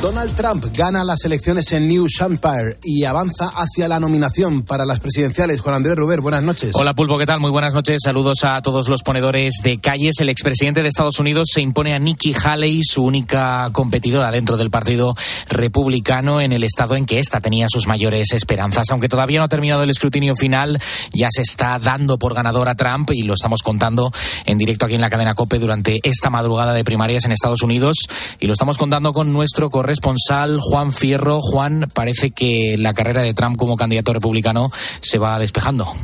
Donald 0.00 0.32
Trump 0.36 0.64
gana 0.76 1.02
las 1.02 1.24
elecciones 1.24 1.72
en 1.72 1.88
New 1.88 2.06
Hampshire 2.20 2.78
y 2.84 3.02
avanza 3.02 3.48
hacia 3.48 3.88
la 3.88 3.98
nominación 3.98 4.62
para 4.62 4.86
las 4.86 5.00
presidenciales. 5.00 5.60
Juan 5.60 5.74
Andrés 5.74 5.96
Ruber, 5.96 6.20
buenas 6.20 6.44
noches. 6.44 6.70
Hola 6.74 6.94
Pulpo, 6.94 7.18
¿qué 7.18 7.26
tal? 7.26 7.40
Muy 7.40 7.50
buenas 7.50 7.74
noches. 7.74 7.98
Saludos 8.04 8.44
a 8.44 8.62
todos 8.62 8.88
los 8.88 9.02
ponedores 9.02 9.54
de 9.64 9.80
calles. 9.80 10.20
El 10.20 10.28
expresidente 10.28 10.84
de 10.84 10.88
Estados 10.90 11.18
Unidos 11.18 11.48
se 11.52 11.62
impone 11.62 11.96
a 11.96 11.98
Nikki 11.98 12.32
Haley, 12.32 12.82
su 12.84 13.02
única 13.02 13.68
competidora 13.72 14.30
dentro 14.30 14.56
del 14.56 14.70
Partido 14.70 15.16
Republicano 15.48 16.40
en 16.40 16.52
el 16.52 16.62
estado 16.62 16.94
en 16.94 17.04
que 17.04 17.18
ésta 17.18 17.40
tenía 17.40 17.66
sus 17.68 17.88
mayores 17.88 18.32
esperanzas. 18.32 18.92
Aunque 18.92 19.08
todavía 19.08 19.40
no 19.40 19.46
ha 19.46 19.48
terminado 19.48 19.82
el 19.82 19.90
escrutinio 19.90 20.36
final, 20.36 20.80
ya 21.12 21.26
se 21.32 21.42
está 21.42 21.76
dando 21.80 22.20
por 22.20 22.34
ganador 22.34 22.68
a 22.68 22.76
Trump 22.76 23.10
y 23.12 23.22
lo 23.22 23.34
estamos 23.34 23.64
contando 23.64 24.12
en 24.46 24.58
directo 24.58 24.86
aquí 24.86 24.94
en 24.94 25.00
la 25.00 25.10
cadena 25.10 25.34
COPE 25.34 25.58
durante 25.58 25.98
esta 26.04 26.30
madrugada 26.30 26.72
de 26.72 26.84
primarias 26.84 27.24
en 27.24 27.32
Estados 27.32 27.62
Unidos 27.62 27.96
y 28.38 28.46
lo 28.46 28.52
estamos 28.52 28.78
contando 28.78 29.12
con 29.12 29.32
nuestro 29.32 29.70
corresponsal 29.70 29.87
corresponsal 29.88 30.60
Juan 30.60 30.92
Fierro. 30.92 31.40
Juan, 31.40 31.88
parece 31.94 32.30
que 32.30 32.76
la 32.76 32.92
carrera 32.92 33.22
de 33.22 33.32
Trump 33.32 33.56
como 33.56 33.74
candidato 33.74 34.12
republicano 34.12 34.70
se 35.00 35.16
va 35.16 35.38
despejando. 35.38 35.94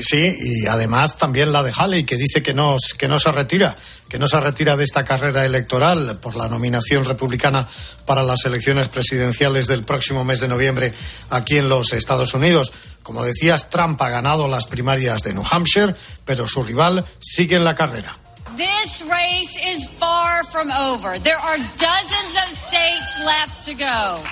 Sí, 0.00 0.34
y 0.40 0.66
además 0.66 1.18
también 1.18 1.52
la 1.52 1.62
de 1.62 1.70
Haley, 1.76 2.04
que 2.04 2.16
dice 2.16 2.42
que 2.42 2.54
no, 2.54 2.76
que 2.96 3.06
no 3.06 3.18
se 3.18 3.30
retira, 3.30 3.76
que 4.08 4.18
no 4.18 4.26
se 4.26 4.40
retira 4.40 4.74
de 4.74 4.84
esta 4.84 5.04
carrera 5.04 5.44
electoral 5.44 6.18
por 6.22 6.34
la 6.34 6.48
nominación 6.48 7.04
republicana 7.04 7.68
para 8.06 8.22
las 8.22 8.46
elecciones 8.46 8.88
presidenciales 8.88 9.66
del 9.66 9.84
próximo 9.84 10.24
mes 10.24 10.40
de 10.40 10.48
noviembre 10.48 10.94
aquí 11.28 11.58
en 11.58 11.68
los 11.68 11.92
Estados 11.92 12.32
Unidos. 12.32 12.72
Como 13.02 13.22
decías, 13.22 13.68
Trump 13.68 14.00
ha 14.00 14.08
ganado 14.08 14.48
las 14.48 14.66
primarias 14.66 15.22
de 15.22 15.34
New 15.34 15.44
Hampshire, 15.48 15.94
pero 16.24 16.48
su 16.48 16.64
rival 16.64 17.04
sigue 17.20 17.56
en 17.56 17.64
la 17.64 17.74
carrera. 17.74 18.16
This 18.56 19.02
race 19.02 19.58
is 19.66 19.88
far 19.88 20.44
from 20.44 20.70
over. 20.70 21.18
There 21.18 21.36
are 21.36 21.56
dozens 21.56 22.34
of 22.44 22.50
states 22.54 23.18
left 23.24 23.66
to 23.66 23.74
go. 23.74 24.22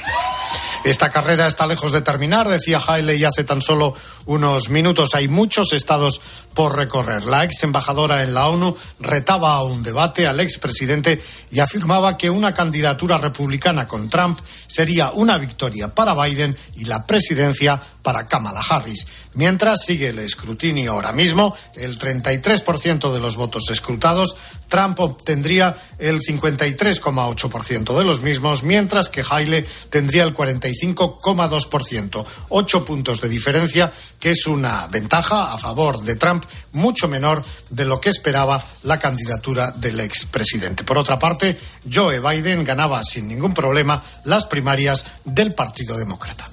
Esta 0.84 1.10
carrera 1.10 1.46
está 1.46 1.66
lejos 1.66 1.92
de 1.92 2.02
terminar, 2.02 2.48
decía 2.48 2.78
Haley 2.78 3.24
hace 3.24 3.44
tan 3.44 3.60
solo 3.62 3.94
unos 4.26 4.68
minutos. 4.68 5.14
Hay 5.14 5.28
muchos 5.28 5.72
estados 5.72 6.20
por 6.54 6.76
recorrer. 6.76 7.24
La 7.24 7.44
ex 7.44 7.62
embajadora 7.62 8.22
en 8.22 8.34
la 8.34 8.48
ONU 8.48 8.76
retaba 9.00 9.54
a 9.54 9.64
un 9.64 9.82
debate 9.82 10.26
al 10.26 10.40
expresidente 10.40 11.22
y 11.50 11.60
afirmaba 11.60 12.16
que 12.16 12.30
una 12.30 12.54
candidatura 12.54 13.18
republicana 13.18 13.88
con 13.88 14.08
Trump 14.08 14.38
sería 14.66 15.10
una 15.12 15.38
victoria 15.38 15.94
para 15.94 16.14
Biden 16.14 16.56
y 16.76 16.84
la 16.84 17.06
presidencia 17.06 17.80
para 18.02 18.26
Kamala 18.26 18.60
Harris. 18.60 19.06
Mientras 19.34 19.84
sigue 19.86 20.08
el 20.08 20.18
escrutinio 20.18 20.92
ahora 20.92 21.12
mismo, 21.12 21.56
el 21.76 21.98
33% 21.98 23.12
de 23.12 23.20
los 23.20 23.36
votos 23.36 23.70
escrutados, 23.70 24.36
Trump 24.72 24.98
obtendría 25.00 25.76
el 25.98 26.22
53,8% 26.22 27.98
de 27.98 28.04
los 28.06 28.22
mismos, 28.22 28.62
mientras 28.62 29.10
que 29.10 29.22
Haley 29.22 29.66
tendría 29.90 30.24
el 30.24 30.34
45,2%. 30.34 32.24
Ocho 32.48 32.82
puntos 32.82 33.20
de 33.20 33.28
diferencia, 33.28 33.92
que 34.18 34.30
es 34.30 34.46
una 34.46 34.86
ventaja 34.86 35.52
a 35.52 35.58
favor 35.58 36.00
de 36.00 36.16
Trump 36.16 36.46
mucho 36.72 37.06
menor 37.06 37.44
de 37.68 37.84
lo 37.84 38.00
que 38.00 38.08
esperaba 38.08 38.62
la 38.84 38.98
candidatura 38.98 39.72
del 39.72 40.00
expresidente. 40.00 40.84
Por 40.84 40.96
otra 40.96 41.18
parte, 41.18 41.60
Joe 41.92 42.20
Biden 42.20 42.64
ganaba 42.64 43.02
sin 43.04 43.28
ningún 43.28 43.52
problema 43.52 44.02
las 44.24 44.46
primarias 44.46 45.04
del 45.26 45.52
Partido 45.52 45.98
Demócrata. 45.98 46.51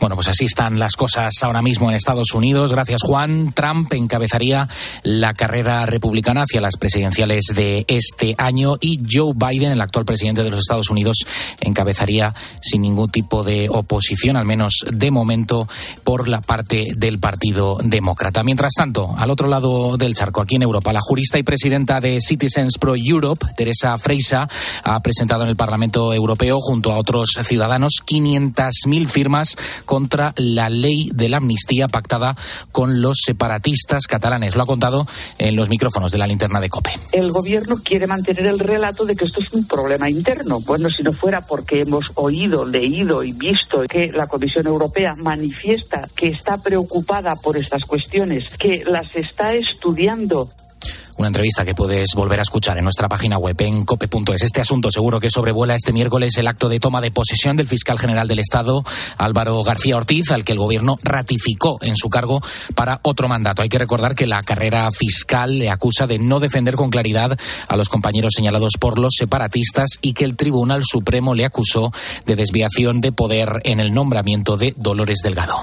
Bueno, 0.00 0.16
pues 0.16 0.28
así 0.28 0.44
están 0.44 0.78
las 0.78 0.96
cosas 0.96 1.32
ahora 1.42 1.62
mismo 1.62 1.88
en 1.88 1.96
Estados 1.96 2.32
Unidos. 2.34 2.72
Gracias, 2.72 3.00
Juan. 3.02 3.52
Trump 3.54 3.92
encabezaría 3.92 4.68
la 5.02 5.32
carrera 5.34 5.86
republicana 5.86 6.42
hacia 6.42 6.60
las 6.60 6.76
presidenciales 6.76 7.44
de 7.54 7.84
este 7.88 8.34
año 8.38 8.76
y 8.80 9.00
Joe 9.10 9.32
Biden, 9.34 9.72
el 9.72 9.80
actual 9.80 10.04
presidente 10.04 10.42
de 10.42 10.50
los 10.50 10.60
Estados 10.60 10.90
Unidos, 10.90 11.18
encabezaría 11.60 12.34
sin 12.60 12.82
ningún 12.82 13.10
tipo 13.10 13.42
de 13.42 13.68
oposición, 13.70 14.36
al 14.36 14.44
menos 14.44 14.84
de 14.90 15.10
momento, 15.10 15.68
por 16.02 16.28
la 16.28 16.40
parte 16.40 16.88
del 16.96 17.18
Partido 17.18 17.78
Demócrata. 17.82 18.44
Mientras 18.44 18.74
tanto, 18.74 19.14
al 19.16 19.30
otro 19.30 19.48
lado 19.48 19.96
del 19.96 20.14
charco, 20.14 20.40
aquí 20.40 20.56
en 20.56 20.62
Europa, 20.62 20.92
la 20.92 21.00
jurista 21.00 21.38
y 21.38 21.42
presidenta 21.42 22.00
de 22.00 22.18
Citizens 22.20 22.78
Pro 22.78 22.94
Europe, 22.96 23.46
Teresa 23.56 23.96
Freisa, 23.98 24.48
ha 24.82 25.00
presentado 25.00 25.44
en 25.44 25.50
el 25.50 25.56
Parlamento 25.56 26.12
Europeo, 26.12 26.58
junto 26.60 26.92
a 26.92 26.98
otros 26.98 27.30
ciudadanos, 27.42 28.02
500.000 28.06 29.08
firmas 29.08 29.56
contra 29.84 30.32
la 30.36 30.68
ley 30.68 31.10
de 31.12 31.28
la 31.28 31.38
amnistía 31.38 31.88
pactada 31.88 32.36
con 32.72 33.00
los 33.00 33.18
separatistas 33.24 34.06
catalanes. 34.06 34.56
Lo 34.56 34.62
ha 34.62 34.66
contado 34.66 35.06
en 35.38 35.56
los 35.56 35.68
micrófonos 35.68 36.12
de 36.12 36.18
la 36.18 36.26
linterna 36.26 36.60
de 36.60 36.68
COPE. 36.68 36.90
El 37.12 37.30
gobierno 37.30 37.76
quiere 37.82 38.06
mantener 38.06 38.46
el 38.46 38.58
relato 38.58 39.04
de 39.04 39.14
que 39.14 39.24
esto 39.24 39.40
es 39.40 39.52
un 39.52 39.66
problema 39.66 40.08
interno. 40.10 40.60
Bueno, 40.60 40.88
si 40.90 41.02
no 41.02 41.12
fuera 41.12 41.40
porque 41.40 41.80
hemos 41.80 42.10
oído, 42.14 42.64
leído 42.64 43.22
y 43.22 43.32
visto 43.32 43.82
que 43.88 44.10
la 44.12 44.26
Comisión 44.26 44.66
Europea 44.66 45.14
manifiesta 45.16 46.06
que 46.16 46.28
está 46.28 46.58
preocupada 46.58 47.34
por 47.42 47.56
estas 47.56 47.84
cuestiones, 47.84 48.56
que 48.56 48.84
las 48.84 49.14
está 49.16 49.54
estudiando 49.54 50.48
una 51.18 51.28
entrevista 51.28 51.64
que 51.64 51.74
puedes 51.74 52.14
volver 52.14 52.38
a 52.38 52.42
escuchar 52.42 52.78
en 52.78 52.84
nuestra 52.84 53.08
página 53.08 53.38
web 53.38 53.56
en 53.60 53.84
cope.es. 53.84 54.42
Este 54.42 54.60
asunto 54.60 54.90
seguro 54.90 55.20
que 55.20 55.30
sobrevuela 55.30 55.74
este 55.74 55.92
miércoles 55.92 56.36
el 56.38 56.48
acto 56.48 56.68
de 56.68 56.80
toma 56.80 57.00
de 57.00 57.10
posesión 57.10 57.56
del 57.56 57.68
fiscal 57.68 57.98
general 57.98 58.28
del 58.28 58.38
Estado, 58.38 58.84
Álvaro 59.16 59.62
García 59.62 59.96
Ortiz, 59.96 60.30
al 60.30 60.44
que 60.44 60.52
el 60.52 60.58
gobierno 60.58 60.98
ratificó 61.02 61.78
en 61.82 61.96
su 61.96 62.08
cargo 62.08 62.42
para 62.74 63.00
otro 63.02 63.28
mandato. 63.28 63.62
Hay 63.62 63.68
que 63.68 63.78
recordar 63.78 64.14
que 64.14 64.26
la 64.26 64.42
carrera 64.42 64.90
fiscal 64.90 65.58
le 65.58 65.70
acusa 65.70 66.06
de 66.06 66.18
no 66.18 66.40
defender 66.40 66.74
con 66.74 66.90
claridad 66.90 67.38
a 67.68 67.76
los 67.76 67.88
compañeros 67.88 68.32
señalados 68.34 68.72
por 68.78 68.98
los 68.98 69.14
separatistas 69.16 69.98
y 70.02 70.14
que 70.14 70.24
el 70.24 70.36
Tribunal 70.36 70.82
Supremo 70.84 71.34
le 71.34 71.44
acusó 71.44 71.92
de 72.26 72.36
desviación 72.36 73.00
de 73.00 73.12
poder 73.12 73.60
en 73.64 73.80
el 73.80 73.92
nombramiento 73.92 74.56
de 74.56 74.74
Dolores 74.76 75.18
Delgado. 75.22 75.56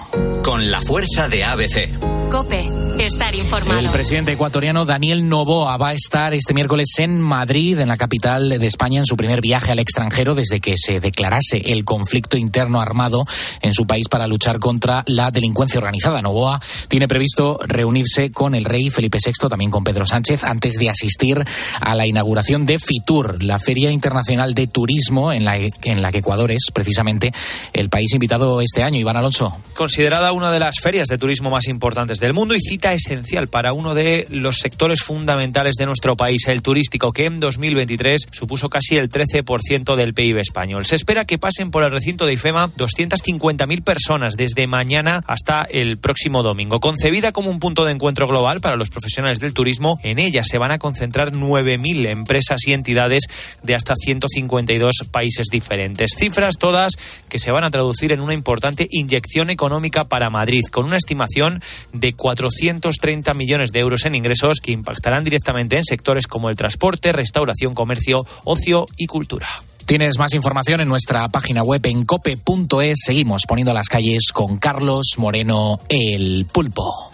Con 0.43 0.71
la 0.71 0.81
fuerza 0.81 1.27
de 1.27 1.43
ABC. 1.43 1.89
Cope, 2.29 2.69
estar 2.99 3.35
informado. 3.35 3.79
El 3.79 3.89
presidente 3.89 4.31
ecuatoriano 4.31 4.85
Daniel 4.85 5.27
Novoa 5.41 5.75
va 5.75 5.87
a 5.87 5.93
estar 5.93 6.35
este 6.35 6.53
miércoles 6.53 6.87
en 6.99 7.19
Madrid, 7.19 7.79
en 7.79 7.87
la 7.87 7.97
capital 7.97 8.47
de 8.47 8.67
España, 8.67 8.99
en 8.99 9.07
su 9.07 9.17
primer 9.17 9.41
viaje 9.41 9.71
al 9.71 9.79
extranjero 9.79 10.35
desde 10.35 10.59
que 10.59 10.75
se 10.77 10.99
declarase 10.99 11.57
el 11.71 11.83
conflicto 11.83 12.37
interno 12.37 12.79
armado 12.79 13.25
en 13.59 13.73
su 13.73 13.87
país 13.87 14.07
para 14.07 14.27
luchar 14.27 14.59
contra 14.59 15.03
la 15.07 15.31
delincuencia 15.31 15.79
organizada. 15.79 16.21
Novoa 16.21 16.61
tiene 16.87 17.07
previsto 17.07 17.59
reunirse 17.65 18.29
con 18.31 18.53
el 18.53 18.65
rey 18.65 18.91
Felipe 18.91 19.17
VI, 19.17 19.49
también 19.49 19.71
con 19.71 19.83
Pedro 19.83 20.05
Sánchez, 20.05 20.43
antes 20.43 20.75
de 20.75 20.91
asistir 20.91 21.43
a 21.79 21.95
la 21.95 22.05
inauguración 22.05 22.67
de 22.67 22.77
FITUR, 22.77 23.43
la 23.43 23.57
Feria 23.57 23.89
Internacional 23.89 24.53
de 24.53 24.67
Turismo, 24.67 25.33
en 25.33 25.43
la, 25.43 25.57
en 25.57 26.01
la 26.03 26.11
que 26.11 26.19
Ecuador 26.19 26.51
es 26.51 26.67
precisamente 26.71 27.31
el 27.73 27.89
país 27.89 28.13
invitado 28.13 28.61
este 28.61 28.83
año. 28.83 28.99
Iván 28.99 29.17
Alonso. 29.17 29.57
Considerada 29.73 30.33
una 30.33 30.51
de 30.51 30.59
las 30.59 30.75
ferias 30.79 31.07
de 31.07 31.17
turismo 31.17 31.49
más 31.49 31.67
importantes 31.67 32.19
del 32.19 32.33
mundo 32.33 32.53
y 32.53 32.59
cita 32.59 32.93
esencial 32.93 33.47
para 33.47 33.73
uno 33.73 33.95
de 33.95 34.27
los 34.29 34.57
sectores 34.57 35.01
fundamentales 35.01 35.30
de 35.31 35.85
nuestro 35.85 36.17
país, 36.17 36.47
el 36.47 36.61
turístico, 36.61 37.13
que 37.13 37.25
en 37.25 37.39
2023 37.39 38.27
supuso 38.31 38.69
casi 38.69 38.97
el 38.97 39.09
13% 39.09 39.95
del 39.95 40.13
PIB 40.13 40.39
español. 40.39 40.85
Se 40.85 40.95
espera 40.95 41.23
que 41.23 41.37
pasen 41.37 41.71
por 41.71 41.83
el 41.83 41.91
recinto 41.91 42.25
de 42.25 42.33
IFEMA 42.33 42.69
250.000 42.73 43.81
personas 43.81 44.33
desde 44.35 44.67
mañana 44.67 45.23
hasta 45.27 45.63
el 45.63 45.97
próximo 45.97 46.43
domingo. 46.43 46.81
Concebida 46.81 47.31
como 47.31 47.49
un 47.49 47.59
punto 47.59 47.85
de 47.85 47.93
encuentro 47.93 48.27
global 48.27 48.59
para 48.59 48.75
los 48.75 48.89
profesionales 48.89 49.39
del 49.39 49.53
turismo, 49.53 49.99
en 50.03 50.19
ella 50.19 50.43
se 50.43 50.57
van 50.57 50.71
a 50.71 50.79
concentrar 50.79 51.31
9.000 51.31 52.07
empresas 52.07 52.67
y 52.67 52.73
entidades 52.73 53.23
de 53.63 53.75
hasta 53.75 53.95
152 53.95 54.95
países 55.11 55.47
diferentes. 55.49 56.11
Cifras 56.17 56.57
todas 56.57 56.93
que 57.29 57.39
se 57.39 57.51
van 57.51 57.63
a 57.63 57.71
traducir 57.71 58.11
en 58.11 58.19
una 58.19 58.33
importante 58.33 58.85
inyección 58.89 59.49
económica 59.49 60.05
para 60.05 60.29
Madrid, 60.29 60.63
con 60.71 60.85
una 60.85 60.97
estimación 60.97 61.61
de 61.93 62.13
430 62.13 63.33
millones 63.33 63.71
de 63.71 63.79
euros 63.79 64.05
en 64.05 64.15
ingresos 64.15 64.59
que 64.59 64.71
impactarán 64.71 65.20
directamente 65.23 65.77
en 65.77 65.83
sectores 65.83 66.27
como 66.27 66.49
el 66.49 66.55
transporte, 66.55 67.11
restauración, 67.11 67.73
comercio, 67.73 68.25
ocio 68.43 68.85
y 68.97 69.07
cultura. 69.07 69.47
Tienes 69.85 70.17
más 70.17 70.33
información 70.33 70.79
en 70.79 70.87
nuestra 70.87 71.27
página 71.27 71.63
web 71.63 71.81
en 71.85 72.05
cope.es. 72.05 72.99
Seguimos 73.05 73.43
poniendo 73.45 73.73
las 73.73 73.89
calles 73.89 74.31
con 74.31 74.57
Carlos 74.57 75.15
Moreno 75.17 75.81
el 75.89 76.45
pulpo. 76.51 77.11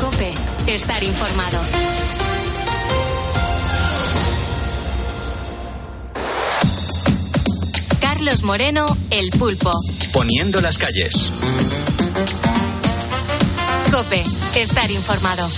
Cope, 0.00 0.32
estar 0.66 1.04
informado. 1.04 1.60
Carlos 8.00 8.42
Moreno 8.42 8.86
el 9.10 9.30
pulpo. 9.30 9.70
Poniendo 10.12 10.60
las 10.60 10.78
calles. 10.78 11.30
Cope, 13.92 14.22
estar 14.56 14.90
informado. 14.90 15.48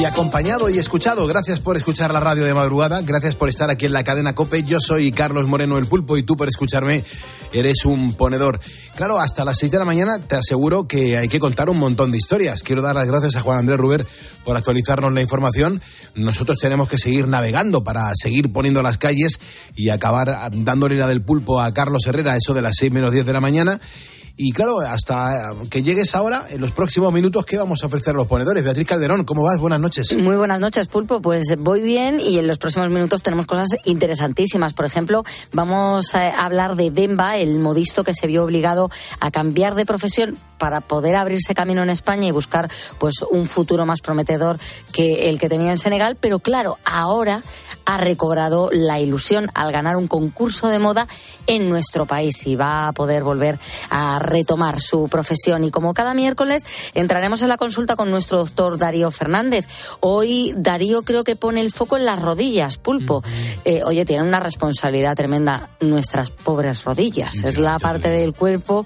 Y 0.00 0.04
acompañado 0.04 0.68
y 0.68 0.78
escuchado. 0.78 1.26
Gracias 1.26 1.60
por 1.60 1.76
escuchar 1.76 2.12
la 2.12 2.20
radio 2.20 2.44
de 2.44 2.52
madrugada, 2.52 3.00
gracias 3.02 3.34
por 3.34 3.48
estar 3.48 3.70
aquí 3.70 3.86
en 3.86 3.92
la 3.92 4.04
cadena 4.04 4.34
Cope. 4.34 4.62
Yo 4.62 4.80
soy 4.80 5.10
Carlos 5.12 5.46
Moreno 5.46 5.78
el 5.78 5.86
Pulpo 5.86 6.16
y 6.16 6.22
tú 6.22 6.36
por 6.36 6.48
escucharme 6.48 7.04
eres 7.52 7.84
un 7.84 8.12
ponedor. 8.14 8.60
Claro, 8.96 9.18
hasta 9.18 9.44
las 9.44 9.58
6 9.58 9.72
de 9.72 9.78
la 9.78 9.84
mañana 9.84 10.18
te 10.18 10.36
aseguro 10.36 10.86
que 10.86 11.16
hay 11.16 11.28
que 11.28 11.40
contar 11.40 11.70
un 11.70 11.78
montón 11.78 12.10
de 12.10 12.18
historias. 12.18 12.62
Quiero 12.62 12.82
dar 12.82 12.96
las 12.96 13.06
gracias 13.06 13.36
a 13.36 13.40
Juan 13.40 13.58
Andrés 13.58 13.78
Ruber 13.78 14.06
por 14.44 14.56
actualizarnos 14.56 15.12
la 15.12 15.22
información. 15.22 15.80
Nosotros 16.14 16.58
tenemos 16.58 16.88
que 16.88 16.98
seguir 16.98 17.28
navegando 17.28 17.82
para 17.82 18.10
seguir 18.14 18.52
poniendo 18.52 18.82
las 18.82 18.98
calles 18.98 19.40
y 19.74 19.88
acabar 19.88 20.50
dándole 20.52 20.96
la 20.96 21.06
del 21.06 21.22
pulpo 21.22 21.60
a 21.60 21.72
Carlos 21.72 22.06
Herrera, 22.06 22.36
eso 22.36 22.54
de 22.54 22.62
las 22.62 22.76
6 22.78 22.92
menos 22.92 23.12
10 23.12 23.24
de 23.24 23.32
la 23.32 23.40
mañana. 23.40 23.80
Y 24.38 24.52
claro, 24.52 24.80
hasta 24.80 25.54
que 25.70 25.82
llegues 25.82 26.14
ahora, 26.14 26.46
en 26.50 26.60
los 26.60 26.72
próximos 26.72 27.10
minutos, 27.10 27.46
¿qué 27.46 27.56
vamos 27.56 27.82
a 27.82 27.86
ofrecer 27.86 28.14
a 28.14 28.18
los 28.18 28.26
ponedores? 28.26 28.62
Beatriz 28.62 28.86
Calderón, 28.86 29.24
¿cómo 29.24 29.42
vas? 29.42 29.58
Buenas 29.58 29.80
noches. 29.80 30.14
Muy 30.14 30.36
buenas 30.36 30.60
noches, 30.60 30.88
Pulpo. 30.88 31.22
Pues 31.22 31.44
voy 31.58 31.80
bien 31.80 32.20
y 32.20 32.38
en 32.38 32.46
los 32.46 32.58
próximos 32.58 32.90
minutos 32.90 33.22
tenemos 33.22 33.46
cosas 33.46 33.68
interesantísimas. 33.84 34.74
Por 34.74 34.84
ejemplo, 34.84 35.24
vamos 35.54 36.14
a 36.14 36.44
hablar 36.44 36.76
de 36.76 36.90
Demba, 36.90 37.38
el 37.38 37.60
modisto 37.60 38.04
que 38.04 38.12
se 38.12 38.26
vio 38.26 38.44
obligado 38.44 38.90
a 39.20 39.30
cambiar 39.30 39.74
de 39.74 39.86
profesión 39.86 40.36
para 40.58 40.82
poder 40.82 41.16
abrirse 41.16 41.54
camino 41.54 41.82
en 41.82 41.90
España 41.90 42.28
y 42.28 42.30
buscar 42.30 42.70
pues 42.98 43.22
un 43.30 43.46
futuro 43.46 43.86
más 43.86 44.02
prometedor 44.02 44.58
que 44.92 45.30
el 45.30 45.38
que 45.38 45.48
tenía 45.48 45.70
en 45.70 45.78
Senegal, 45.78 46.18
pero 46.20 46.40
claro, 46.40 46.76
ahora 46.84 47.42
ha 47.86 47.96
recobrado 47.96 48.68
la 48.72 49.00
ilusión 49.00 49.50
al 49.54 49.72
ganar 49.72 49.96
un 49.96 50.08
concurso 50.08 50.68
de 50.68 50.78
moda 50.78 51.08
en 51.46 51.70
nuestro 51.70 52.04
país 52.04 52.46
y 52.46 52.56
va 52.56 52.88
a 52.88 52.92
poder 52.92 53.24
volver 53.24 53.58
a 53.90 54.18
retomar 54.18 54.80
su 54.80 55.08
profesión. 55.08 55.64
Y 55.64 55.70
como 55.70 55.94
cada 55.94 56.12
miércoles 56.12 56.64
entraremos 56.94 57.42
en 57.42 57.48
la 57.48 57.56
consulta 57.56 57.96
con 57.96 58.10
nuestro 58.10 58.38
doctor 58.38 58.76
Darío 58.76 59.10
Fernández. 59.10 59.66
Hoy 60.00 60.52
Darío 60.56 61.02
creo 61.02 61.24
que 61.24 61.36
pone 61.36 61.60
el 61.60 61.72
foco 61.72 61.96
en 61.96 62.04
las 62.04 62.20
rodillas, 62.20 62.76
pulpo. 62.76 63.22
Eh, 63.64 63.82
oye, 63.84 64.04
tiene 64.04 64.24
una 64.24 64.40
responsabilidad 64.40 65.16
tremenda 65.16 65.68
nuestras 65.80 66.30
pobres 66.30 66.84
rodillas. 66.84 67.44
Es 67.44 67.58
la 67.58 67.78
parte 67.78 68.08
del 68.08 68.34
cuerpo 68.34 68.84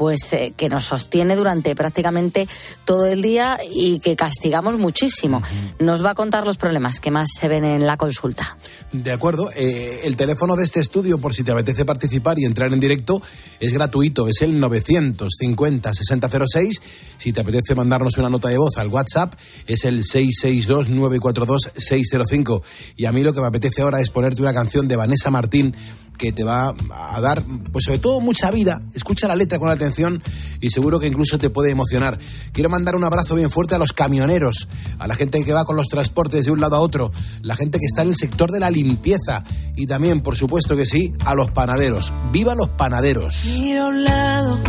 pues 0.00 0.32
eh, 0.32 0.52
que 0.56 0.70
nos 0.70 0.86
sostiene 0.86 1.36
durante 1.36 1.76
prácticamente 1.76 2.48
todo 2.86 3.04
el 3.04 3.20
día 3.20 3.58
y 3.70 3.98
que 3.98 4.16
castigamos 4.16 4.78
muchísimo. 4.78 5.42
Nos 5.78 6.02
va 6.02 6.12
a 6.12 6.14
contar 6.14 6.46
los 6.46 6.56
problemas 6.56 7.00
que 7.00 7.10
más 7.10 7.28
se 7.38 7.48
ven 7.48 7.66
en 7.66 7.86
la 7.86 7.98
consulta. 7.98 8.56
De 8.92 9.12
acuerdo. 9.12 9.50
Eh, 9.54 10.00
el 10.04 10.16
teléfono 10.16 10.56
de 10.56 10.64
este 10.64 10.80
estudio, 10.80 11.18
por 11.18 11.34
si 11.34 11.44
te 11.44 11.52
apetece 11.52 11.84
participar 11.84 12.38
y 12.38 12.46
entrar 12.46 12.72
en 12.72 12.80
directo, 12.80 13.20
es 13.60 13.74
gratuito. 13.74 14.26
Es 14.26 14.40
el 14.40 14.58
950-6006. 14.58 16.80
Si 17.18 17.34
te 17.34 17.42
apetece 17.42 17.74
mandarnos 17.74 18.16
una 18.16 18.30
nota 18.30 18.48
de 18.48 18.56
voz 18.56 18.78
al 18.78 18.88
WhatsApp, 18.88 19.34
es 19.66 19.84
el 19.84 20.02
662-942-605. 20.04 22.62
Y 22.96 23.04
a 23.04 23.12
mí 23.12 23.22
lo 23.22 23.34
que 23.34 23.42
me 23.42 23.48
apetece 23.48 23.82
ahora 23.82 24.00
es 24.00 24.08
ponerte 24.08 24.40
una 24.40 24.54
canción 24.54 24.88
de 24.88 24.96
Vanessa 24.96 25.30
Martín 25.30 25.76
que 26.18 26.32
te 26.32 26.44
va 26.44 26.74
a 26.94 27.20
dar, 27.20 27.42
pues 27.72 27.86
sobre 27.86 27.98
todo, 27.98 28.20
mucha 28.20 28.50
vida. 28.50 28.82
Escucha 28.94 29.26
la 29.26 29.36
letra 29.36 29.58
con 29.58 29.70
atención 29.70 30.22
y 30.60 30.70
seguro 30.70 31.00
que 31.00 31.06
incluso 31.06 31.38
te 31.38 31.50
puede 31.50 31.70
emocionar. 31.70 32.18
Quiero 32.52 32.68
mandar 32.68 32.94
un 32.94 33.04
abrazo 33.04 33.34
bien 33.34 33.50
fuerte 33.50 33.74
a 33.74 33.78
los 33.78 33.92
camioneros, 33.92 34.68
a 34.98 35.06
la 35.06 35.14
gente 35.14 35.42
que 35.44 35.52
va 35.52 35.64
con 35.64 35.76
los 35.76 35.88
transportes 35.88 36.44
de 36.44 36.50
un 36.50 36.60
lado 36.60 36.76
a 36.76 36.80
otro, 36.80 37.10
la 37.42 37.56
gente 37.56 37.78
que 37.78 37.86
está 37.86 38.02
en 38.02 38.08
el 38.08 38.16
sector 38.16 38.50
de 38.50 38.60
la 38.60 38.70
limpieza 38.70 39.44
y 39.76 39.86
también, 39.86 40.20
por 40.20 40.36
supuesto 40.36 40.76
que 40.76 40.84
sí, 40.84 41.12
a 41.24 41.34
los 41.34 41.50
panaderos. 41.50 42.12
¡Viva 42.32 42.54
los 42.54 42.68
panaderos! 42.68 43.46
A 43.46 43.86
un 43.86 44.04
lado 44.04 44.60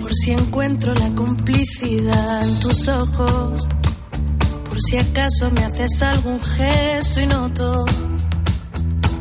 por 0.00 0.14
si 0.14 0.30
encuentro 0.32 0.94
la 0.94 1.10
complicidad 1.14 2.42
en 2.42 2.60
tus 2.60 2.88
ojos, 2.88 3.68
por 4.68 4.80
si 4.80 4.96
acaso 4.96 5.50
me 5.50 5.64
haces 5.64 6.02
algún 6.02 6.40
gesto 6.42 7.20
y 7.20 7.26
noto 7.26 7.84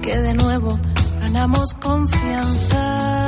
que 0.08 0.16
de 0.16 0.34
nuevo 0.36 0.80
ganamos 1.20 1.74
confianza. 1.74 3.28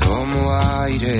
Tomo 0.00 0.42
aire 0.84 1.18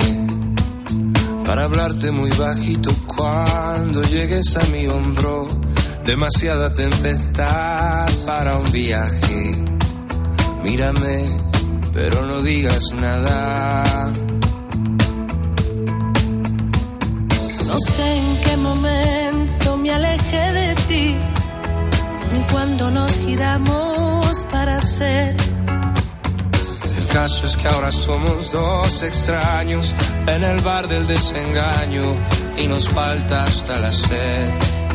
para 1.45 1.65
hablarte 1.65 2.09
muy 2.11 2.31
bajito 2.31 2.89
cuando 3.05 4.01
llegues 4.01 4.57
a 4.57 4.65
mi 4.71 4.87
hombro. 4.87 5.47
Demasiada 6.05 6.73
tempestad 6.73 8.09
para 8.25 8.57
un 8.57 8.71
viaje. 8.71 9.55
Mírame, 10.63 11.25
pero 11.93 12.25
no 12.25 12.41
digas 12.41 12.93
nada. 12.99 13.83
No 17.67 17.79
sé 17.79 18.17
en 18.17 18.37
qué 18.43 18.57
momento 18.57 19.77
me 19.77 19.91
alejé 19.91 20.51
de 20.53 20.75
ti 20.87 21.36
cuando 22.51 22.91
nos 22.91 23.17
giramos 23.17 24.45
para 24.51 24.81
ser. 24.81 25.35
El 26.97 27.07
caso 27.07 27.47
es 27.47 27.57
que 27.57 27.67
ahora 27.67 27.91
somos 27.91 28.51
dos 28.51 29.03
extraños 29.03 29.93
en 30.27 30.43
el 30.43 30.59
bar 30.61 30.87
del 30.87 31.05
desengaño 31.07 32.03
y 32.57 32.67
nos 32.67 32.89
falta 32.89 33.43
hasta 33.43 33.77
la 33.79 33.91
sed. 33.91 34.49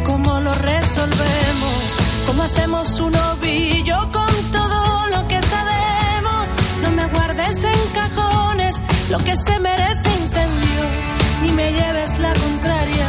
¿Cómo 0.04 0.40
lo 0.40 0.54
resolvemos? 0.54 1.82
¿Cómo 2.26 2.42
hacemos 2.42 3.00
un 3.00 3.14
ovillo 3.14 3.98
con 4.12 4.34
todo 4.50 5.06
lo 5.08 5.28
que 5.28 5.40
sabemos? 5.42 6.54
No 6.82 6.90
me 6.92 7.06
guardes 7.06 7.64
en 7.64 7.80
cajones 7.94 8.82
lo 9.10 9.18
que 9.18 9.36
se 9.36 9.58
merece 9.60 10.10
incendios, 10.22 11.10
ni 11.42 11.52
me 11.52 11.70
lleves 11.72 12.18
la 12.18 12.32
contraria 12.34 13.08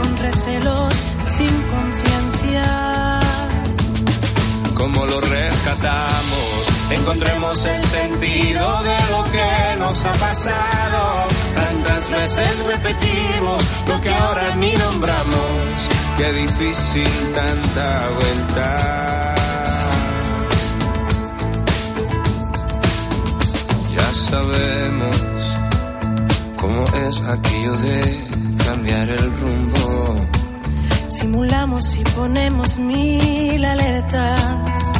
con 0.00 0.16
recelos 0.18 0.94
sin 1.24 1.62
conciencia 1.74 2.95
cómo 4.76 5.04
lo 5.06 5.20
rescatamos. 5.20 6.68
Encontremos 6.90 7.64
el 7.64 7.82
sentido 7.82 8.82
de 8.82 8.96
lo 9.10 9.24
que 9.32 9.78
nos 9.78 10.04
ha 10.04 10.12
pasado. 10.12 11.26
Tantas 11.54 12.10
veces 12.10 12.64
repetimos 12.66 13.62
lo 13.88 14.00
que 14.00 14.10
ahora 14.10 14.54
ni 14.56 14.72
nombramos. 14.74 15.88
Qué 16.16 16.32
difícil 16.32 17.08
tanta 17.34 18.08
vuelta. 18.20 19.34
Ya 23.94 24.12
sabemos 24.12 25.16
cómo 26.56 26.84
es 26.84 27.22
aquello 27.22 27.76
de 27.78 28.28
cambiar 28.64 29.08
el 29.08 29.40
rumbo 29.40 30.35
Simulamos 31.18 31.96
y 31.96 32.04
ponemos 32.14 32.76
mil 32.76 33.64
alertas 33.64 34.92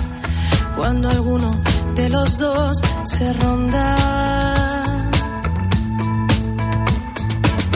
cuando 0.74 1.10
alguno 1.10 1.60
de 1.94 2.08
los 2.08 2.38
dos 2.38 2.78
se 3.04 3.34
ronda. 3.34 3.96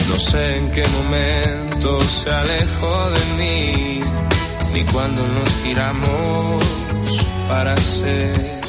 No 0.09 0.15
sé 0.15 0.57
en 0.57 0.71
qué 0.71 0.83
momento 0.87 1.99
se 2.01 2.31
alejó 2.31 3.09
de 3.11 3.25
mí, 3.37 4.01
ni 4.73 4.83
cuando 4.85 5.27
nos 5.27 5.49
giramos 5.63 6.65
para 7.47 7.77
ser. 7.77 8.61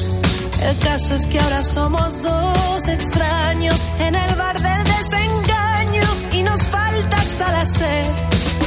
El 0.69 0.77
caso 0.83 1.15
es 1.15 1.25
que 1.25 1.39
ahora 1.39 1.63
somos 1.63 2.21
dos 2.21 2.87
extraños 2.89 3.83
en 3.99 4.13
el 4.13 4.35
bar 4.35 4.55
del 4.61 4.83
desengaño 4.83 6.03
y 6.31 6.43
nos 6.43 6.67
falta 6.67 7.17
hasta 7.17 7.51
la 7.51 7.65
sed 7.65 8.12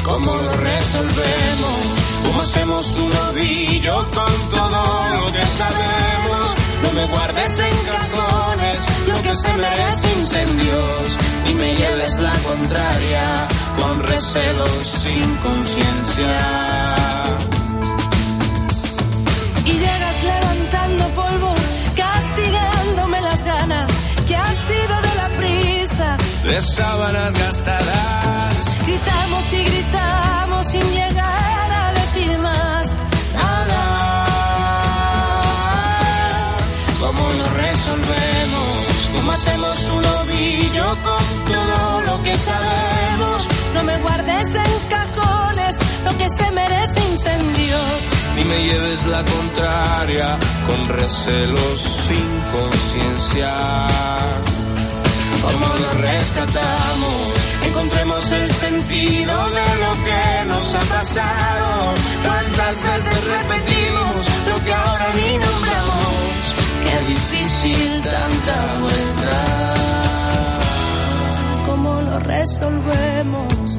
¿Cómo 0.07 0.33
lo 0.37 0.53
resolvemos? 0.53 1.81
¿Cómo 2.25 2.41
hacemos 2.41 2.97
un 2.97 3.13
ovillo 3.29 3.97
con 4.15 4.51
todo 4.51 5.09
lo 5.17 5.33
que 5.33 5.45
sabemos? 5.45 6.55
No 6.85 6.93
me 6.93 7.05
guardes 7.07 7.59
en 7.59 7.77
cajones 7.93 8.79
lo 9.09 9.23
que 9.23 9.35
se 9.35 9.53
merece 9.55 10.13
incendios 10.17 11.19
y 11.51 11.55
me 11.55 11.75
lleves 11.75 12.21
la 12.21 12.33
contraria 12.51 13.49
con 13.83 14.01
recelos 14.05 14.71
sin 14.71 15.37
conciencia. 15.39 16.39
Y 19.65 19.73
llegas 19.73 20.23
levantando 20.23 21.09
polvo, 21.17 21.55
castigándome 21.97 23.21
las 23.23 23.43
ganas 23.43 23.91
que 24.29 24.37
ha 24.37 24.55
sido 24.55 24.95
de 25.03 25.15
la 25.17 25.29
prisa. 25.37 26.17
De 26.45 26.63
sábanas 26.63 27.35
gastadas 27.37 28.26
Gritamos 29.07 29.53
y 29.53 29.65
gritamos 29.65 30.67
sin 30.67 30.83
llegar 30.91 31.71
a 31.71 31.93
decir 31.93 32.39
más 32.39 32.97
nada. 33.35 34.27
¿Cómo 37.01 37.23
lo 37.23 37.45
resolvemos? 37.55 39.11
¿Cómo 39.15 39.31
hacemos 39.33 39.89
un 39.91 40.05
ovillo 40.05 40.87
con 41.05 41.25
todo 41.53 42.01
lo 42.01 42.23
que 42.25 42.37
sabemos? 42.37 43.49
No 43.75 43.85
me 43.85 43.97
guardes 43.99 44.49
en 44.49 44.89
cajones 44.89 45.77
lo 46.05 46.19
que 46.19 46.29
se 46.29 46.51
merece 46.51 47.01
incendios. 47.13 48.09
Ni 48.37 48.45
me 48.45 48.59
lleves 48.65 49.07
la 49.07 49.25
contraria 49.25 50.37
con 50.67 50.89
recelos 50.89 51.81
sin 52.09 52.41
conciencia. 52.59 53.55
¿Cómo 55.43 55.67
lo 55.79 55.93
rescatamos? 56.03 57.56
Encontremos 57.69 58.33
el 58.33 58.51
sentido 58.53 59.35
de 59.51 59.69
lo 59.83 59.93
que 60.05 60.49
nos 60.49 60.75
ha 60.75 60.81
pasado. 60.81 61.95
Cuántas 62.25 62.83
veces 62.83 63.27
repetimos 63.27 64.17
lo 64.49 64.65
que 64.65 64.73
ahora 64.73 65.07
ni 65.15 65.33
nombramos. 65.39 66.17
Qué 66.85 66.97
difícil 67.13 68.03
tanta 68.03 68.81
vuelta. 68.81 69.37
¿Cómo 71.67 72.01
lo 72.03 72.19
resolvemos? 72.21 73.79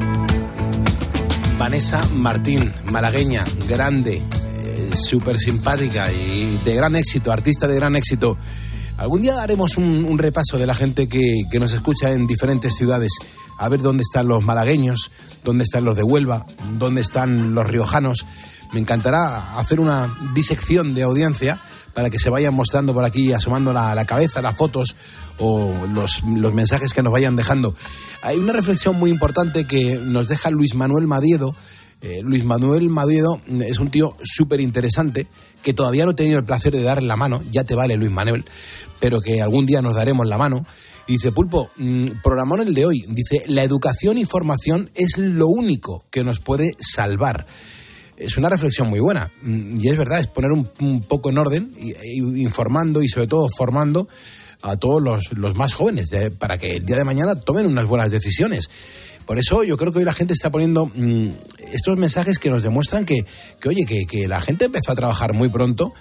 Vanessa 1.58 2.02
Martín, 2.14 2.72
malagueña, 2.92 3.44
grande, 3.68 4.22
eh, 4.22 4.90
súper 4.96 5.40
simpática 5.40 6.12
y 6.12 6.60
de 6.64 6.76
gran 6.76 6.96
éxito, 6.96 7.32
artista 7.32 7.68
de 7.68 7.76
gran 7.76 7.96
éxito. 7.96 8.38
Algún 8.98 9.22
día 9.22 9.42
haremos 9.42 9.78
un, 9.78 10.06
un 10.06 10.18
repaso 10.18 10.58
de 10.58 10.68
la 10.68 10.76
gente 10.76 11.08
que, 11.08 11.44
que 11.52 11.60
nos 11.60 11.74
escucha 11.74 12.12
en 12.12 12.28
diferentes 12.28 12.76
ciudades, 12.76 13.12
a 13.58 13.70
ver 13.70 13.82
dónde 13.82 14.04
están 14.04 14.28
los 14.28 14.44
malagueños, 14.44 15.12
dónde 15.44 15.64
están 15.64 15.86
los 15.86 15.96
de 15.96 16.04
Huelva, 16.04 16.46
dónde 16.78 17.02
están 17.02 17.54
los 17.54 17.68
riojanos. 17.68 18.26
Me 18.74 18.80
encantará 18.80 19.58
hacer 19.58 19.80
una 19.80 20.14
disección 20.34 20.94
de 20.94 21.04
audiencia 21.04 21.60
para 21.94 22.10
que 22.10 22.20
se 22.20 22.30
vayan 22.30 22.54
mostrando 22.54 22.94
por 22.94 23.06
aquí, 23.06 23.34
asomando 23.34 23.74
la, 23.74 23.96
la 23.96 24.06
cabeza, 24.06 24.42
las 24.42 24.56
fotos 24.56 24.96
o 25.40 25.74
los, 25.94 26.24
mensajes 26.24 26.94
que 26.94 27.04
nos 27.04 27.14
vayan 27.14 27.36
dejando. 27.36 27.76
Hay 28.22 28.38
una 28.38 28.54
reflexión 28.54 28.98
muy 28.98 29.10
importante 29.10 29.66
que 29.66 30.00
nos 30.04 30.28
deja 30.28 30.50
Luis 30.50 30.76
Manuel 30.76 31.08
Madiedo. 31.08 31.56
Eh, 32.02 32.22
Luis 32.24 32.44
Manuel 32.44 32.90
Madiedo 32.90 33.42
es 33.48 33.80
un 33.80 33.90
tío 33.90 34.16
súper 34.24 34.62
interesante 34.62 35.28
que 35.64 35.74
todavía 35.74 36.06
no 36.06 36.12
he 36.12 36.16
tenido 36.16 36.40
el 36.40 36.46
placer 36.46 36.72
de 36.72 36.84
darle 36.84 37.08
la 37.08 37.16
mano, 37.16 37.42
ya 37.52 37.64
te 37.64 37.76
vale 37.76 37.98
Luis 37.98 38.12
Manuel, 38.12 38.46
pero 39.00 39.20
que 39.20 39.42
algún 39.42 39.66
día 39.66 39.82
nos 39.82 39.96
daremos 39.96 40.28
la 40.28 40.38
mano. 40.38 40.66
Dice, 41.08 41.32
Pulpo, 41.32 41.70
mm, 41.78 42.06
programón 42.22 42.60
el 42.62 42.74
de 42.74 42.86
hoy, 42.86 43.06
dice, 43.08 43.44
la 43.48 43.64
educación 43.64 44.18
y 44.18 44.26
formación 44.26 44.90
es 44.94 45.18
lo 45.18 45.48
único 45.48 46.06
que 46.12 46.24
nos 46.24 46.40
puede 46.40 46.72
salvar. 46.80 47.48
Es 48.18 48.36
una 48.36 48.50
reflexión 48.50 48.90
muy 48.90 49.00
buena. 49.00 49.32
Mm, 49.42 49.80
Y 49.82 49.88
es 49.88 49.98
verdad, 49.98 50.20
es 50.20 50.28
poner 50.28 50.52
un, 50.52 50.70
un 50.82 51.02
poco 51.02 51.30
en 51.30 51.38
orden, 51.38 51.72
y 51.80 52.42
informando 52.42 53.02
y 53.02 53.08
sobre 53.08 53.28
todo 53.28 53.48
formando 53.56 54.08
a 54.64 54.76
todos 54.76 55.02
los, 55.02 55.32
los 55.34 55.56
más 55.56 55.74
jóvenes 55.74 56.10
de- 56.10 56.32
para 56.32 56.58
que 56.58 56.78
el 56.78 56.86
día 56.86 56.98
de 56.98 57.04
mañana 57.06 57.36
tomen 57.40 57.68
unas 57.68 57.86
buenas 57.86 58.12
decisiones. 58.12 58.70
Por 59.26 59.38
eso 59.40 59.64
yo 59.64 59.78
creo 59.78 59.92
que 59.94 60.00
hoy 60.00 60.06
la 60.06 60.14
gente 60.14 60.34
está 60.34 60.52
poniendo 60.52 60.88
mm, 60.88 61.28
estos 61.74 61.96
mensajes 61.98 62.40
que 62.40 62.50
nos 62.50 62.64
demuestran 62.64 63.06
que, 63.06 63.26
que 63.62 63.70
oye, 63.70 63.86
que, 63.86 64.06
que 64.06 64.28
la 64.28 64.42
gente 64.42 64.66
empezó 64.66 64.92
a 64.92 64.96
trabajar 64.96 65.34
muy 65.34 65.50
pronto 65.50 65.94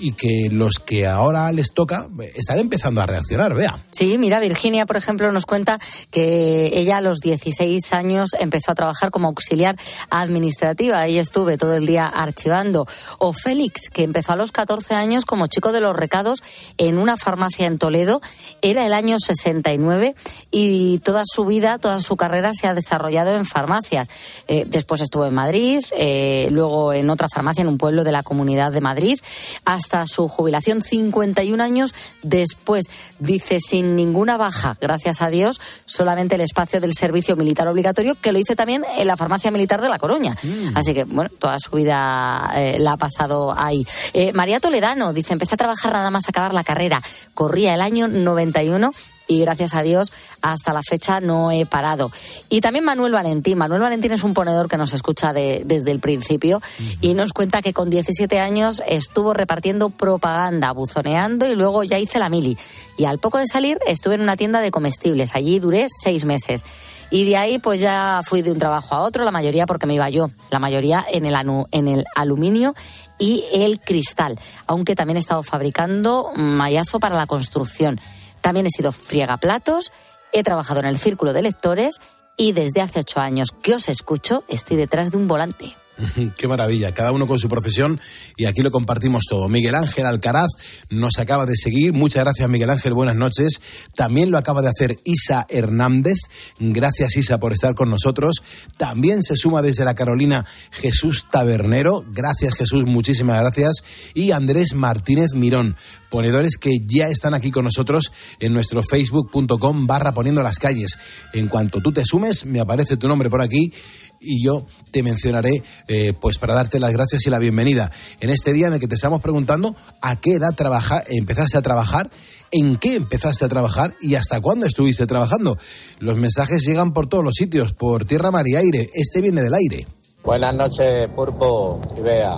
y 0.00 0.12
que 0.12 0.48
los 0.50 0.78
que 0.78 1.06
ahora 1.06 1.52
les 1.52 1.72
toca 1.74 2.08
eh, 2.20 2.32
están 2.34 2.58
empezando 2.58 3.02
a 3.02 3.06
reaccionar, 3.06 3.54
vea. 3.54 3.84
Sí, 3.92 4.16
mira, 4.18 4.40
Virginia, 4.40 4.86
por 4.86 4.96
ejemplo, 4.96 5.30
nos 5.30 5.46
cuenta 5.46 5.78
que 6.10 6.70
ella 6.72 6.96
a 6.96 7.00
los 7.00 7.20
16 7.20 7.92
años 7.92 8.30
empezó 8.38 8.72
a 8.72 8.74
trabajar 8.74 9.10
como 9.10 9.28
auxiliar 9.28 9.76
administrativa. 10.08 11.00
Ahí 11.00 11.18
estuve 11.18 11.58
todo 11.58 11.74
el 11.74 11.86
día 11.86 12.06
archivando. 12.06 12.86
O 13.18 13.32
Félix, 13.32 13.90
que 13.90 14.02
empezó 14.02 14.32
a 14.32 14.36
los 14.36 14.52
14 14.52 14.94
años 14.94 15.24
como 15.24 15.46
chico 15.46 15.72
de 15.72 15.80
los 15.80 15.94
recados 15.94 16.42
en 16.78 16.98
una 16.98 17.16
farmacia 17.16 17.66
en 17.66 17.78
Toledo. 17.78 18.20
Era 18.62 18.86
el 18.86 18.94
año 18.94 19.18
69 19.18 20.14
y 20.50 20.98
toda 21.00 21.24
su 21.26 21.44
vida, 21.44 21.78
toda 21.78 22.00
su 22.00 22.16
carrera 22.16 22.52
se 22.54 22.66
ha 22.66 22.74
desarrollado 22.74 23.36
en 23.36 23.44
farmacias. 23.44 24.08
Eh, 24.48 24.64
después 24.66 25.00
estuvo 25.02 25.26
en 25.26 25.34
Madrid, 25.34 25.84
eh, 25.96 26.48
luego 26.50 26.92
en 26.92 27.10
otra 27.10 27.28
farmacia 27.28 27.62
en 27.62 27.68
un 27.68 27.78
pueblo 27.78 28.04
de 28.04 28.12
la 28.12 28.22
Comunidad 28.22 28.72
de 28.72 28.80
Madrid, 28.80 29.18
hasta 29.64 29.89
su 30.06 30.28
jubilación, 30.28 30.82
51 30.82 31.62
años 31.62 31.94
después. 32.22 32.84
Dice, 33.18 33.58
sin 33.60 33.96
ninguna 33.96 34.36
baja, 34.36 34.76
gracias 34.80 35.22
a 35.22 35.30
Dios, 35.30 35.60
solamente 35.84 36.36
el 36.36 36.40
espacio 36.40 36.80
del 36.80 36.94
servicio 36.94 37.36
militar 37.36 37.68
obligatorio, 37.68 38.14
que 38.14 38.32
lo 38.32 38.38
hice 38.38 38.56
también 38.56 38.84
en 38.96 39.06
la 39.06 39.16
farmacia 39.16 39.50
militar 39.50 39.80
de 39.80 39.88
La 39.88 39.98
Coruña. 39.98 40.36
Así 40.74 40.94
que, 40.94 41.04
bueno, 41.04 41.30
toda 41.38 41.58
su 41.58 41.70
vida 41.72 42.50
eh, 42.54 42.78
la 42.78 42.92
ha 42.92 42.96
pasado 42.96 43.54
ahí. 43.56 43.86
Eh, 44.12 44.32
María 44.32 44.60
Toledano 44.60 45.12
dice, 45.12 45.32
empecé 45.32 45.54
a 45.54 45.58
trabajar 45.58 45.92
nada 45.92 46.10
más 46.10 46.28
acabar 46.28 46.54
la 46.54 46.64
carrera. 46.64 47.02
Corría 47.34 47.74
el 47.74 47.82
año 47.82 48.08
91 48.08 48.92
y 49.30 49.40
gracias 49.40 49.74
a 49.74 49.82
Dios 49.82 50.10
hasta 50.42 50.72
la 50.72 50.82
fecha 50.82 51.20
no 51.20 51.52
he 51.52 51.64
parado. 51.66 52.10
Y 52.48 52.60
también 52.60 52.84
Manuel 52.84 53.12
Valentín. 53.12 53.56
Manuel 53.58 53.80
Valentín 53.80 54.10
es 54.12 54.24
un 54.24 54.34
ponedor 54.34 54.68
que 54.68 54.76
nos 54.76 54.92
escucha 54.92 55.32
de- 55.32 55.62
desde 55.64 55.92
el 55.92 56.00
principio 56.00 56.60
y 57.00 57.14
nos 57.14 57.32
cuenta 57.32 57.62
que 57.62 57.72
con 57.72 57.90
17 57.90 58.40
años 58.40 58.82
estuvo 58.88 59.32
repartiendo 59.32 59.88
propaganda, 59.90 60.72
buzoneando 60.72 61.46
y 61.46 61.54
luego 61.54 61.84
ya 61.84 61.98
hice 61.98 62.18
la 62.18 62.28
mili. 62.28 62.58
Y 62.98 63.04
al 63.04 63.18
poco 63.18 63.38
de 63.38 63.46
salir 63.46 63.78
estuve 63.86 64.16
en 64.16 64.20
una 64.22 64.36
tienda 64.36 64.60
de 64.60 64.70
comestibles. 64.72 65.34
Allí 65.36 65.60
duré 65.60 65.86
seis 65.88 66.24
meses. 66.24 66.64
Y 67.12 67.24
de 67.24 67.36
ahí 67.36 67.58
pues 67.60 67.80
ya 67.80 68.22
fui 68.24 68.42
de 68.42 68.50
un 68.52 68.58
trabajo 68.58 68.94
a 68.94 69.02
otro, 69.02 69.24
la 69.24 69.30
mayoría 69.30 69.66
porque 69.66 69.86
me 69.86 69.94
iba 69.94 70.10
yo, 70.10 70.30
la 70.50 70.58
mayoría 70.58 71.04
en 71.12 71.24
el, 71.24 71.34
anu- 71.34 71.66
en 71.70 71.86
el 71.88 72.04
aluminio 72.16 72.74
y 73.18 73.44
el 73.52 73.78
cristal, 73.80 74.38
aunque 74.66 74.94
también 74.96 75.16
he 75.18 75.20
estado 75.20 75.42
fabricando 75.42 76.30
mallazo 76.36 76.98
para 77.00 77.16
la 77.16 77.26
construcción. 77.26 78.00
También 78.40 78.66
he 78.66 78.70
sido 78.70 78.92
friegaplatos, 78.92 79.92
he 80.32 80.42
trabajado 80.42 80.80
en 80.80 80.86
el 80.86 80.98
círculo 80.98 81.32
de 81.32 81.42
lectores 81.42 82.00
y 82.36 82.52
desde 82.52 82.80
hace 82.80 83.00
ocho 83.00 83.20
años 83.20 83.50
que 83.62 83.74
os 83.74 83.88
escucho 83.88 84.44
estoy 84.48 84.76
detrás 84.76 85.10
de 85.10 85.18
un 85.18 85.28
volante. 85.28 85.76
Qué 86.36 86.48
maravilla, 86.48 86.92
cada 86.92 87.12
uno 87.12 87.26
con 87.26 87.38
su 87.38 87.48
profesión 87.48 88.00
y 88.36 88.46
aquí 88.46 88.62
lo 88.62 88.70
compartimos 88.70 89.24
todo. 89.28 89.48
Miguel 89.48 89.74
Ángel 89.74 90.06
Alcaraz 90.06 90.48
nos 90.90 91.18
acaba 91.18 91.46
de 91.46 91.56
seguir, 91.56 91.92
muchas 91.92 92.24
gracias 92.24 92.48
Miguel 92.48 92.70
Ángel, 92.70 92.94
buenas 92.94 93.16
noches. 93.16 93.60
También 93.94 94.30
lo 94.30 94.38
acaba 94.38 94.62
de 94.62 94.68
hacer 94.68 94.98
Isa 95.04 95.46
Hernández, 95.48 96.16
gracias 96.58 97.16
Isa 97.16 97.38
por 97.38 97.52
estar 97.52 97.74
con 97.74 97.90
nosotros. 97.90 98.42
También 98.76 99.22
se 99.22 99.36
suma 99.36 99.62
desde 99.62 99.84
la 99.84 99.94
Carolina 99.94 100.46
Jesús 100.70 101.26
Tabernero, 101.30 102.04
gracias 102.12 102.54
Jesús, 102.54 102.84
muchísimas 102.86 103.38
gracias. 103.40 103.82
Y 104.14 104.32
Andrés 104.32 104.74
Martínez 104.74 105.34
Mirón, 105.34 105.76
ponedores 106.08 106.56
que 106.56 106.78
ya 106.86 107.08
están 107.08 107.34
aquí 107.34 107.50
con 107.50 107.64
nosotros 107.64 108.12
en 108.38 108.52
nuestro 108.52 108.82
facebook.com 108.82 109.86
barra 109.86 110.12
poniendo 110.12 110.42
las 110.42 110.58
calles. 110.58 110.98
En 111.32 111.48
cuanto 111.48 111.80
tú 111.80 111.92
te 111.92 112.04
sumes, 112.04 112.44
me 112.44 112.60
aparece 112.60 112.96
tu 112.96 113.08
nombre 113.08 113.30
por 113.30 113.42
aquí 113.42 113.72
y 114.20 114.44
yo 114.44 114.66
te 114.90 115.02
mencionaré 115.02 115.62
eh, 115.88 116.12
pues 116.12 116.38
para 116.38 116.54
darte 116.54 116.78
las 116.78 116.92
gracias 116.92 117.26
y 117.26 117.30
la 117.30 117.38
bienvenida 117.38 117.90
en 118.20 118.30
este 118.30 118.52
día 118.52 118.66
en 118.66 118.74
el 118.74 118.80
que 118.80 118.86
te 118.86 118.94
estamos 118.94 119.20
preguntando 119.20 119.74
a 120.02 120.20
qué 120.20 120.34
edad 120.34 120.54
trabaja, 120.54 121.02
empezaste 121.06 121.56
a 121.58 121.62
trabajar, 121.62 122.10
en 122.52 122.76
qué 122.76 122.96
empezaste 122.96 123.44
a 123.44 123.48
trabajar 123.48 123.94
y 124.00 124.16
hasta 124.16 124.40
cuándo 124.40 124.66
estuviste 124.66 125.06
trabajando. 125.06 125.58
Los 125.98 126.16
mensajes 126.16 126.62
llegan 126.66 126.92
por 126.92 127.08
todos 127.08 127.24
los 127.24 127.34
sitios, 127.34 127.72
por 127.72 128.04
tierra, 128.04 128.30
mar 128.30 128.46
y 128.46 128.56
aire. 128.56 128.88
Este 128.94 129.20
viene 129.20 129.42
del 129.42 129.54
aire. 129.54 129.86
Buenas 130.22 130.54
noches, 130.54 131.08
Purpo 131.08 131.80
y 131.96 132.00
Bea. 132.02 132.36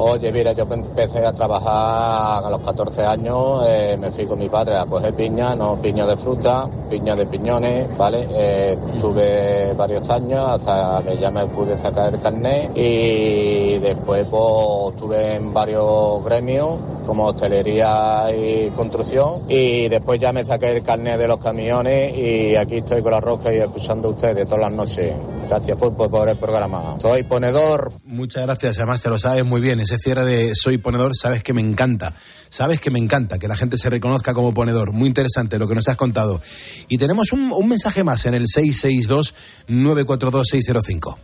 Oye, 0.00 0.30
mira, 0.30 0.52
yo 0.52 0.64
empecé 0.70 1.26
a 1.26 1.32
trabajar 1.32 2.44
a 2.44 2.48
los 2.50 2.60
14 2.60 3.04
años, 3.04 3.64
eh, 3.66 3.96
me 3.98 4.12
fui 4.12 4.26
con 4.26 4.38
mi 4.38 4.48
padre 4.48 4.76
a 4.76 4.86
coger 4.86 5.12
piña, 5.12 5.56
no 5.56 5.74
piña 5.82 6.06
de 6.06 6.16
fruta, 6.16 6.68
piña 6.88 7.16
de 7.16 7.26
piñones, 7.26 7.96
¿vale? 7.98 8.24
Eh, 8.30 8.78
estuve 8.94 9.72
varios 9.76 10.08
años 10.10 10.40
hasta 10.48 11.02
que 11.04 11.18
ya 11.18 11.32
me 11.32 11.46
pude 11.46 11.76
sacar 11.76 12.14
el 12.14 12.20
carnet 12.20 12.70
y 12.76 13.78
después 13.78 14.24
pues 14.30 14.94
estuve 14.94 15.34
en 15.34 15.52
varios 15.52 16.24
gremios 16.24 16.78
como 17.04 17.24
hostelería 17.24 18.26
y 18.36 18.70
construcción 18.76 19.42
y 19.48 19.88
después 19.88 20.20
ya 20.20 20.32
me 20.32 20.44
saqué 20.44 20.76
el 20.76 20.82
carnet 20.82 21.18
de 21.18 21.26
los 21.26 21.38
camiones 21.38 22.16
y 22.16 22.54
aquí 22.54 22.76
estoy 22.76 23.02
con 23.02 23.12
la 23.12 23.20
rosca 23.20 23.52
y 23.52 23.56
escuchando 23.56 24.08
a 24.08 24.10
ustedes 24.12 24.46
todas 24.46 24.60
las 24.60 24.72
noches. 24.72 25.12
Gracias 25.48 25.78
Pulpo 25.78 26.10
por 26.10 26.28
el 26.28 26.36
programa. 26.36 26.96
Soy 27.00 27.22
ponedor. 27.22 27.90
Muchas 28.04 28.42
gracias, 28.42 28.76
además 28.76 29.00
te 29.00 29.08
lo 29.08 29.18
sabes 29.18 29.46
muy 29.46 29.62
bien. 29.62 29.80
Ese 29.88 29.96
cierre 29.96 30.26
de 30.26 30.54
soy 30.54 30.76
ponedor, 30.76 31.16
sabes 31.16 31.42
que 31.42 31.54
me 31.54 31.62
encanta. 31.62 32.12
Sabes 32.50 32.78
que 32.78 32.90
me 32.90 32.98
encanta 32.98 33.38
que 33.38 33.48
la 33.48 33.56
gente 33.56 33.78
se 33.78 33.88
reconozca 33.88 34.34
como 34.34 34.52
ponedor. 34.52 34.92
Muy 34.92 35.08
interesante 35.08 35.58
lo 35.58 35.66
que 35.66 35.74
nos 35.74 35.88
has 35.88 35.96
contado. 35.96 36.42
Y 36.88 36.98
tenemos 36.98 37.32
un, 37.32 37.50
un 37.52 37.66
mensaje 37.66 38.04
más 38.04 38.26
en 38.26 38.34
el 38.34 38.44
662-942-605. 38.48 41.16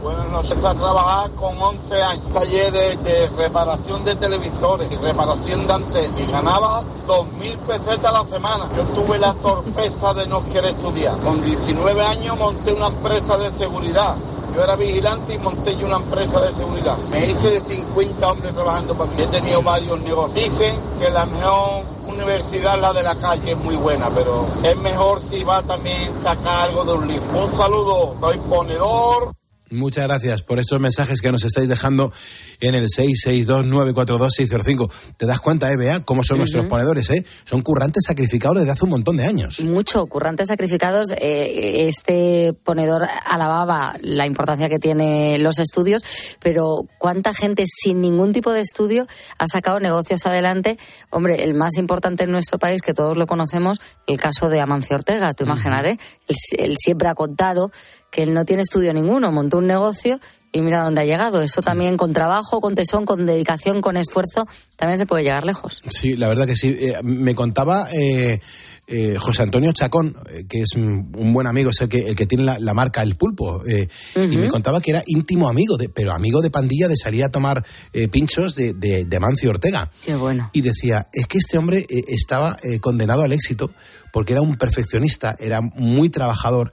Buenas 0.00 0.30
noches. 0.30 0.52
Empecé 0.52 0.68
a 0.68 0.74
trabajar 0.74 1.32
con 1.32 1.60
11 1.60 2.02
años. 2.04 2.32
Taller 2.32 2.72
de, 2.72 2.96
de 2.98 3.28
reparación 3.30 4.04
de 4.04 4.14
televisores 4.14 4.88
y 4.92 4.96
reparación 4.96 5.66
de 5.66 5.72
antenas. 5.72 6.20
Y 6.20 6.26
ganaba 6.30 6.84
2.000 7.08 7.56
pesetas 7.58 8.04
a 8.04 8.12
la 8.12 8.22
semana. 8.30 8.68
Yo 8.76 8.84
tuve 8.94 9.18
la 9.18 9.34
torpeza 9.34 10.14
de 10.14 10.28
no 10.28 10.48
querer 10.50 10.70
estudiar. 10.70 11.18
Con 11.18 11.44
19 11.44 12.02
años 12.02 12.38
monté 12.38 12.72
una 12.72 12.86
empresa 12.86 13.36
de 13.36 13.50
seguridad. 13.50 14.14
Yo 14.54 14.62
era 14.62 14.76
vigilante 14.76 15.34
y 15.34 15.38
monté 15.38 15.76
yo 15.76 15.86
una 15.86 15.96
empresa 15.96 16.40
de 16.40 16.52
seguridad. 16.52 16.96
Me 17.10 17.26
hice 17.26 17.50
de 17.50 17.60
50 17.60 18.30
hombres 18.30 18.54
trabajando 18.54 18.94
para 18.94 19.10
mí. 19.10 19.20
He 19.20 19.26
tenido 19.26 19.62
varios 19.62 20.00
negocios. 20.02 20.34
Dicen 20.34 20.80
que 21.00 21.10
la 21.10 21.26
mejor 21.26 21.82
universidad, 22.06 22.80
la 22.80 22.92
de 22.92 23.02
la 23.02 23.16
calle, 23.16 23.52
es 23.52 23.58
muy 23.58 23.74
buena, 23.74 24.10
pero 24.10 24.46
es 24.62 24.76
mejor 24.76 25.20
si 25.20 25.42
va 25.42 25.60
también 25.62 26.12
sacar 26.22 26.68
algo 26.68 26.84
de 26.84 26.92
un 26.92 27.08
libro. 27.08 27.44
Un 27.44 27.52
saludo, 27.52 28.14
soy 28.20 28.38
ponedor. 28.38 29.32
Muchas 29.74 30.04
gracias 30.04 30.42
por 30.42 30.58
estos 30.58 30.80
mensajes 30.80 31.20
que 31.20 31.30
nos 31.32 31.44
estáis 31.44 31.68
dejando 31.68 32.12
en 32.60 32.74
el 32.74 32.86
662942605. 32.86 34.90
¿Te 35.16 35.26
das 35.26 35.40
cuenta, 35.40 35.72
eh, 35.72 35.76
Bea, 35.76 36.00
cómo 36.00 36.24
son 36.24 36.38
nuestros 36.38 36.64
ponedores, 36.66 37.10
eh? 37.10 37.24
Son 37.44 37.62
currantes 37.62 38.04
sacrificados 38.06 38.58
desde 38.58 38.72
hace 38.72 38.84
un 38.84 38.90
montón 38.90 39.16
de 39.16 39.24
años. 39.24 39.64
Mucho, 39.64 40.06
currantes 40.06 40.48
sacrificados. 40.48 41.12
Eh, 41.18 41.88
este 41.88 42.52
ponedor 42.62 43.08
alababa 43.26 43.96
la 44.00 44.26
importancia 44.26 44.68
que 44.68 44.78
tiene 44.78 45.38
los 45.38 45.58
estudios, 45.58 46.02
pero 46.40 46.86
¿cuánta 46.98 47.34
gente 47.34 47.64
sin 47.66 48.00
ningún 48.00 48.32
tipo 48.32 48.52
de 48.52 48.60
estudio 48.60 49.06
ha 49.38 49.46
sacado 49.46 49.80
negocios 49.80 50.24
adelante? 50.26 50.78
Hombre, 51.10 51.44
el 51.44 51.54
más 51.54 51.76
importante 51.76 52.24
en 52.24 52.30
nuestro 52.30 52.58
país, 52.58 52.82
que 52.82 52.94
todos 52.94 53.16
lo 53.16 53.26
conocemos, 53.26 53.80
el 54.06 54.18
caso 54.18 54.48
de 54.48 54.60
Amancio 54.60 54.96
Ortega. 54.96 55.34
Tú 55.34 55.44
imagínate, 55.44 55.98
él, 56.28 56.36
él 56.58 56.76
siempre 56.78 57.08
ha 57.08 57.14
contado 57.14 57.70
que 58.14 58.22
él 58.22 58.32
no 58.32 58.44
tiene 58.44 58.62
estudio 58.62 58.94
ninguno, 58.94 59.32
montó 59.32 59.58
un 59.58 59.66
negocio 59.66 60.20
y 60.52 60.62
mira 60.62 60.84
dónde 60.84 61.00
ha 61.00 61.04
llegado. 61.04 61.42
Eso 61.42 61.62
también 61.62 61.96
con 61.96 62.12
trabajo, 62.12 62.60
con 62.60 62.76
tesón, 62.76 63.04
con 63.04 63.26
dedicación, 63.26 63.80
con 63.80 63.96
esfuerzo, 63.96 64.46
también 64.76 64.98
se 64.98 65.06
puede 65.06 65.24
llegar 65.24 65.44
lejos. 65.44 65.82
Sí, 65.90 66.14
la 66.16 66.28
verdad 66.28 66.46
que 66.46 66.56
sí. 66.56 66.76
Eh, 66.78 66.94
me 67.02 67.34
contaba 67.34 67.88
eh, 67.92 68.40
eh, 68.86 69.16
José 69.18 69.42
Antonio 69.42 69.72
Chacón, 69.72 70.16
eh, 70.30 70.44
que 70.48 70.62
es 70.62 70.72
un 70.74 71.32
buen 71.32 71.46
amigo, 71.46 71.70
es 71.70 71.80
el 71.80 71.88
que, 71.88 72.08
el 72.08 72.16
que 72.16 72.26
tiene 72.26 72.44
la, 72.44 72.58
la 72.58 72.74
marca 72.74 73.02
El 73.02 73.16
Pulpo, 73.16 73.64
eh, 73.66 73.88
y 74.16 74.36
me 74.36 74.48
contaba 74.48 74.80
que 74.80 74.90
era 74.90 75.02
íntimo 75.06 75.48
amigo, 75.48 75.76
de, 75.76 75.88
pero 75.88 76.12
amigo 76.12 76.42
de 76.42 76.50
pandilla 76.50 76.88
de 76.88 76.96
salir 76.96 77.24
a 77.24 77.30
tomar 77.30 77.64
eh, 77.92 78.08
pinchos 78.08 78.54
de, 78.54 78.74
de, 78.74 79.04
de 79.04 79.20
Mancio 79.20 79.50
Ortega. 79.50 79.90
Qué 80.04 80.14
bueno. 80.14 80.50
Y 80.52 80.60
decía, 80.60 81.08
es 81.12 81.26
que 81.26 81.38
este 81.38 81.58
hombre 81.58 81.86
estaba 81.88 82.56
condenado 82.80 83.22
al 83.22 83.32
éxito 83.32 83.70
porque 84.12 84.32
era 84.32 84.42
un 84.42 84.56
perfeccionista, 84.56 85.34
era 85.40 85.60
muy 85.60 86.08
trabajador, 86.08 86.72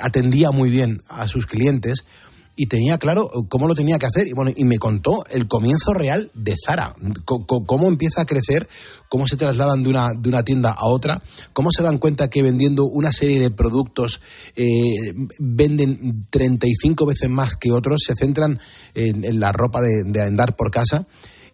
atendía 0.00 0.50
muy 0.50 0.70
bien 0.70 1.02
a 1.08 1.28
sus 1.28 1.46
clientes 1.46 2.04
y 2.56 2.66
tenía 2.66 2.98
claro 2.98 3.30
cómo 3.48 3.68
lo 3.68 3.74
tenía 3.74 3.98
que 3.98 4.06
hacer. 4.06 4.28
Y 4.28 4.32
bueno, 4.32 4.52
y 4.54 4.64
me 4.64 4.78
contó 4.78 5.24
el 5.30 5.46
comienzo 5.48 5.92
real 5.92 6.30
de 6.34 6.54
Zara, 6.64 6.94
cómo 7.24 7.88
empieza 7.88 8.22
a 8.22 8.26
crecer, 8.26 8.68
cómo 9.08 9.26
se 9.26 9.36
trasladan 9.36 9.82
de 9.82 9.90
una, 9.90 10.12
de 10.16 10.28
una 10.28 10.42
tienda 10.42 10.70
a 10.72 10.86
otra, 10.86 11.22
cómo 11.52 11.70
se 11.70 11.82
dan 11.82 11.98
cuenta 11.98 12.28
que 12.28 12.42
vendiendo 12.42 12.84
una 12.84 13.12
serie 13.12 13.40
de 13.40 13.50
productos 13.50 14.20
eh, 14.56 15.14
venden 15.38 16.26
35 16.30 17.06
veces 17.06 17.30
más 17.30 17.56
que 17.56 17.72
otros, 17.72 18.02
se 18.06 18.14
centran 18.14 18.60
en, 18.94 19.24
en 19.24 19.40
la 19.40 19.52
ropa 19.52 19.80
de, 19.80 20.02
de 20.04 20.22
andar 20.22 20.56
por 20.56 20.70
casa. 20.70 21.06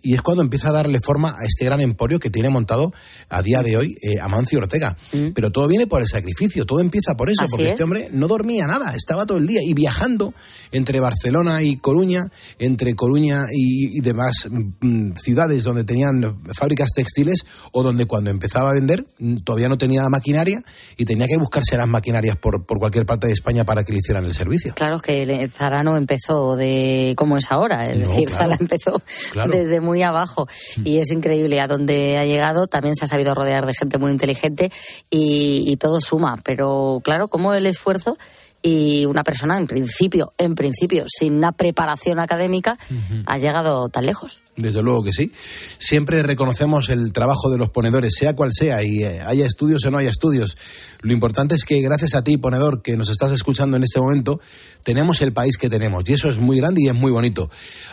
Y 0.02 0.14
es 0.14 0.22
cuando 0.22 0.42
empieza 0.42 0.68
a 0.68 0.72
darle 0.72 0.98
forma 1.00 1.30
a 1.38 1.44
este 1.44 1.64
gran 1.64 1.80
emporio 1.80 2.18
que 2.18 2.30
tiene 2.30 2.48
montado 2.48 2.92
a 3.28 3.42
día 3.42 3.62
de 3.62 3.76
hoy 3.76 3.94
eh, 4.02 4.18
Amancio 4.20 4.58
Ortega. 4.58 4.96
Pero 5.34 5.50
todo 5.52 5.68
viene 5.68 5.86
por 5.86 6.00
el 6.00 6.08
sacrificio, 6.08 6.64
todo 6.66 6.80
empieza 6.80 7.14
por 7.16 7.28
eso, 7.30 7.42
Así 7.42 7.50
porque 7.50 7.64
es. 7.66 7.70
este 7.72 7.82
hombre 7.84 8.08
no 8.12 8.26
dormía 8.28 8.66
nada, 8.66 8.94
estaba 8.94 9.26
todo 9.26 9.38
el 9.38 9.46
día 9.46 9.60
y 9.62 9.74
viajando 9.74 10.32
entre 10.72 11.00
Barcelona 11.00 11.62
y 11.62 11.76
Coruña, 11.76 12.28
entre 12.58 12.94
Coruña 12.94 13.44
y, 13.52 13.98
y 13.98 14.00
demás 14.00 14.48
mm, 14.80 15.12
ciudades 15.22 15.64
donde 15.64 15.84
tenían 15.84 16.38
fábricas 16.54 16.88
textiles 16.94 17.44
o 17.72 17.82
donde 17.82 18.06
cuando 18.06 18.30
empezaba 18.30 18.70
a 18.70 18.74
vender 18.74 19.04
mm, 19.18 19.36
todavía 19.38 19.68
no 19.68 19.76
tenía 19.78 20.02
la 20.02 20.08
maquinaria 20.08 20.62
y 20.96 21.04
tenía 21.04 21.26
que 21.26 21.36
buscarse 21.36 21.76
las 21.76 21.88
maquinarias 21.88 22.36
por, 22.36 22.64
por 22.64 22.78
cualquier 22.78 23.04
parte 23.06 23.26
de 23.26 23.32
España 23.32 23.64
para 23.64 23.84
que 23.84 23.92
le 23.92 23.98
hicieran 23.98 24.24
el 24.24 24.34
servicio. 24.34 24.74
Claro 24.76 24.98
que 25.00 25.22
el- 25.24 25.50
Zara 25.50 25.82
no 25.82 25.96
empezó 25.96 26.56
de 26.56 27.14
como 27.16 27.36
es 27.36 27.50
ahora, 27.50 27.90
es 27.90 27.98
No, 27.98 28.08
decir, 28.08 28.28
claro. 28.28 28.42
Zara 28.44 28.56
empezó 28.60 29.02
Claro. 29.32 29.52
desde 29.52 29.80
muy 29.80 29.89
abajo. 30.02 30.46
Y 30.84 30.98
es 30.98 31.10
increíble 31.10 31.60
a 31.60 31.68
dónde 31.68 32.18
ha 32.18 32.24
llegado. 32.24 32.66
También 32.66 32.94
se 32.94 33.04
ha 33.04 33.08
sabido 33.08 33.34
rodear 33.34 33.66
de 33.66 33.74
gente 33.74 33.98
muy 33.98 34.12
inteligente 34.12 34.70
y, 35.10 35.64
y 35.66 35.76
todo 35.76 36.00
suma, 36.00 36.38
pero 36.44 37.00
claro, 37.04 37.28
como 37.28 37.54
el 37.54 37.66
esfuerzo 37.66 38.16
y 38.62 39.06
una 39.06 39.24
persona 39.24 39.56
en 39.56 39.66
principio, 39.66 40.32
en 40.36 40.54
principio, 40.54 41.04
sin 41.08 41.34
una 41.34 41.52
preparación 41.52 42.18
académica, 42.18 42.78
ha 43.26 43.38
llegado 43.38 43.88
tan 43.88 44.04
lejos. 44.04 44.42
Desde 44.56 44.82
luego 44.82 45.02
que 45.02 45.12
sí. 45.12 45.32
Siempre 45.78 46.22
reconocemos 46.22 46.90
el 46.90 47.12
trabajo 47.12 47.50
de 47.50 47.56
los 47.56 47.70
ponedores, 47.70 48.12
sea 48.18 48.36
cual 48.36 48.50
sea, 48.52 48.82
y 48.82 49.02
eh, 49.02 49.22
haya 49.22 49.46
estudios 49.46 49.84
o 49.84 49.90
no 49.90 49.98
haya 49.98 50.10
estudios. 50.10 50.58
Lo 51.00 51.12
importante 51.12 51.54
es 51.54 51.64
que 51.64 51.80
gracias 51.80 52.14
a 52.14 52.22
ti, 52.22 52.36
ponedor, 52.36 52.82
que 52.82 52.96
nos 52.96 53.08
estás 53.08 53.32
escuchando 53.32 53.78
en 53.78 53.84
este 53.84 54.00
momento, 54.00 54.40
tenemos 54.82 55.22
el 55.22 55.32
país 55.32 55.56
que 55.56 55.70
tenemos. 55.70 56.04
Y 56.06 56.12
eso 56.12 56.28
es 56.28 56.38
muy 56.38 56.58
grande 56.58 56.82
y 56.82 56.88
es 56.88 56.94
muy 56.94 57.12
bonito. 57.12 57.50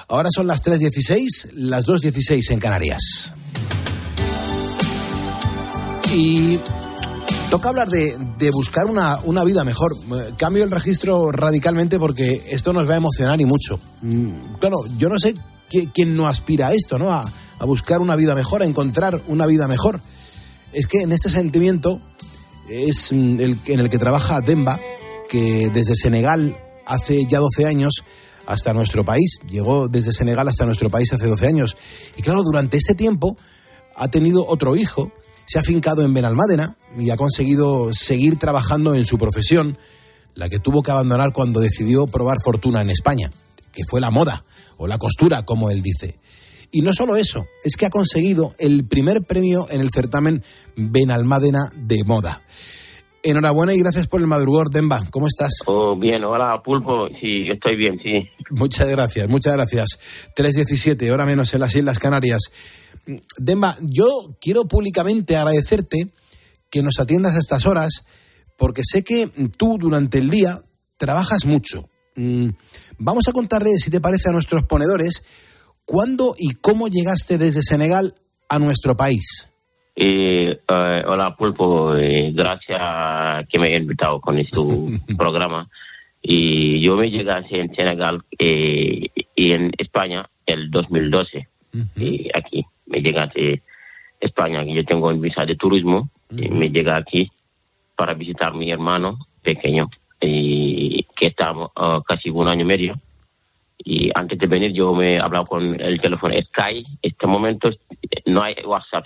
Ahora 0.10 0.30
son 0.34 0.48
las 0.48 0.64
3.16, 0.64 1.52
las 1.54 1.86
2.16 1.86 2.52
en 2.52 2.60
Canarias. 2.60 3.32
Y 6.14 6.60
toca 7.50 7.70
hablar 7.70 7.90
de, 7.90 8.18
de 8.38 8.52
buscar 8.52 8.86
una, 8.88 9.20
una 9.24 9.44
vida 9.44 9.64
mejor. 9.64 9.94
Eh, 9.96 10.34
Cambio 10.38 10.64
el 10.64 10.72
registro 10.72 11.32
radicalmente 11.32 11.98
porque 12.00 12.42
esto 12.50 12.74
nos 12.74 12.90
va 12.90 12.96
a 12.96 12.98
emocionar 12.98 13.40
y 13.40 13.46
mucho. 13.46 13.80
Mm, 14.02 14.56
Claro, 14.60 14.78
yo 14.98 15.10
no 15.10 15.18
sé 15.20 15.34
qui- 15.70 15.90
quién 15.94 16.16
no 16.16 16.28
aspira 16.28 16.68
a 16.68 16.74
esto, 16.74 16.98
¿no? 16.98 17.12
A, 17.14 17.24
a 17.60 17.66
buscar 17.66 18.02
una 18.02 18.16
vida 18.16 18.36
mejor, 18.36 18.62
a 18.62 18.66
encontrar 18.66 19.22
una 19.28 19.46
vida 19.46 19.68
mejor. 19.68 20.00
Es 20.74 20.88
que 20.88 21.02
en 21.02 21.12
este 21.12 21.30
sentimiento 21.30 22.02
es 22.70 23.12
mm, 23.12 23.40
el, 23.40 23.60
en 23.66 23.80
el 23.80 23.90
que 23.90 23.98
trabaja 23.98 24.42
Demba, 24.42 24.80
que 25.30 25.70
desde 25.74 25.96
Senegal 25.96 26.58
hace 26.86 27.26
ya 27.28 27.40
12 27.40 27.66
años 27.66 28.04
hasta 28.46 28.74
nuestro 28.74 29.04
país, 29.04 29.40
llegó 29.50 29.88
desde 29.90 30.14
Senegal 30.14 30.48
hasta 30.48 30.66
nuestro 30.66 30.90
país 30.90 31.12
hace 31.14 31.28
12 31.28 31.48
años. 31.48 31.76
Y 32.18 32.22
claro, 32.22 32.44
durante 32.44 32.78
ese 32.78 32.94
tiempo 32.96 33.36
ha 33.96 34.08
tenido 34.10 34.46
otro 34.48 34.76
hijo, 34.78 35.12
se 35.48 35.60
ha 35.60 35.64
fincado 35.64 36.04
en 36.04 36.14
Benalmádena 36.14 36.76
y 37.00 37.10
ha 37.10 37.18
conseguido 37.18 37.94
seguir 37.94 38.38
trabajando 38.38 38.96
en 38.96 39.06
su 39.06 39.18
profesión, 39.18 39.78
la 40.36 40.50
que 40.50 40.60
tuvo 40.60 40.84
que 40.84 40.92
abandonar 40.92 41.32
cuando 41.32 41.62
decidió 41.62 42.06
probar 42.06 42.38
fortuna 42.44 42.82
en 42.82 42.90
España, 42.90 43.32
que 43.72 43.84
fue 43.90 44.02
la 44.02 44.12
moda 44.12 44.44
o 44.78 44.88
la 44.88 44.98
costura, 44.98 45.44
como 45.44 45.72
él 45.72 45.82
dice. 45.82 46.20
Y 46.72 46.82
no 46.82 46.94
solo 46.94 47.16
eso, 47.16 47.48
es 47.64 47.78
que 47.78 47.86
ha 47.86 47.90
conseguido 47.90 48.54
el 48.60 48.86
primer 48.86 49.24
premio 49.24 49.68
en 49.70 49.80
el 49.80 49.90
certamen 49.90 50.44
Benalmádena 50.76 51.70
de 51.76 52.04
moda. 52.04 52.42
Enhorabuena 53.24 53.74
y 53.74 53.80
gracias 53.80 54.08
por 54.08 54.22
el 54.22 54.28
madrugor, 54.28 54.70
Demba. 54.70 55.02
¿Cómo 55.10 55.28
estás? 55.28 55.52
Oh, 55.66 55.98
bien, 55.98 56.24
hola, 56.24 56.62
Pulpo. 56.64 57.08
Sí, 57.20 57.50
estoy 57.50 57.76
bien, 57.76 58.00
sí. 58.04 58.22
Muchas 58.50 58.88
gracias, 58.90 59.28
muchas 59.28 59.54
gracias. 59.54 60.00
3.17, 60.36 61.10
hora 61.10 61.26
menos 61.26 61.54
en 61.54 61.62
las 61.62 61.76
Islas 61.76 62.00
Canarias. 62.00 62.52
Demba, 63.38 63.76
yo 63.82 64.06
quiero 64.42 64.66
públicamente 64.66 65.36
agradecerte 65.36 66.10
que 66.70 66.82
nos 66.84 67.00
atiendas 67.00 67.36
a 67.36 67.40
estas 67.40 67.66
horas, 67.66 68.06
porque 68.58 68.82
sé 68.84 69.04
que 69.04 69.28
tú 69.58 69.78
durante 69.80 70.18
el 70.18 70.30
día 70.30 70.60
trabajas 70.98 71.46
mucho. 71.46 71.90
Mm, 72.16 72.50
Vamos 73.00 73.28
a 73.28 73.32
contarle, 73.32 73.70
si 73.78 73.92
te 73.92 74.02
parece, 74.02 74.30
a 74.30 74.32
nuestros 74.34 74.64
ponedores, 74.64 75.24
cuándo 75.86 76.34
y 76.38 76.56
cómo 76.56 76.88
llegaste 76.88 77.38
desde 77.38 77.62
Senegal 77.62 78.16
a 78.50 78.58
nuestro 78.58 78.98
país. 78.98 79.52
Eh, 79.96 80.60
eh, 80.68 81.04
hola, 81.08 81.36
Pulpo. 81.38 81.96
eh, 81.96 82.32
gracias 82.34 83.48
que 83.50 83.60
me 83.60 83.68
hayas 83.68 83.82
invitado 83.82 84.20
con 84.20 84.40
este 84.40 84.58
programa. 85.18 85.70
Y 86.22 86.82
yo 86.82 86.96
me 86.96 87.10
llegué 87.12 87.32
en 87.52 87.76
Senegal 87.76 88.24
y 88.40 89.52
en 89.52 89.72
España 89.78 90.28
el 90.48 90.72
2012. 90.72 91.48
Y 91.98 92.30
aquí 92.36 92.66
me 92.88 93.02
llegué 93.02 93.20
a 93.20 93.32
España. 94.20 94.64
Yo 94.64 94.84
tengo 94.86 95.08
un 95.08 95.20
visa 95.20 95.46
de 95.46 95.56
turismo. 95.56 96.10
y 96.32 96.50
me 96.50 96.70
llegué 96.70 96.92
aquí 96.92 97.32
para 97.96 98.14
visitar 98.14 98.50
a 98.50 98.54
mi 98.54 98.70
hermano 98.70 99.18
pequeño, 99.42 99.90
y 100.20 101.04
que 101.16 101.28
está 101.28 101.54
ah, 101.76 102.02
casi 102.06 102.30
un 102.30 102.48
año 102.48 102.64
y 102.64 102.68
medio. 102.68 102.96
Y 103.78 104.10
antes 104.16 104.38
de 104.40 104.48
venir 104.48 104.74
yo 104.74 104.94
me 104.94 105.16
he 105.16 105.20
hablado 105.20 105.46
con 105.46 105.80
el 105.80 106.02
teléfono 106.02 106.34
Sky. 106.42 106.80
En 106.80 106.86
este 107.02 107.28
momento 107.28 107.70
no 108.26 108.44
hay 108.44 108.56
WhatsApp. 108.66 109.06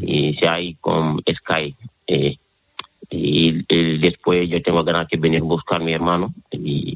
Y 0.00 0.34
si 0.34 0.46
hay 0.46 0.74
con 0.80 1.22
Sky. 1.22 1.74
eh, 2.06 2.36
y, 3.10 3.64
y 3.68 3.98
después 3.98 4.48
yo 4.50 4.60
tengo 4.62 4.84
ganas 4.84 5.08
de 5.08 5.16
venir 5.16 5.40
a 5.40 5.44
buscar 5.44 5.80
a 5.80 5.84
mi 5.84 5.92
hermano 5.92 6.34
y, 6.50 6.94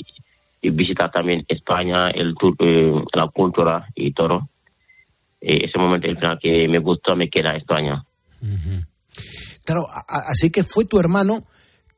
y 0.60 0.70
visitar 0.70 1.10
también 1.10 1.44
España, 1.48 2.10
el 2.10 2.34
eh, 2.58 3.04
la 3.14 3.28
cultura 3.28 3.88
y 3.94 4.12
todo. 4.12 4.48
Eh, 5.42 5.64
ese 5.66 5.78
momento 5.78 6.06
el 6.08 6.16
plan 6.16 6.38
que 6.40 6.66
me 6.68 6.78
gustó 6.78 7.16
me 7.16 7.28
queda 7.28 7.56
España. 7.56 8.04
Claro, 9.64 9.86
a- 9.88 10.00
a- 10.08 10.30
así 10.32 10.50
que 10.50 10.64
fue 10.64 10.84
tu 10.84 10.98
hermano 10.98 11.46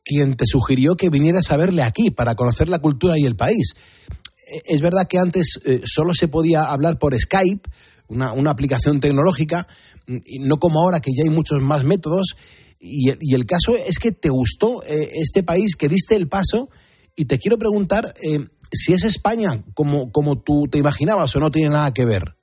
quien 0.04 0.34
te 0.34 0.44
sugirió 0.46 0.96
que 0.96 1.08
vinieras 1.08 1.50
a 1.50 1.56
verle 1.56 1.82
aquí 1.82 2.10
para 2.10 2.34
conocer 2.34 2.68
la 2.68 2.78
cultura 2.78 3.18
y 3.18 3.24
el 3.24 3.36
país. 3.36 3.74
Eh, 3.76 4.60
Es 4.74 4.80
verdad 4.82 5.06
que 5.08 5.18
antes 5.18 5.60
eh, 5.64 5.80
solo 5.84 6.12
se 6.14 6.28
podía 6.28 6.64
hablar 6.64 6.98
por 6.98 7.16
Skype, 7.16 7.68
una, 8.08 8.32
una 8.32 8.50
aplicación 8.50 9.00
tecnológica, 9.00 9.66
mm, 10.06 10.16
y 10.26 10.38
no 10.40 10.56
como 10.58 10.80
ahora 10.80 11.00
que 11.00 11.10
ya 11.16 11.24
hay 11.24 11.30
muchos 11.34 11.62
más 11.62 11.84
métodos. 11.84 12.36
Y, 12.78 13.08
el- 13.08 13.18
y 13.22 13.34
el 13.34 13.46
caso 13.46 13.74
es 13.76 13.98
que 13.98 14.12
te 14.12 14.28
gustó 14.28 14.82
eh, 14.84 15.08
este 15.14 15.42
país, 15.42 15.74
que 15.76 15.88
diste 15.88 16.16
el 16.16 16.28
paso, 16.28 16.68
y 17.16 17.24
te 17.24 17.38
quiero 17.38 17.56
preguntar 17.56 18.12
eh, 18.22 18.40
si 18.72 18.92
es 18.92 19.04
España 19.04 19.62
como, 19.72 20.12
como 20.12 20.38
tú 20.42 20.66
te 20.70 20.76
imaginabas 20.78 21.34
o 21.36 21.40
no 21.40 21.50
tiene 21.50 21.70
nada 21.70 21.94
que 21.94 22.04
ver. 22.04 22.34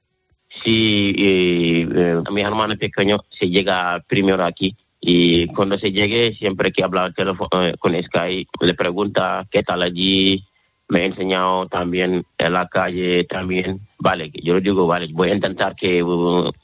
Sí, 0.63 1.13
eh, 1.17 1.87
eh, 1.93 2.21
mi 2.31 2.41
hermano 2.41 2.77
pequeño 2.77 3.17
se 3.29 3.49
llega 3.49 4.03
primero 4.07 4.43
aquí. 4.43 4.75
Y 4.99 5.47
cuando 5.47 5.79
se 5.79 5.91
llegue 5.91 6.33
siempre 6.35 6.71
que 6.71 6.83
habla 6.83 7.11
eh, 7.17 7.73
con 7.79 8.03
Sky 8.03 8.47
le 8.59 8.73
pregunta 8.75 9.47
qué 9.49 9.63
tal 9.63 9.81
allí, 9.81 10.43
me 10.91 11.03
ha 11.03 11.05
enseñado 11.05 11.67
también 11.67 12.25
en 12.37 12.53
la 12.53 12.67
calle 12.67 13.23
también 13.23 13.79
vale 13.97 14.29
yo 14.43 14.55
le 14.55 14.59
digo 14.59 14.85
vale 14.85 15.07
voy 15.13 15.29
a 15.29 15.35
intentar 15.35 15.73
que 15.73 16.03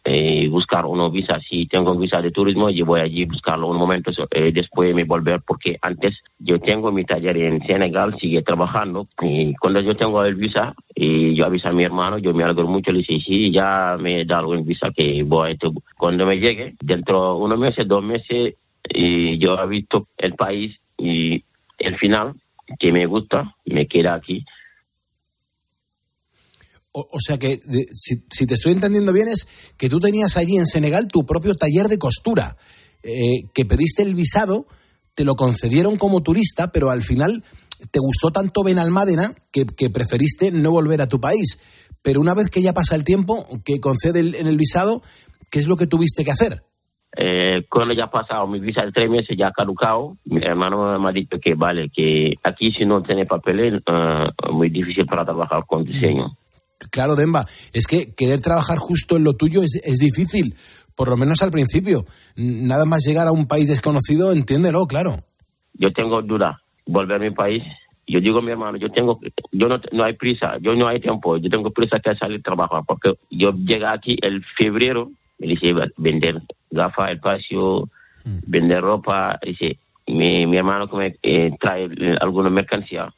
eh, 0.03 0.47
buscar 0.49 0.85
una 0.85 1.07
visa 1.07 1.39
si 1.39 1.65
tengo 1.65 1.95
visa 1.95 2.21
de 2.21 2.31
turismo 2.31 2.69
yo 2.69 2.85
voy 2.85 2.99
allí 2.99 3.23
buscarlo 3.23 3.69
un 3.69 3.77
momento 3.77 4.11
eh, 4.31 4.51
después 4.51 4.93
me 4.93 5.05
volver 5.05 5.39
porque 5.47 5.77
antes 5.81 6.21
yo 6.39 6.59
tengo 6.59 6.91
mi 6.91 7.05
taller 7.05 7.37
en 7.37 7.65
Senegal 7.65 8.17
sigue 8.19 8.41
trabajando 8.41 9.07
y 9.21 9.55
cuando 9.55 9.79
yo 9.79 9.95
tengo 9.95 10.21
el 10.25 10.35
visa 10.35 10.75
y 10.93 11.33
yo 11.33 11.45
aviso 11.45 11.69
a 11.69 11.71
mi 11.71 11.85
hermano 11.85 12.17
yo 12.17 12.33
me 12.33 12.43
alegro 12.43 12.67
mucho 12.67 12.91
le 12.91 12.99
dice 12.99 13.21
sí 13.25 13.49
ya 13.49 13.95
me 13.97 14.25
da 14.25 14.41
el 14.41 14.63
visa 14.63 14.91
que 14.93 15.23
voy 15.23 15.51
a 15.51 15.57
cuando 15.97 16.25
me 16.25 16.37
llegue 16.37 16.75
dentro 16.81 17.33
de 17.33 17.39
unos 17.45 17.59
meses 17.59 17.87
dos 17.87 18.03
meses 18.03 18.55
y 18.89 19.37
yo 19.37 19.57
he 19.57 19.67
visto 19.67 20.07
el 20.17 20.33
país 20.33 20.77
y 20.97 21.41
el 21.79 21.97
final 21.97 22.33
que 22.79 22.91
me 22.91 23.05
gusta, 23.05 23.55
me 23.65 23.87
queda 23.87 24.15
aquí. 24.15 24.45
O, 26.91 27.19
sea 27.19 27.37
que, 27.37 27.59
si, 27.91 28.47
te 28.47 28.55
estoy 28.55 28.71
entendiendo 28.71 29.13
bien, 29.13 29.27
es 29.27 29.47
que 29.77 29.87
tú 29.87 29.99
tenías 29.99 30.35
allí 30.35 30.57
en 30.57 30.65
Senegal 30.65 31.07
tu 31.07 31.27
propio 31.27 31.53
taller 31.53 31.87
de 31.87 31.99
costura, 31.99 32.57
eh, 33.03 33.43
que 33.53 33.65
pediste 33.65 34.01
el 34.01 34.15
visado, 34.15 34.65
te 35.13 35.23
lo 35.23 35.35
concedieron 35.35 35.97
como 35.97 36.23
turista, 36.23 36.71
pero 36.71 36.89
al 36.89 37.03
final 37.03 37.43
te 37.91 37.99
gustó 37.99 38.31
tanto 38.31 38.63
Benalmádena 38.63 39.31
que, 39.51 39.67
que 39.67 39.91
preferiste 39.91 40.51
no 40.51 40.71
volver 40.71 41.01
a 41.01 41.07
tu 41.07 41.21
país. 41.21 41.59
Pero 42.01 42.19
una 42.19 42.33
vez 42.33 42.49
que 42.49 42.63
ya 42.63 42.73
pasa 42.73 42.95
el 42.95 43.03
tiempo, 43.03 43.47
que 43.63 43.79
concede 43.79 44.21
en 44.21 44.47
el 44.47 44.57
visado, 44.57 45.03
¿qué 45.51 45.59
es 45.59 45.67
lo 45.67 45.77
que 45.77 45.85
tuviste 45.85 46.23
que 46.23 46.31
hacer? 46.31 46.63
Eh, 47.15 47.65
cuando 47.69 47.93
ya 47.93 48.05
ha 48.05 48.11
pasado 48.11 48.45
mi 48.47 48.59
visa 48.59 48.85
de 48.85 48.91
tres 48.91 49.09
meses, 49.09 49.35
ya 49.37 49.47
ha 49.47 49.51
caducado, 49.51 50.17
mi 50.25 50.43
hermano 50.43 50.99
me 50.99 51.09
ha 51.09 51.13
dicho 51.13 51.37
que 51.41 51.55
vale, 51.55 51.89
que 51.89 52.33
aquí 52.43 52.71
si 52.73 52.85
no 52.85 53.01
tiene 53.01 53.25
papeles, 53.25 53.81
uh, 53.87 54.51
muy 54.51 54.69
difícil 54.69 55.05
para 55.05 55.25
trabajar 55.25 55.63
con 55.65 55.83
diseño. 55.83 56.35
Claro, 56.91 57.15
Demba, 57.15 57.45
es 57.73 57.87
que 57.87 58.13
querer 58.13 58.39
trabajar 58.41 58.77
justo 58.77 59.15
en 59.15 59.23
lo 59.23 59.33
tuyo 59.33 59.61
es, 59.61 59.81
es 59.83 59.97
difícil, 59.97 60.55
por 60.95 61.09
lo 61.09 61.17
menos 61.17 61.41
al 61.41 61.49
principio. 61.49 62.05
Nada 62.35 62.85
más 62.85 63.03
llegar 63.05 63.27
a 63.27 63.31
un 63.31 63.47
país 63.47 63.67
desconocido, 63.67 64.31
entiéndelo, 64.31 64.85
claro. 64.85 65.15
Yo 65.73 65.91
tengo 65.93 66.21
duda, 66.21 66.61
volver 66.85 67.15
a 67.15 67.23
mi 67.23 67.31
país. 67.31 67.63
Yo 68.05 68.21
digo 68.21 68.39
a 68.39 68.41
mi 68.41 68.51
hermano, 68.51 68.77
yo 68.77 68.89
tengo, 68.89 69.19
yo 69.51 69.67
no, 69.67 69.81
no 69.91 70.03
hay 70.03 70.13
prisa, 70.13 70.57
yo 70.61 70.75
no 70.75 70.87
hay 70.87 71.01
tiempo, 71.01 71.35
yo 71.37 71.49
tengo 71.49 71.71
prisa 71.71 71.99
que 71.99 72.15
salir 72.15 72.39
a 72.39 72.43
trabajar, 72.43 72.83
porque 72.87 73.15
yo 73.29 73.51
llegué 73.51 73.85
aquí 73.85 74.17
el 74.21 74.45
febrero 74.57 75.11
dice 75.37 75.73
vender 75.97 76.41
gafas 76.71 77.11
espacio, 77.11 77.89
mm. 78.23 78.39
vender 78.47 78.81
ropa, 78.81 79.39
dice 79.43 79.79
mi, 80.07 80.45
mi 80.45 80.57
hermano 80.57 80.89
que 80.89 80.97
me 80.97 81.15
eh, 81.21 81.51
trae 81.59 81.87
alguna 82.19 82.49
mercancía. 82.49 83.13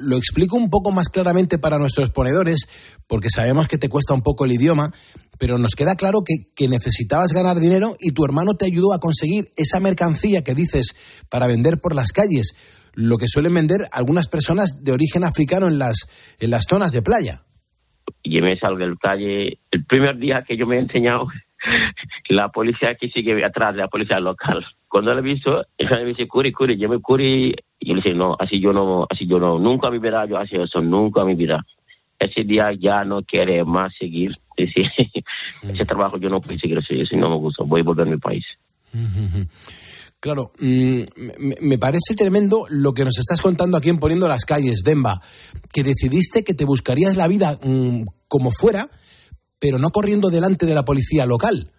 Lo 0.00 0.16
explico 0.18 0.56
un 0.56 0.68
poco 0.68 0.92
más 0.92 1.08
claramente 1.08 1.58
para 1.58 1.78
nuestros 1.78 2.10
ponedores, 2.10 2.68
porque 3.06 3.30
sabemos 3.30 3.66
que 3.66 3.78
te 3.78 3.88
cuesta 3.88 4.12
un 4.12 4.20
poco 4.20 4.44
el 4.44 4.52
idioma, 4.52 4.92
pero 5.38 5.56
nos 5.56 5.72
queda 5.74 5.96
claro 5.96 6.22
que, 6.22 6.52
que, 6.54 6.68
necesitabas 6.68 7.32
ganar 7.32 7.58
dinero 7.58 7.96
y 7.98 8.12
tu 8.12 8.24
hermano 8.24 8.54
te 8.54 8.66
ayudó 8.66 8.92
a 8.92 9.00
conseguir 9.00 9.52
esa 9.56 9.80
mercancía 9.80 10.44
que 10.44 10.54
dices 10.54 10.94
para 11.30 11.46
vender 11.46 11.80
por 11.80 11.94
las 11.94 12.12
calles, 12.12 12.54
lo 12.92 13.16
que 13.16 13.26
suelen 13.26 13.54
vender 13.54 13.88
algunas 13.90 14.28
personas 14.28 14.84
de 14.84 14.92
origen 14.92 15.24
africano 15.24 15.66
en 15.66 15.78
las, 15.78 16.06
en 16.38 16.50
las 16.50 16.64
zonas 16.68 16.92
de 16.92 17.02
playa 17.02 17.44
y 18.22 18.40
me 18.40 18.58
salgo 18.58 18.78
de 18.78 18.88
la 18.88 18.96
calle. 18.96 19.58
El 19.70 19.84
primer 19.84 20.18
día 20.18 20.42
que 20.42 20.56
yo 20.56 20.66
me 20.66 20.76
he 20.76 20.80
enseñado, 20.80 21.28
la 22.28 22.48
policía 22.48 22.94
que 22.94 23.08
sigue 23.08 23.44
atrás, 23.44 23.76
la 23.76 23.88
policía 23.88 24.20
local. 24.20 24.64
Cuando 24.88 25.12
le 25.14 25.20
he 25.20 25.22
visto, 25.22 25.64
me 25.78 26.04
dice, 26.04 26.28
curi, 26.28 26.52
curi, 26.52 26.76
yo 26.76 26.88
me 26.88 27.00
curi. 27.00 27.54
Y 27.80 27.88
yo 27.88 27.94
le 27.94 28.02
dije, 28.02 28.14
no, 28.14 28.36
así 28.38 28.60
yo 28.60 28.72
no, 28.72 29.06
así 29.10 29.26
yo 29.26 29.38
no, 29.38 29.58
nunca 29.58 29.90
mi 29.90 29.98
vida 29.98 30.24
yo 30.26 30.38
hacía 30.38 30.62
eso, 30.62 30.80
nunca 30.80 31.24
mi 31.24 31.34
vida. 31.34 31.64
Ese 32.18 32.44
día 32.44 32.72
ya 32.72 33.04
no 33.04 33.22
quiere 33.22 33.64
más 33.64 33.94
seguir. 33.96 34.36
Ese, 34.56 34.90
ese 35.62 35.84
trabajo 35.84 36.16
yo 36.18 36.28
no 36.28 36.40
puedo 36.40 36.58
seguir, 36.58 36.78
eso 36.78 37.16
no 37.16 37.30
me 37.30 37.36
gusta, 37.36 37.64
voy 37.64 37.80
a 37.80 37.84
volver 37.84 38.06
a 38.06 38.10
mi 38.10 38.18
país. 38.18 38.44
Claro, 40.24 40.52
mm, 40.58 41.02
me 41.60 41.76
parece 41.76 42.14
tremendo 42.16 42.64
lo 42.70 42.94
que 42.94 43.04
nos 43.04 43.18
estás 43.18 43.42
contando 43.42 43.76
aquí 43.76 43.90
en 43.90 43.98
Poniendo 43.98 44.26
las 44.26 44.46
Calles, 44.46 44.80
Demba, 44.82 45.20
que 45.70 45.84
decidiste 45.84 46.42
que 46.42 46.54
te 46.54 46.64
buscarías 46.64 47.14
la 47.14 47.28
vida 47.28 47.58
mm, 47.62 48.04
como 48.26 48.50
fuera, 48.50 48.88
pero 49.58 49.76
no 49.76 49.90
corriendo 49.90 50.30
delante 50.30 50.64
de 50.64 50.74
la 50.74 50.86
policía 50.86 51.26
local. 51.26 51.70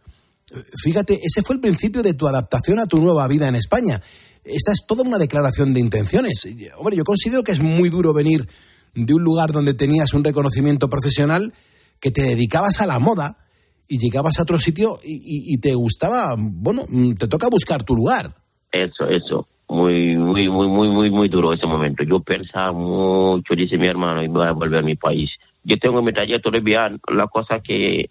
Fíjate, 0.80 1.20
ese 1.24 1.42
fue 1.42 1.56
el 1.56 1.60
principio 1.60 2.04
de 2.04 2.14
tu 2.14 2.28
adaptación 2.28 2.78
a 2.78 2.86
tu 2.86 3.02
nueva 3.02 3.28
vida 3.28 3.48
en 3.48 3.56
España. 3.56 4.00
Esta 4.44 4.74
es 4.74 4.86
toda 4.88 5.02
una 5.02 5.18
declaración 5.18 5.74
de 5.74 5.80
intenciones. 5.80 6.44
Hombre, 6.78 6.98
yo 6.98 7.04
considero 7.04 7.44
que 7.44 7.52
es 7.52 7.62
muy 7.62 7.90
duro 7.90 8.14
venir 8.14 8.48
de 8.94 9.12
un 9.16 9.24
lugar 9.24 9.54
donde 9.54 9.74
tenías 9.74 10.14
un 10.14 10.24
reconocimiento 10.24 10.88
profesional, 10.88 11.52
que 12.00 12.12
te 12.12 12.22
dedicabas 12.22 12.80
a 12.80 12.86
la 12.86 13.00
moda, 13.00 13.38
y 13.88 13.98
llegabas 13.98 14.40
a 14.40 14.44
otro 14.44 14.58
sitio 14.58 14.98
y, 15.04 15.58
te 15.60 15.74
gustaba, 15.74 16.36
bueno, 16.38 16.84
mm, 16.90 17.14
te 17.14 17.28
toca 17.28 17.48
buscar 17.50 17.84
tu 17.84 17.96
lugar. 17.96 18.32
Eso, 18.72 19.08
eso. 19.08 19.48
Muy, 19.68 20.16
muy, 20.16 20.48
muy, 20.50 20.68
muy, 20.68 20.90
muy, 20.90 21.10
muy 21.10 21.30
duro 21.30 21.54
ese 21.54 21.66
momento. 21.66 22.04
Yo 22.04 22.20
pensaba 22.20 22.72
mucho, 22.72 23.56
dice 23.56 23.78
mi 23.78 23.88
hermano, 23.88 24.24
y 24.24 24.28
voy 24.28 24.48
a 24.48 24.52
volver 24.52 24.80
a 24.80 24.86
mi 24.86 24.96
país. 24.96 25.32
Yo 25.64 25.78
tengo 25.78 26.02
mi 26.02 26.14
taller 26.14 26.42
todavía, 26.42 26.92
la 27.08 27.28
cosa 27.28 27.60
que, 27.60 28.10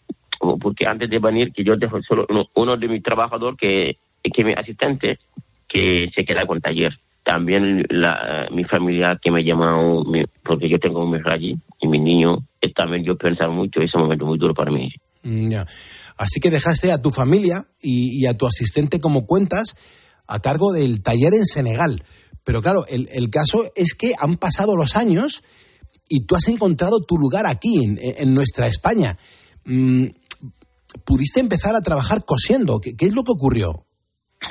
porque 0.61 0.87
antes 0.87 1.09
de 1.11 1.19
venir, 1.19 1.53
que 1.53 1.63
yo 1.63 1.77
dejo 1.77 2.03
solo 2.03 2.27
uno, 2.55 2.77
de 2.77 2.89
mis 2.89 3.03
trabajadores, 3.03 3.57
que, 3.59 3.97
que 4.23 4.45
mi 4.45 4.53
asistente, 4.53 5.19
que 5.69 6.11
se 6.15 6.25
queda 6.25 6.47
con 6.47 6.61
taller. 6.61 6.99
También 7.23 7.87
la, 7.89 8.49
mi 8.51 8.65
familia 8.65 9.19
que 9.23 9.31
me 9.31 9.45
llama, 9.45 9.79
porque 10.43 10.69
yo 10.69 10.79
tengo 10.79 11.17
hijo 11.17 11.31
allí, 11.31 11.57
y 11.81 11.89
mi 11.89 11.99
niño, 11.99 12.39
también 12.75 13.05
yo 13.05 13.17
pensaba 13.17 13.53
mucho, 13.53 13.81
ese 13.81 13.97
momento 13.97 14.27
muy 14.27 14.39
duro 14.39 14.55
para 14.55 14.71
mí. 14.71 14.93
Mm, 15.25 15.55
Así 16.17 16.41
que 16.41 16.51
dejaste 16.51 16.93
a 16.93 17.03
tu 17.03 17.11
familia 17.11 17.65
y, 17.83 18.27
a 18.27 18.37
tu 18.37 18.47
asistente, 18.47 19.01
como 19.01 19.27
cuentas, 19.27 19.75
a 20.29 20.41
cargo 20.41 20.73
del 20.73 21.03
taller 21.03 21.35
en 21.35 21.45
Senegal. 21.45 22.05
Pero 22.45 22.63
claro, 22.63 22.85
el, 22.89 23.31
caso 23.31 23.65
es 23.75 23.95
que 23.95 24.13
han 24.19 24.37
pasado 24.37 24.77
los 24.77 24.97
años 24.97 25.43
y 26.09 26.27
tú 26.27 26.37
has 26.37 26.47
encontrado 26.49 27.01
tu 27.01 27.17
lugar 27.17 27.47
aquí, 27.47 27.81
en, 27.83 28.35
nuestra 28.35 28.67
España. 28.67 29.17
Mm, 29.65 30.07
pudiste 31.05 31.41
empezar 31.41 31.75
a 31.75 31.81
trabajar 31.81 32.25
cosiendo. 32.25 32.81
¿Qué, 32.81 32.95
es 32.99 33.15
lo 33.15 33.25
que 33.25 33.33
ocurrió? 33.33 33.87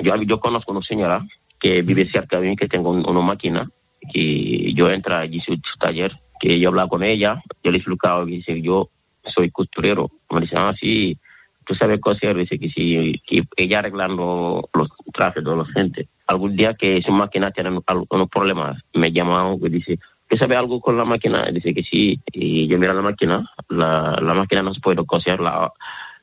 Yo, 0.02 0.12
yo 0.26 0.40
conozco 0.40 0.72
a 0.72 0.76
una 0.76 0.86
señora 0.86 1.26
que 1.60 1.82
vive 1.82 2.10
cerca 2.10 2.40
de 2.40 2.48
mí, 2.48 2.56
que 2.56 2.68
tengo 2.68 2.90
una 2.90 3.20
máquina, 3.20 3.70
y 4.12 4.74
yo 4.76 4.90
entro 4.90 5.16
allí 5.16 5.40
su, 5.40 5.54
su 5.54 5.78
taller, 5.80 6.12
que 6.40 6.60
yo 6.60 6.68
hablaba 6.68 6.88
con 6.88 7.02
ella, 7.02 7.42
yo 7.62 7.70
le 7.70 7.78
explicaba 7.78 8.26
que 8.26 8.60
yo 8.60 8.90
soy 9.30 9.50
costurero. 9.50 10.10
Me 10.30 10.40
dice, 10.40 10.56
ah, 10.56 10.74
sí, 10.78 11.18
tú 11.64 11.74
sabes 11.74 12.00
coser. 12.00 12.36
Dice 12.36 12.58
que 12.58 12.70
sí, 12.70 13.20
ella 13.56 13.78
arreglando 13.78 14.68
los 14.74 14.88
trajes 15.12 15.44
de 15.44 15.56
la 15.56 15.64
gente. 15.66 16.08
Algún 16.26 16.56
día 16.56 16.74
que 16.74 17.02
su 17.02 17.12
máquina 17.12 17.50
tiene 17.50 17.70
unos 17.70 18.28
problemas, 18.30 18.80
me 18.94 19.12
llama 19.12 19.54
y 19.60 19.68
dice, 19.68 19.98
¿tú 20.28 20.36
sabes 20.36 20.58
algo 20.58 20.80
con 20.80 20.96
la 20.96 21.04
máquina? 21.04 21.44
Dice 21.52 21.74
que 21.74 21.82
sí. 21.82 22.20
Y 22.32 22.66
yo 22.66 22.78
miro 22.78 22.92
la 22.94 23.02
máquina, 23.02 23.50
la, 23.68 24.18
la 24.20 24.34
máquina 24.34 24.62
no 24.62 24.72
se 24.74 24.80
puede 24.80 25.04
coser, 25.04 25.40
la, 25.40 25.72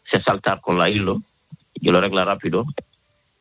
se 0.10 0.22
saltar 0.22 0.62
con 0.62 0.78
la 0.78 0.90
hilo. 0.90 1.22
Yo 1.76 1.92
lo 1.92 2.00
arreglo 2.00 2.24
rápido. 2.26 2.66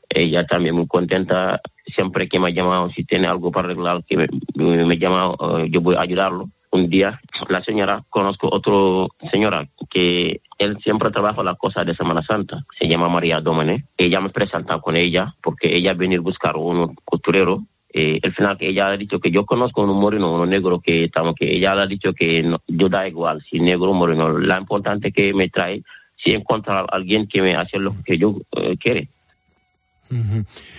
Ella 0.09 0.45
también 0.45 0.75
muy 0.75 0.87
contenta. 0.87 1.61
Siempre 1.95 2.29
que 2.29 2.39
me 2.39 2.49
ha 2.49 2.51
llamado, 2.51 2.91
si 2.91 3.05
tiene 3.05 3.27
algo 3.27 3.51
para 3.51 3.67
arreglar, 3.67 4.05
que 4.05 4.17
me, 4.17 4.29
me, 4.57 4.99
llama, 4.99 5.35
eh, 5.59 5.69
yo 5.71 5.81
voy 5.81 5.97
a 5.97 6.03
ayudarlo 6.03 6.51
un 6.73 6.89
día 6.89 7.21
la 7.49 7.63
señora, 7.63 8.05
conozco 8.09 8.49
otra 8.51 9.07
señora 9.31 9.69
que 9.91 10.41
él 10.59 10.79
siempre 10.83 11.11
trabaja 11.11 11.43
la 11.43 11.55
cosa 11.55 11.85
de 11.85 11.95
Semana 11.95 12.23
Santa, 12.23 12.65
se 12.79 12.87
llama 12.87 13.09
María 13.09 13.41
Domene. 13.41 13.85
Ella 13.97 14.21
me 14.21 14.31
presenta 14.31 14.79
con 14.79 14.97
ella 14.97 15.35
porque 15.43 15.75
ella 15.75 15.95
viene 15.95 16.17
a 16.17 16.21
buscar 16.21 16.57
un 16.57 16.95
costurero. 17.05 17.63
Eh, 17.93 18.21
al 18.23 18.33
final 18.35 18.57
ella 18.61 18.89
ha 18.89 18.97
dicho 18.97 19.19
que 19.19 19.33
yo 19.33 19.45
conozco 19.45 19.83
un 19.83 19.99
moreno, 19.99 20.41
un 20.41 20.49
negro 20.49 20.81
que 20.81 21.05
estamos, 21.05 21.35
que 21.35 21.57
ella 21.57 21.73
ha 21.73 21.87
dicho 21.87 22.13
que 22.13 22.49
yo 22.69 22.89
da 22.89 23.09
igual 23.09 23.43
si 23.43 23.59
negro 23.59 23.91
o 23.91 23.95
moreno. 23.95 24.39
La 24.39 24.59
importante 24.59 25.11
que 25.11 25.35
me 25.35 25.49
trae 25.49 25.83
si 26.17 26.33
encuentra 26.33 26.81
a 26.81 26.87
alguien 26.93 27.27
que 27.27 27.43
me 27.43 27.57
hace 27.57 27.79
lo 27.79 27.93
que 28.05 28.19
yo 28.19 28.37
eh, 28.53 28.77
quiere. 28.77 29.09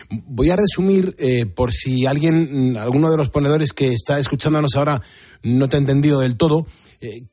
Voy 0.09 0.49
a 0.49 0.55
resumir, 0.55 1.15
eh, 1.17 1.45
por 1.45 1.71
si 1.71 2.05
alguien, 2.05 2.75
alguno 2.77 3.09
de 3.09 3.17
los 3.17 3.29
ponedores 3.29 3.71
que 3.71 3.87
está 3.93 4.19
escuchándonos 4.19 4.75
ahora 4.75 5.01
no 5.43 5.69
te 5.69 5.77
ha 5.77 5.79
entendido 5.79 6.19
del 6.19 6.35
todo. 6.35 6.67
Eh, 6.99 7.27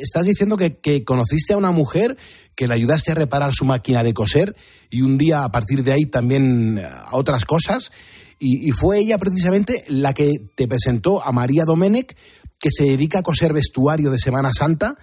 estás 0.00 0.24
diciendo 0.24 0.56
que, 0.56 1.04
conociste 1.04 1.54
a 1.54 1.56
una 1.56 1.70
mujer 1.70 2.16
que 2.54 2.68
le 2.68 2.74
ayudaste 2.74 3.12
a 3.12 3.16
reparar 3.16 3.52
su 3.54 3.64
máquina 3.64 4.02
de 4.02 4.14
coser 4.14 4.56
y 4.90 5.02
un 5.02 5.18
día 5.18 5.44
a 5.44 5.50
partir 5.50 5.82
de 5.82 5.92
ahí 5.92 6.06
también 6.06 6.80
a 6.84 7.16
otras 7.16 7.44
cosas. 7.44 7.92
Y, 8.38 8.70
fue 8.72 8.98
ella 8.98 9.16
precisamente 9.18 9.84
la 9.88 10.12
que 10.12 10.32
te 10.54 10.68
presentó 10.68 11.24
a 11.24 11.32
María 11.32 11.64
Domenech, 11.64 12.16
que 12.58 12.68
se 12.70 12.84
dedica 12.84 13.20
a 13.20 13.22
coser 13.22 13.52
vestuario 13.52 14.10
de 14.10 14.18
Semana 14.18 14.52
Santa 14.52 14.96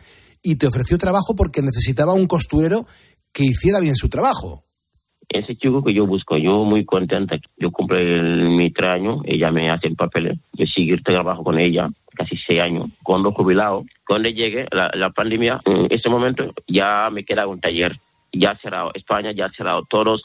y 0.43 0.55
te 0.55 0.67
ofreció 0.67 0.97
trabajo 0.97 1.35
porque 1.35 1.61
necesitaba 1.61 2.13
un 2.13 2.27
costurero 2.27 2.85
que 3.31 3.45
hiciera 3.45 3.79
bien 3.79 3.95
su 3.95 4.09
trabajo. 4.09 4.65
Ese 5.33 5.55
chico 5.55 5.83
que 5.83 5.93
yo 5.93 6.05
busco, 6.05 6.37
yo 6.37 6.63
muy 6.63 6.85
contenta. 6.85 7.37
Yo 7.57 7.71
el, 7.89 8.49
mi 8.49 8.71
tres 8.71 8.89
años, 8.89 9.21
ella 9.25 9.51
me 9.51 9.69
hace 9.69 9.87
el 9.87 9.95
papel, 9.95 10.39
yo 10.53 10.65
seguir 10.65 11.03
trabajo 11.03 11.43
con 11.43 11.59
ella, 11.59 11.89
casi 12.15 12.37
seis 12.37 12.61
años. 12.61 12.85
Cuando 13.03 13.31
jubilado, 13.31 13.85
cuando 14.05 14.29
llegue 14.29 14.67
la, 14.71 15.09
pandemia, 15.09 15.59
en 15.65 15.87
ese 15.89 16.09
momento 16.09 16.53
ya 16.67 17.09
me 17.11 17.23
queda 17.23 17.47
un 17.47 17.59
taller. 17.59 17.99
Ya 18.33 18.51
ha 18.51 18.57
cerrado 18.57 18.91
España, 18.93 19.31
ya 19.31 19.45
ha 19.45 19.51
cerrado 19.51 19.83
todos 19.89 20.23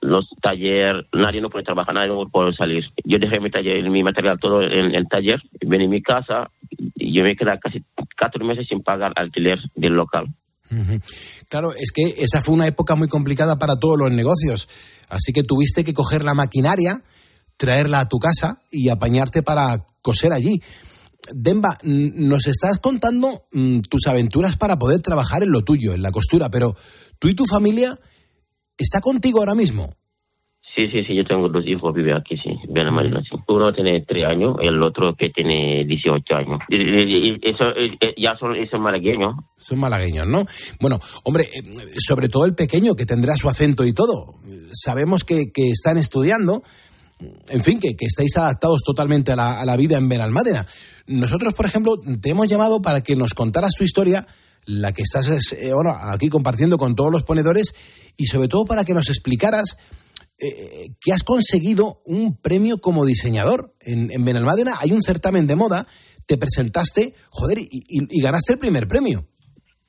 los 0.00 0.28
talleres, 0.40 1.06
nadie 1.12 1.40
no 1.40 1.50
puede 1.50 1.64
trabajar, 1.64 1.94
nadie 1.94 2.08
no 2.08 2.28
puede 2.28 2.52
salir. 2.52 2.84
Yo 3.04 3.18
dejé 3.18 3.40
mi 3.40 3.50
taller, 3.50 3.88
mi 3.90 4.04
material 4.04 4.38
todo 4.38 4.62
en 4.62 4.94
el 4.94 5.08
taller, 5.08 5.42
vení 5.60 5.86
a 5.86 5.88
mi 5.88 6.02
casa 6.02 6.50
yo 7.08 7.22
me 7.22 7.36
quedé 7.36 7.58
casi 7.58 7.82
cuatro 8.18 8.44
meses 8.44 8.66
sin 8.68 8.82
pagar 8.82 9.12
alquiler 9.16 9.58
del 9.74 9.94
local. 9.94 10.26
Claro, 11.48 11.72
es 11.74 11.92
que 11.92 12.16
esa 12.18 12.42
fue 12.42 12.54
una 12.54 12.66
época 12.66 12.94
muy 12.94 13.08
complicada 13.08 13.58
para 13.58 13.76
todos 13.76 13.98
los 13.98 14.12
negocios. 14.12 14.68
Así 15.08 15.32
que 15.32 15.42
tuviste 15.42 15.84
que 15.84 15.94
coger 15.94 16.24
la 16.24 16.34
maquinaria, 16.34 17.02
traerla 17.56 18.00
a 18.00 18.08
tu 18.08 18.18
casa 18.18 18.62
y 18.70 18.88
apañarte 18.88 19.42
para 19.42 19.86
coser 20.02 20.32
allí. 20.32 20.62
Demba, 21.34 21.76
nos 21.82 22.46
estás 22.46 22.78
contando 22.78 23.46
mm, 23.52 23.80
tus 23.80 24.06
aventuras 24.06 24.56
para 24.56 24.78
poder 24.78 25.00
trabajar 25.00 25.42
en 25.42 25.50
lo 25.50 25.62
tuyo, 25.62 25.94
en 25.94 26.02
la 26.02 26.10
costura, 26.12 26.48
pero 26.48 26.74
tú 27.18 27.28
y 27.28 27.34
tu 27.34 27.44
familia 27.44 27.98
está 28.76 29.00
contigo 29.00 29.40
ahora 29.40 29.54
mismo. 29.54 29.97
Sí, 30.78 30.86
sí, 30.92 31.02
sí, 31.08 31.16
yo 31.16 31.24
tengo 31.24 31.48
dos 31.48 31.66
hijos, 31.66 31.92
vive 31.92 32.14
aquí, 32.14 32.36
sí, 32.36 32.50
bien 32.68 32.86
la 32.86 32.92
Marina, 32.92 33.20
sí. 33.28 33.36
Uno 33.48 33.72
tiene 33.72 34.04
tres 34.06 34.24
años, 34.24 34.54
el 34.62 34.80
otro 34.80 35.12
que 35.18 35.30
tiene 35.30 35.84
18 35.84 36.34
años. 36.36 36.60
Eso, 36.70 37.64
ya 38.16 38.36
son, 38.38 38.54
son 38.70 38.82
malagueños. 38.82 39.34
Son 39.56 39.76
malagueños, 39.80 40.28
¿no? 40.28 40.46
Bueno, 40.78 41.00
hombre, 41.24 41.46
eh, 41.52 41.62
sobre 41.98 42.28
todo 42.28 42.44
el 42.44 42.54
pequeño, 42.54 42.94
que 42.94 43.06
tendrá 43.06 43.36
su 43.36 43.48
acento 43.48 43.84
y 43.84 43.92
todo. 43.92 44.36
Sabemos 44.72 45.24
que, 45.24 45.50
que 45.52 45.68
están 45.70 45.98
estudiando, 45.98 46.62
en 47.48 47.64
fin, 47.64 47.80
que, 47.80 47.96
que 47.96 48.06
estáis 48.06 48.36
adaptados 48.36 48.82
totalmente 48.86 49.32
a 49.32 49.36
la, 49.36 49.60
a 49.60 49.64
la 49.64 49.76
vida 49.76 49.98
en 49.98 50.08
Benalmádena. 50.08 50.64
Nosotros, 51.08 51.54
por 51.54 51.66
ejemplo, 51.66 51.96
te 52.22 52.30
hemos 52.30 52.46
llamado 52.46 52.80
para 52.80 53.02
que 53.02 53.16
nos 53.16 53.34
contaras 53.34 53.72
tu 53.76 53.82
historia, 53.82 54.28
la 54.64 54.92
que 54.92 55.02
estás 55.02 55.28
eh, 55.54 55.72
bueno, 55.74 55.90
aquí 56.00 56.28
compartiendo 56.28 56.78
con 56.78 56.94
todos 56.94 57.10
los 57.10 57.24
ponedores, 57.24 57.74
y 58.16 58.26
sobre 58.26 58.46
todo 58.46 58.64
para 58.64 58.84
que 58.84 58.94
nos 58.94 59.08
explicaras 59.08 59.76
eh, 60.40 60.94
que 61.00 61.12
has 61.12 61.24
conseguido 61.24 62.00
un 62.04 62.40
premio 62.40 62.78
como 62.78 63.04
diseñador. 63.04 63.72
En, 63.80 64.10
en 64.12 64.24
Benalmádena 64.24 64.72
hay 64.80 64.92
un 64.92 65.02
certamen 65.02 65.46
de 65.46 65.56
moda, 65.56 65.86
te 66.28 66.36
presentaste, 66.36 67.14
joder, 67.30 67.58
y, 67.58 68.22
ganaste 68.22 68.52
el 68.52 68.58
primer 68.58 68.86
premio. 68.86 69.20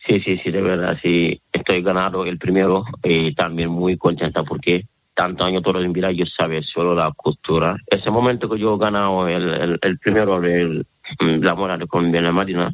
Sí, 0.08 0.20
sí, 0.22 0.38
sí, 0.44 0.50
de 0.50 0.62
verdad, 0.62 0.98
sí. 1.04 1.40
Estoy 1.52 1.84
ganado 1.84 2.26
el 2.26 2.40
primero 2.40 2.84
y 3.04 3.36
también 3.36 3.70
muy 3.70 3.98
contenta 3.98 4.44
porque 4.44 4.86
tanto 5.14 5.44
año 5.44 5.62
todo 5.62 5.82
en 5.82 5.92
vida 5.92 6.12
yo 6.12 6.26
sabía 6.26 6.62
solo 6.64 6.96
la 6.96 7.12
costura. 7.16 7.76
Ese 7.86 8.10
momento 8.10 8.50
que 8.50 8.58
yo 8.58 8.76
he 8.76 8.80
ganado 8.80 9.28
el, 9.28 9.78
el, 9.82 10.00
primero, 10.00 10.42
el, 10.42 10.88
la 11.20 11.56
moda 11.56 11.78
con 11.88 12.10
Marina, 12.10 12.74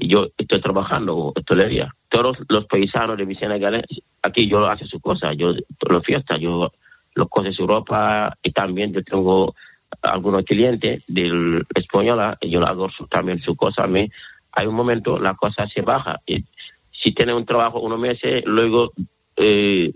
yo 0.00 0.28
estoy 0.36 0.60
trabajando 0.60 1.32
hostelería. 1.34 1.94
Todos 2.08 2.38
los 2.48 2.66
paisanos 2.66 3.16
de 3.16 3.26
mi 3.26 3.34
Senegal, 3.34 3.84
aquí 4.22 4.48
yo 4.48 4.66
hace 4.66 4.86
su 4.86 5.00
cosa, 5.00 5.32
yo 5.32 5.52
los 5.88 6.04
fiestas, 6.04 6.40
yo 6.40 6.72
los 7.14 7.28
cose 7.28 7.52
su 7.52 7.66
ropa 7.66 8.36
y 8.42 8.52
también 8.52 8.92
yo 8.92 9.02
tengo 9.02 9.54
algunos 10.02 10.44
clientes 10.44 11.02
del 11.06 11.64
española, 11.74 12.36
yo 12.42 12.62
hago 12.68 12.88
también 13.10 13.40
su 13.40 13.56
cosa. 13.56 13.84
A 13.84 13.88
mí 13.88 14.08
hay 14.52 14.66
un 14.66 14.74
momento 14.74 15.18
la 15.18 15.34
cosa 15.34 15.66
se 15.68 15.82
baja. 15.82 16.18
Y 16.26 16.44
si 16.92 17.12
tiene 17.12 17.34
un 17.34 17.44
trabajo 17.44 17.80
unos 17.80 17.98
meses, 17.98 18.44
luego 18.46 18.92
eh, 19.36 19.92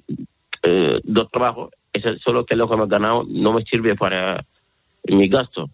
eh, 0.62 1.00
dos 1.04 1.30
trabajos, 1.30 1.70
eso 1.92 2.10
es 2.10 2.20
solo 2.22 2.44
que 2.44 2.56
lo 2.56 2.68
que 2.68 2.76
me 2.76 2.84
he 2.84 2.88
ganado 2.88 3.22
no 3.28 3.52
me 3.52 3.62
sirve 3.62 3.94
para 3.94 4.44
mi 5.04 5.28
gasto. 5.28 5.68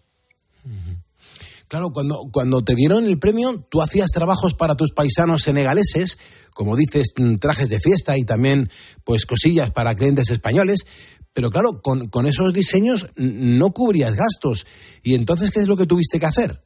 Claro, 1.69 1.91
cuando, 1.93 2.23
cuando 2.31 2.61
te 2.61 2.75
dieron 2.75 3.05
el 3.05 3.19
premio, 3.19 3.63
tú 3.69 3.81
hacías 3.81 4.11
trabajos 4.11 4.55
para 4.55 4.75
tus 4.75 4.91
paisanos 4.91 5.43
senegaleses, 5.43 6.19
como 6.53 6.75
dices, 6.75 7.13
mm, 7.17 7.35
trajes 7.35 7.69
de 7.69 7.79
fiesta 7.79 8.17
y 8.17 8.25
también 8.25 8.67
pues 9.05 9.25
cosillas 9.25 9.71
para 9.71 9.95
clientes 9.95 10.29
españoles, 10.29 10.85
pero 11.33 11.49
claro, 11.51 11.79
con, 11.81 12.09
con 12.09 12.25
esos 12.25 12.51
diseños 12.51 13.09
no 13.15 13.69
cubrías 13.69 14.15
gastos. 14.15 14.65
¿Y 15.03 15.15
entonces 15.15 15.51
qué 15.51 15.61
es 15.61 15.67
lo 15.67 15.77
que 15.77 15.85
tuviste 15.85 16.19
que 16.19 16.25
hacer? 16.25 16.59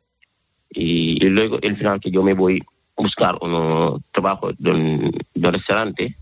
y, 0.73 1.23
y 1.23 1.29
luego 1.29 1.59
el 1.61 1.77
final 1.77 1.99
que 1.99 2.11
yo 2.11 2.23
me 2.23 2.33
voy 2.33 2.59
a 2.97 3.01
buscar 3.01 3.37
un 3.41 4.03
trabajo 4.11 4.51
de 4.57 4.71
un, 4.71 5.11
de 5.33 5.47
un 5.47 5.53
restaurante 5.53 6.15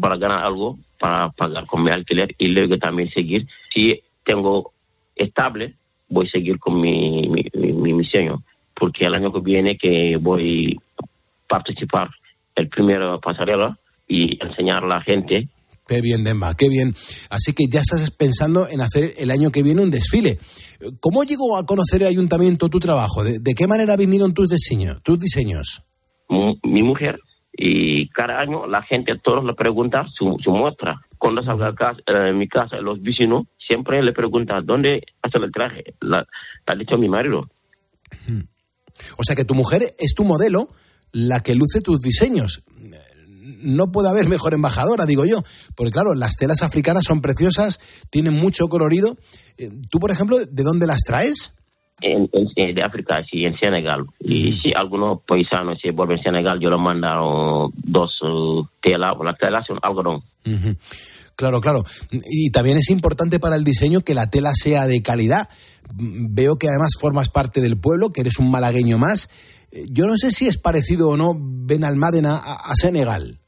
para 0.00 0.16
ganar 0.16 0.44
algo 0.44 0.78
para 0.98 1.30
pagar 1.30 1.66
con 1.66 1.82
mi 1.82 1.90
alquiler 1.90 2.34
y 2.38 2.48
luego 2.48 2.78
también 2.78 3.10
seguir 3.10 3.46
si 3.74 4.00
tengo 4.24 4.72
estable 5.16 5.74
voy 6.08 6.26
a 6.26 6.30
seguir 6.30 6.58
con 6.58 6.80
mi 6.80 7.28
mi, 7.28 7.44
mi, 7.54 7.72
mi 7.72 7.92
diseño 7.98 8.42
porque 8.74 9.06
el 9.06 9.14
año 9.14 9.32
que 9.32 9.40
viene 9.40 9.76
que 9.76 10.16
voy 10.20 10.78
a 10.98 11.04
participar 11.48 12.08
el 12.54 12.68
primero 12.68 13.20
pasarela 13.20 13.78
y 14.08 14.42
enseñar 14.44 14.84
a 14.84 14.88
la 14.88 15.00
gente 15.02 15.48
Qué 15.88 16.00
bien, 16.00 16.24
Demba, 16.24 16.52
qué 16.58 16.68
bien. 16.68 16.96
Así 17.30 17.52
que 17.52 17.66
ya 17.70 17.78
estás 17.78 18.10
pensando 18.10 18.66
en 18.68 18.80
hacer 18.80 19.12
el 19.18 19.30
año 19.30 19.52
que 19.52 19.62
viene 19.62 19.82
un 19.82 19.92
desfile. 19.92 20.36
¿Cómo 20.98 21.22
llegó 21.22 21.56
a 21.56 21.64
conocer 21.64 22.02
el 22.02 22.08
ayuntamiento 22.08 22.68
tu 22.68 22.80
trabajo? 22.80 23.22
¿De, 23.22 23.38
de 23.40 23.54
qué 23.54 23.68
manera 23.68 23.96
vinieron 23.96 24.34
tus 24.34 24.48
diseños? 24.48 25.00
Tus 25.04 25.20
diseños? 25.20 25.86
mi 26.28 26.82
mujer 26.82 27.20
y 27.52 28.08
cada 28.08 28.40
año 28.40 28.66
la 28.66 28.82
gente 28.82 29.12
todos 29.22 29.44
le 29.44 29.54
pregunta 29.54 30.04
su, 30.12 30.36
su 30.42 30.50
muestra 30.50 31.00
cuando 31.18 31.42
salga 31.42 31.68
a 31.68 31.92
eh, 31.92 32.30
en 32.30 32.38
mi 32.38 32.48
casa 32.48 32.76
los 32.76 33.02
vecinos 33.02 33.46
siempre 33.58 34.02
le 34.02 34.12
preguntan 34.12 34.64
dónde 34.66 35.02
hace 35.22 35.38
el 35.38 35.50
traje 35.52 35.94
la, 36.00 36.18
la 36.66 36.74
ha 36.74 36.76
dicho 36.76 36.96
mi 36.96 37.08
marido 37.08 37.46
O 39.16 39.22
sea 39.24 39.36
que 39.36 39.44
tu 39.44 39.54
mujer 39.54 39.82
es 39.98 40.14
tu 40.14 40.24
modelo, 40.24 40.68
la 41.12 41.40
que 41.40 41.54
luce 41.54 41.80
tus 41.80 42.00
diseños. 42.00 42.62
No 43.62 43.90
puede 43.90 44.08
haber 44.08 44.28
mejor 44.28 44.54
embajadora, 44.54 45.06
digo 45.06 45.24
yo, 45.24 45.42
porque 45.74 45.90
claro, 45.90 46.14
las 46.14 46.36
telas 46.36 46.62
africanas 46.62 47.04
son 47.04 47.20
preciosas, 47.20 47.80
tienen 48.10 48.34
mucho 48.34 48.68
colorido. 48.68 49.16
Eh, 49.56 49.70
Tú, 49.90 49.98
por 49.98 50.10
ejemplo, 50.10 50.36
¿de 50.38 50.62
dónde 50.62 50.86
las 50.86 51.02
traes? 51.02 51.55
En, 52.00 52.28
de 52.74 52.82
África 52.82 53.24
sí 53.30 53.44
en 53.44 53.56
Senegal 53.58 54.02
y 54.20 54.52
si 54.58 54.72
algunos 54.74 55.20
paisanos 55.26 55.78
se 55.80 55.92
vuelven 55.92 56.18
a 56.18 56.22
Senegal 56.22 56.60
yo 56.60 56.70
les 56.70 56.78
mando 56.80 57.72
dos 57.74 58.20
uh, 58.22 58.66
telas 58.82 59.14
las 59.24 59.38
telas 59.38 59.66
son 59.66 59.78
algodón 59.82 60.22
Ujú. 60.44 60.76
Claro, 61.34 61.60
claro. 61.60 61.82
Y 62.30 62.50
también 62.50 62.78
es 62.78 62.88
importante 62.88 63.38
para 63.38 63.56
el 63.56 63.64
diseño 63.64 64.00
que 64.00 64.14
la 64.14 64.30
tela 64.30 64.52
sea 64.54 64.86
de 64.86 65.02
calidad. 65.02 65.48
Mm, 65.94 66.34
Veo 66.34 66.56
que 66.56 66.68
además 66.68 66.96
formas 66.98 67.28
parte 67.28 67.60
del 67.60 67.76
pueblo, 67.78 68.08
que 68.10 68.22
eres 68.22 68.38
un 68.38 68.50
malagueño 68.50 68.96
más. 68.96 69.28
Eh, 69.70 69.82
Yo 69.90 70.06
no 70.06 70.16
sé 70.16 70.30
si 70.30 70.46
es 70.46 70.56
parecido 70.56 71.10
o 71.10 71.16
no 71.18 71.32
Benalmádena 71.38 72.36
a, 72.36 72.70
a 72.70 72.74
Senegal. 72.74 73.38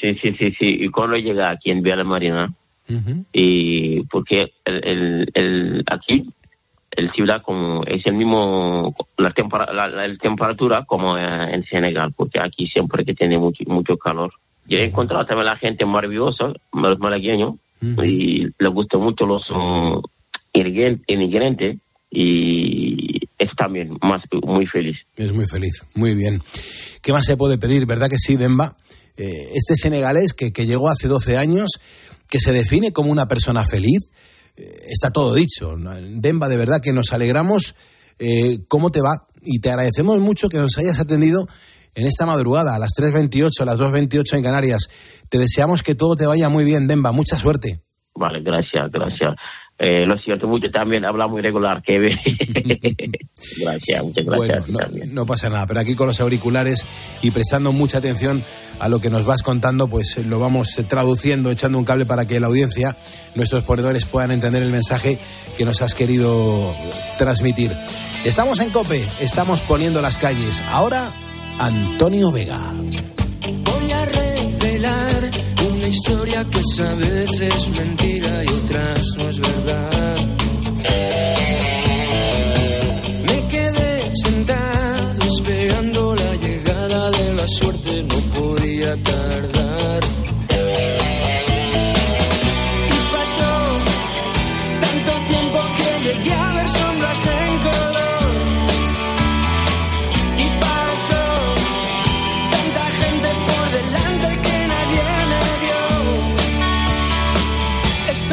sí 0.00 0.14
sí 0.20 0.32
sí 0.36 0.50
sí 0.58 0.66
y 0.80 0.88
cuando 0.88 1.16
llega 1.16 1.50
aquí 1.52 1.70
en 1.70 1.82
Villa 1.82 2.02
Marina 2.02 2.52
y 3.32 4.02
porque 4.06 4.52
el, 4.64 4.84
el, 4.84 5.30
el- 5.34 5.84
aquí 5.86 6.28
el 6.96 7.10
ciudad 7.12 7.42
como 7.42 7.82
es 7.84 8.04
el 8.06 8.14
mismo 8.14 8.94
la, 9.18 9.30
tempera- 9.30 9.72
la, 9.72 9.88
la- 9.88 10.06
la 10.08 10.16
temperatura 10.16 10.84
como 10.84 11.16
eh, 11.18 11.54
en 11.54 11.64
Senegal 11.64 12.12
porque 12.16 12.38
aquí 12.40 12.66
siempre 12.68 13.04
que 13.04 13.14
tiene 13.14 13.38
mucho 13.38 13.64
mucho 13.66 13.96
calor 13.96 14.30
yo 14.66 14.78
he 14.78 14.84
encontrado 14.84 15.24
también 15.26 15.48
a 15.48 15.52
la 15.54 15.58
gente 15.58 15.84
maravillosa 15.84 16.52
los 16.72 16.98
malagueños 16.98 17.54
y 17.80 18.44
les 18.44 18.72
gustan 18.72 19.00
mucho 19.00 19.26
los 19.26 19.48
um, 19.50 20.00
ingredientes 20.52 21.04
ingredientes 21.08 21.78
y 22.10 23.18
es 23.38 23.50
también 23.56 23.96
más 24.02 24.22
muy 24.44 24.66
feliz 24.66 24.96
Es 25.16 25.32
muy 25.32 25.46
feliz, 25.46 25.84
muy 25.94 26.14
bien. 26.14 26.40
¿Qué 27.02 27.12
más 27.12 27.24
se 27.24 27.36
puede 27.36 27.58
pedir? 27.58 27.86
¿Verdad 27.86 28.08
que 28.08 28.18
sí, 28.18 28.36
Demba? 28.36 28.76
Eh, 29.16 29.48
este 29.54 29.74
senegalés 29.74 30.32
que, 30.32 30.52
que 30.52 30.66
llegó 30.66 30.88
hace 30.88 31.08
12 31.08 31.36
años, 31.38 31.70
que 32.30 32.38
se 32.38 32.52
define 32.52 32.92
como 32.92 33.10
una 33.10 33.26
persona 33.26 33.64
feliz, 33.64 34.12
está 34.56 35.10
todo 35.10 35.34
dicho. 35.34 35.76
Demba, 35.76 36.48
de 36.48 36.56
verdad 36.56 36.80
que 36.82 36.92
nos 36.92 37.12
alegramos. 37.12 37.74
Eh, 38.18 38.64
¿Cómo 38.68 38.90
te 38.90 39.00
va? 39.00 39.26
Y 39.42 39.60
te 39.60 39.70
agradecemos 39.70 40.20
mucho 40.20 40.48
que 40.48 40.58
nos 40.58 40.78
hayas 40.78 41.00
atendido 41.00 41.46
en 41.94 42.06
esta 42.06 42.26
madrugada, 42.26 42.74
a 42.74 42.78
las 42.78 42.92
3.28, 42.98 43.60
a 43.60 43.64
las 43.64 43.78
2.28 43.78 44.36
en 44.36 44.42
Canarias. 44.42 44.88
Te 45.28 45.38
deseamos 45.38 45.82
que 45.82 45.94
todo 45.94 46.16
te 46.16 46.26
vaya 46.26 46.48
muy 46.48 46.64
bien, 46.64 46.86
Demba. 46.86 47.12
Mucha 47.12 47.36
suerte. 47.36 47.82
Vale, 48.14 48.40
gracias, 48.42 48.90
gracias. 48.90 49.34
Eh, 49.84 50.06
lo 50.06 50.16
siento 50.16 50.46
mucho 50.46 50.70
también, 50.70 51.04
habla 51.04 51.26
muy 51.26 51.42
regular, 51.42 51.82
Kevin. 51.82 52.16
gracias, 53.60 54.04
muchas 54.04 54.24
gracias. 54.24 54.70
Bueno, 54.70 54.88
no, 54.96 55.06
no 55.06 55.26
pasa 55.26 55.50
nada, 55.50 55.66
pero 55.66 55.80
aquí 55.80 55.96
con 55.96 56.06
los 56.06 56.20
auriculares 56.20 56.86
y 57.20 57.32
prestando 57.32 57.72
mucha 57.72 57.98
atención 57.98 58.44
a 58.78 58.88
lo 58.88 59.00
que 59.00 59.10
nos 59.10 59.26
vas 59.26 59.42
contando, 59.42 59.88
pues 59.88 60.18
eh, 60.18 60.24
lo 60.24 60.38
vamos 60.38 60.78
eh, 60.78 60.84
traduciendo, 60.84 61.50
echando 61.50 61.78
un 61.78 61.84
cable 61.84 62.06
para 62.06 62.28
que 62.28 62.38
la 62.38 62.46
audiencia, 62.46 62.96
nuestros 63.34 63.64
ponedores 63.64 64.04
puedan 64.04 64.30
entender 64.30 64.62
el 64.62 64.70
mensaje 64.70 65.18
que 65.58 65.64
nos 65.64 65.82
has 65.82 65.96
querido 65.96 66.72
transmitir. 67.18 67.72
Estamos 68.24 68.60
en 68.60 68.70
Cope, 68.70 69.02
estamos 69.20 69.62
poniendo 69.62 70.00
las 70.00 70.16
calles. 70.16 70.62
Ahora, 70.70 71.10
Antonio 71.58 72.30
Vega. 72.30 72.72
Voy 72.72 73.92
a 73.92 74.04
revelar 74.04 75.41
historia 75.92 76.42
que 76.44 76.58
es 76.58 76.80
a 76.80 76.94
veces 76.94 77.68
mentira 77.70 78.44
y 78.44 78.48
otras 78.48 79.00
no 79.18 79.28
es 79.28 79.38
verdad. 79.38 80.16
Me 83.26 83.48
quedé 83.48 84.16
sentado 84.16 85.22
esperando 85.36 86.16
la 86.16 86.34
llegada 86.36 87.10
de 87.10 87.34
la 87.34 87.46
suerte, 87.46 88.04
no 88.04 88.18
podía 88.40 88.96
tardar. 89.02 90.21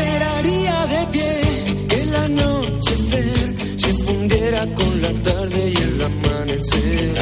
Esperaría 0.10 0.88
de 0.88 1.06
pie 1.12 1.88
que 1.88 2.02
el 2.02 2.16
anochecer 2.16 3.56
se 3.78 3.94
fundiera 4.06 4.66
con 4.74 5.02
la 5.04 5.12
tarde 5.22 5.72
y 5.72 5.78
el 5.78 6.02
amanecer. 6.02 7.18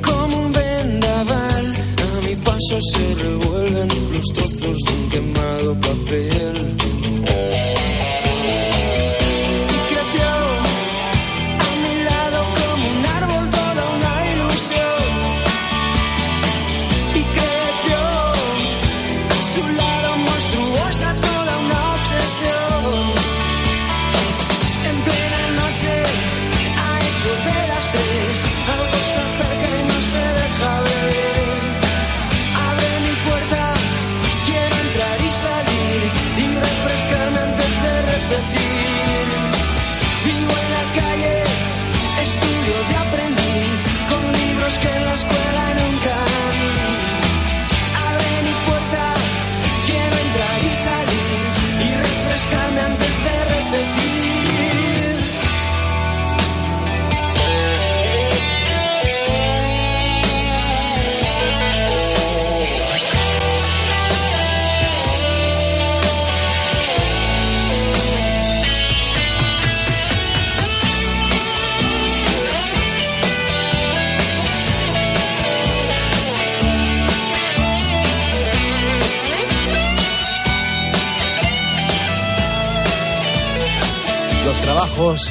Como 0.00 0.38
un 0.38 0.52
vendaval, 0.52 1.74
a 1.74 2.26
mi 2.26 2.36
paso 2.36 2.78
se 2.92 3.14
revuelven 3.14 3.88
los 4.12 4.26
trozos 4.32 4.78
de 4.78 4.92
un 4.92 5.08
quemado 5.08 5.74
papel. 5.80 6.83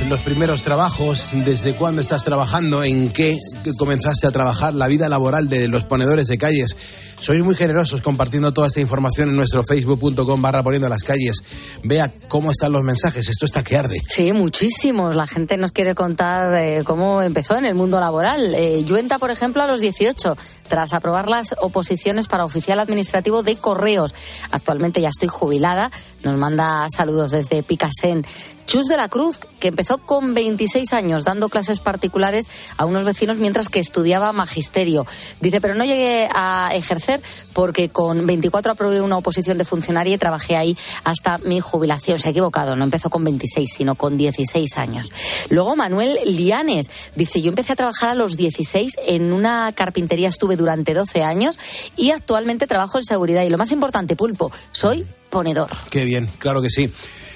Los 0.01 0.21
primeros 0.21 0.63
trabajos, 0.63 1.29
desde 1.45 1.75
cuándo 1.75 2.01
estás 2.01 2.23
trabajando, 2.23 2.83
en 2.83 3.09
qué 3.11 3.37
comenzaste 3.77 4.27
a 4.27 4.31
trabajar, 4.31 4.73
la 4.73 4.87
vida 4.87 5.07
laboral 5.07 5.49
de 5.49 5.67
los 5.67 5.83
ponedores 5.83 6.27
de 6.27 6.37
calles. 6.37 6.75
Sois 7.19 7.41
muy 7.41 7.55
generosos 7.55 8.01
compartiendo 8.01 8.51
toda 8.51 8.67
esta 8.67 8.81
información 8.81 9.29
en 9.29 9.37
nuestro 9.37 9.63
facebook.com 9.63 10.41
barra 10.41 10.61
poniendo 10.61 10.89
las 10.89 11.03
calles. 11.03 11.41
Vea 11.81 12.11
cómo 12.27 12.51
están 12.51 12.73
los 12.73 12.83
mensajes, 12.83 13.29
esto 13.29 13.45
está 13.45 13.63
que 13.63 13.77
arde. 13.77 14.01
Sí, 14.09 14.33
muchísimos. 14.33 15.15
La 15.15 15.25
gente 15.25 15.55
nos 15.55 15.71
quiere 15.71 15.95
contar 15.95 16.53
eh, 16.53 16.83
cómo 16.83 17.21
empezó 17.21 17.55
en 17.55 17.63
el 17.63 17.75
mundo 17.75 18.01
laboral. 18.01 18.53
Eh, 18.55 18.83
Yuenta, 18.83 19.19
por 19.19 19.31
ejemplo, 19.31 19.61
a 19.61 19.67
los 19.67 19.79
18, 19.79 20.35
tras 20.67 20.91
aprobar 20.93 21.29
las 21.29 21.55
oposiciones 21.61 22.27
para 22.27 22.43
oficial 22.43 22.79
administrativo 22.79 23.41
de 23.41 23.55
correos. 23.55 24.13
Actualmente 24.51 24.99
ya 24.99 25.09
estoy 25.09 25.29
jubilada. 25.29 25.91
Nos 26.23 26.37
manda 26.37 26.87
saludos 26.93 27.31
desde 27.31 27.63
Picasen. 27.63 28.25
Chus 28.65 28.87
de 28.87 28.97
la 28.97 29.09
Cruz, 29.09 29.39
que 29.59 29.69
empezó 29.69 29.97
con 29.97 30.33
26 30.33 30.93
años 30.93 31.25
dando 31.25 31.49
clases 31.49 31.79
particulares 31.79 32.47
a 32.77 32.85
unos 32.85 33.05
vecinos 33.05 33.37
mientras 33.37 33.69
que 33.69 33.79
estudiaba 33.79 34.33
magisterio. 34.33 35.05
Dice, 35.41 35.61
pero 35.61 35.75
no 35.75 35.83
llegué 35.85 36.27
a 36.33 36.71
ejercer 36.73 37.21
porque 37.53 37.89
con 37.89 38.25
24 38.25 38.71
aprobé 38.71 39.01
una 39.01 39.17
oposición 39.17 39.57
de 39.57 39.65
funcionaria 39.65 40.15
y 40.15 40.17
trabajé 40.17 40.55
ahí 40.55 40.77
hasta 41.03 41.37
mi 41.39 41.59
jubilación. 41.59 42.19
Se 42.19 42.27
ha 42.27 42.31
equivocado, 42.31 42.75
no 42.75 42.83
empezó 42.83 43.09
con 43.09 43.23
26, 43.23 43.69
sino 43.77 43.95
con 43.95 44.17
16 44.17 44.77
años. 44.77 45.11
Luego 45.49 45.75
Manuel 45.75 46.17
Lianes 46.25 46.89
dice, 47.15 47.41
yo 47.41 47.49
empecé 47.49 47.73
a 47.73 47.75
trabajar 47.75 48.09
a 48.09 48.15
los 48.15 48.37
16 48.37 48.93
en 49.07 49.33
una 49.33 49.71
carpintería, 49.73 50.29
estuve 50.29 50.55
durante 50.55 50.93
12 50.93 51.23
años 51.23 51.57
y 51.95 52.11
actualmente 52.11 52.67
trabajo 52.67 52.97
en 52.97 53.03
seguridad. 53.03 53.43
Y 53.43 53.49
lo 53.49 53.57
más 53.57 53.71
importante, 53.71 54.15
pulpo, 54.15 54.51
soy 54.71 55.05
ponedor. 55.29 55.69
Qué 55.89 56.05
bien, 56.05 56.29
claro 56.39 56.61
que 56.61 56.69
sí. 56.69 56.91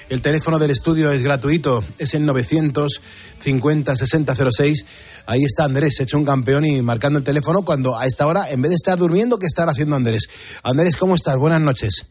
El 0.08 0.22
teléfono 0.22 0.58
del 0.58 0.70
estudio 0.70 1.12
es 1.12 1.22
gratuito, 1.22 1.84
es 1.98 2.14
el 2.14 2.24
950 2.24 3.94
6006. 3.94 4.86
Ahí 5.26 5.42
está 5.42 5.64
Andrés, 5.64 6.00
hecho 6.00 6.16
un 6.16 6.24
campeón 6.24 6.64
y 6.64 6.80
marcando 6.80 7.18
el 7.18 7.24
teléfono 7.24 7.62
cuando 7.62 7.94
a 7.94 8.06
esta 8.06 8.26
hora, 8.26 8.50
en 8.50 8.62
vez 8.62 8.70
de 8.70 8.76
estar 8.76 8.98
durmiendo, 8.98 9.38
¿qué 9.38 9.44
estará 9.44 9.72
haciendo 9.72 9.96
Andrés? 9.96 10.28
Andrés, 10.62 10.96
¿cómo 10.96 11.14
estás? 11.14 11.36
Buenas 11.36 11.60
noches. 11.60 12.10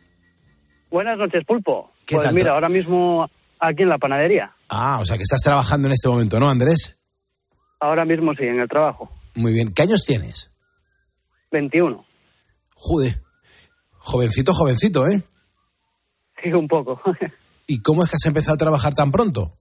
Buenas 0.91 1.17
noches, 1.17 1.43
Pulpo. 1.45 1.91
¿Qué 2.05 2.15
pues 2.15 2.25
tal? 2.25 2.35
mira, 2.35 2.51
ahora 2.51 2.69
mismo 2.69 3.27
aquí 3.59 3.81
en 3.81 3.89
la 3.89 3.97
panadería. 3.97 4.51
Ah, 4.69 4.99
o 5.01 5.05
sea 5.05 5.17
que 5.17 5.23
estás 5.23 5.41
trabajando 5.41 5.87
en 5.87 5.93
este 5.93 6.07
momento, 6.07 6.39
¿no, 6.39 6.49
Andrés? 6.49 6.99
Ahora 7.79 8.05
mismo 8.05 8.35
sí, 8.35 8.43
en 8.43 8.59
el 8.59 8.69
trabajo. 8.69 9.09
Muy 9.33 9.53
bien. 9.53 9.73
¿Qué 9.73 9.81
años 9.81 10.03
tienes? 10.05 10.51
21. 11.51 12.05
Jude. 12.75 13.21
Jovencito, 13.97 14.53
jovencito, 14.53 15.07
¿eh? 15.07 15.23
Sí, 16.43 16.53
un 16.53 16.67
poco. 16.67 17.01
¿Y 17.67 17.81
cómo 17.81 18.03
es 18.03 18.09
que 18.09 18.15
has 18.15 18.25
empezado 18.25 18.55
a 18.55 18.57
trabajar 18.57 18.93
tan 18.93 19.11
pronto? 19.11 19.57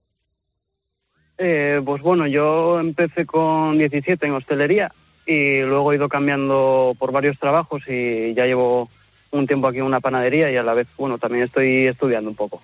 Eh, 1.37 1.81
pues 1.85 2.01
bueno, 2.01 2.25
yo 2.25 2.79
empecé 2.79 3.25
con 3.25 3.77
17 3.77 4.25
en 4.25 4.33
hostelería 4.33 4.91
y 5.25 5.61
luego 5.61 5.91
he 5.91 5.97
ido 5.97 6.09
cambiando 6.09 6.95
por 6.97 7.11
varios 7.11 7.37
trabajos 7.37 7.83
y 7.87 8.33
ya 8.33 8.45
llevo 8.45 8.89
un 9.31 9.45
tiempo 9.45 9.67
aquí 9.67 9.79
en 9.79 9.83
una 9.83 9.99
panadería 9.99 10.49
y 10.49 10.55
a 10.55 10.63
la 10.63 10.73
vez, 10.73 10.87
bueno, 10.97 11.17
también 11.17 11.43
estoy 11.43 11.87
estudiando 11.87 12.29
un 12.29 12.35
poco. 12.35 12.61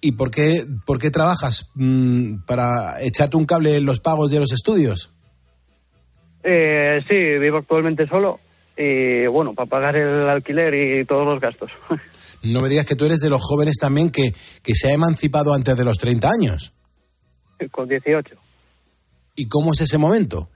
¿Y 0.00 0.12
por 0.12 0.30
qué, 0.30 0.64
por 0.84 0.98
qué 0.98 1.10
trabajas? 1.10 1.70
Mm, 1.76 2.40
¿Para 2.46 3.00
echarte 3.02 3.36
un 3.36 3.46
cable 3.46 3.76
en 3.76 3.86
los 3.86 4.00
pagos 4.00 4.30
de 4.30 4.40
los 4.40 4.52
estudios? 4.52 5.10
Eh, 6.42 7.00
sí, 7.08 7.38
vivo 7.38 7.58
actualmente 7.58 8.06
solo 8.06 8.40
y 8.76 9.26
bueno, 9.26 9.54
para 9.54 9.68
pagar 9.68 9.96
el 9.96 10.28
alquiler 10.28 10.74
y 10.74 11.04
todos 11.04 11.26
los 11.26 11.40
gastos. 11.40 11.70
No 12.42 12.60
me 12.60 12.68
digas 12.68 12.86
que 12.86 12.94
tú 12.96 13.04
eres 13.04 13.18
de 13.20 13.30
los 13.30 13.40
jóvenes 13.42 13.76
también 13.80 14.10
que, 14.10 14.34
que 14.62 14.74
se 14.74 14.88
ha 14.88 14.92
emancipado 14.92 15.52
antes 15.54 15.76
de 15.76 15.84
los 15.84 15.98
30 15.98 16.28
años. 16.30 16.72
con 17.70 17.88
18. 17.88 18.34
¿Y 19.36 19.46
cómo 19.48 19.72
es 19.72 19.80
ese 19.80 19.98
momento? 19.98 20.48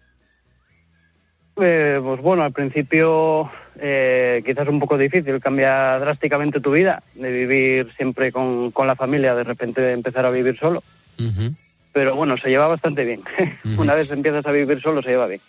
Eh, 1.60 2.00
pues 2.02 2.20
bueno, 2.22 2.42
al 2.44 2.52
principio 2.52 3.50
eh, 3.78 4.42
quizás 4.44 4.66
un 4.68 4.80
poco 4.80 4.96
difícil, 4.96 5.38
cambia 5.40 5.98
drásticamente 5.98 6.60
tu 6.60 6.72
vida, 6.72 7.02
de 7.14 7.30
vivir 7.30 7.92
siempre 7.96 8.32
con, 8.32 8.70
con 8.70 8.86
la 8.86 8.96
familia, 8.96 9.34
de 9.34 9.44
repente 9.44 9.92
empezar 9.92 10.24
a 10.24 10.30
vivir 10.30 10.56
solo. 10.58 10.82
Pero 11.92 12.16
bueno, 12.16 12.36
se 12.38 12.48
lleva 12.48 12.68
bastante 12.68 13.04
bien. 13.04 13.22
Una 13.78 13.94
vez 13.94 14.10
empiezas 14.10 14.46
a 14.46 14.50
vivir 14.52 14.80
solo, 14.80 15.02
se 15.02 15.10
lleva 15.10 15.26
bien. 15.26 15.40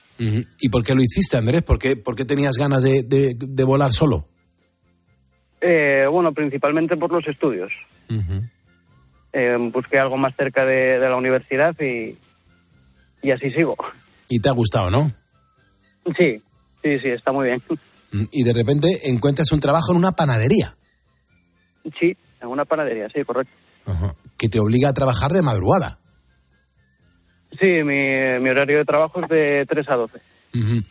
¿Y 0.59 0.69
por 0.69 0.83
qué 0.83 0.93
lo 0.93 1.01
hiciste, 1.01 1.37
Andrés? 1.37 1.61
¿Por 1.63 1.79
qué, 1.79 1.95
por 1.95 2.15
qué 2.15 2.25
tenías 2.25 2.57
ganas 2.57 2.83
de, 2.83 3.03
de- 3.03 3.35
de 3.39 3.63
volar 3.63 3.91
solo? 3.93 4.27
Eh, 5.65 6.05
bueno, 6.11 6.33
principalmente 6.33 6.97
por 6.97 7.11
los 7.11 7.25
estudios. 7.25 7.71
Eh, 9.31 9.57
busqué 9.71 9.97
algo 9.97 10.17
más 10.17 10.35
cerca 10.35 10.65
de, 10.65 10.99
de 10.99 11.09
la 11.09 11.15
universidad 11.15 11.73
y, 11.79 12.17
y 13.21 13.31
así 13.31 13.49
sigo. 13.51 13.77
Y 14.29 14.39
te 14.39 14.49
ha 14.49 14.51
gustado, 14.51 14.91
¿no? 14.91 15.11
Sí, 16.17 16.41
sí, 16.83 16.99
sí, 16.99 17.07
está 17.09 17.31
muy 17.31 17.47
bien. 17.47 17.61
Mm, 18.11 18.23
Y 18.31 18.43
de 18.43 18.53
repente 18.53 18.87
encuentras 19.09 19.51
un 19.53 19.59
trabajo 19.61 19.91
en 19.91 19.97
una 19.97 20.11
panadería 20.11 20.75
Sí, 21.99 22.15
en 22.41 22.47
una 22.49 22.65
panadería, 22.65 23.09
sí, 23.09 23.23
correcto. 23.23 23.53
que 24.37 24.49
te 24.49 24.59
obliga 24.59 24.89
a 24.89 24.93
trabajar 24.93 25.31
de 25.31 25.41
madrugada. 25.41 25.97
Sí, 27.59 27.65
mi, 27.83 28.39
mi 28.41 28.49
horario 28.49 28.79
de 28.79 28.85
trabajo 28.85 29.21
es 29.21 29.29
de 29.29 29.65
3 29.67 29.89
a 29.89 29.95
12. 29.95 30.17
Ujú. 30.55 30.81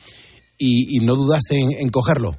y, 0.59 0.97
y 0.97 1.05
no 1.05 1.15
dudaste 1.15 1.59
en, 1.61 1.71
en 1.73 1.89
cogerlo. 1.91 2.37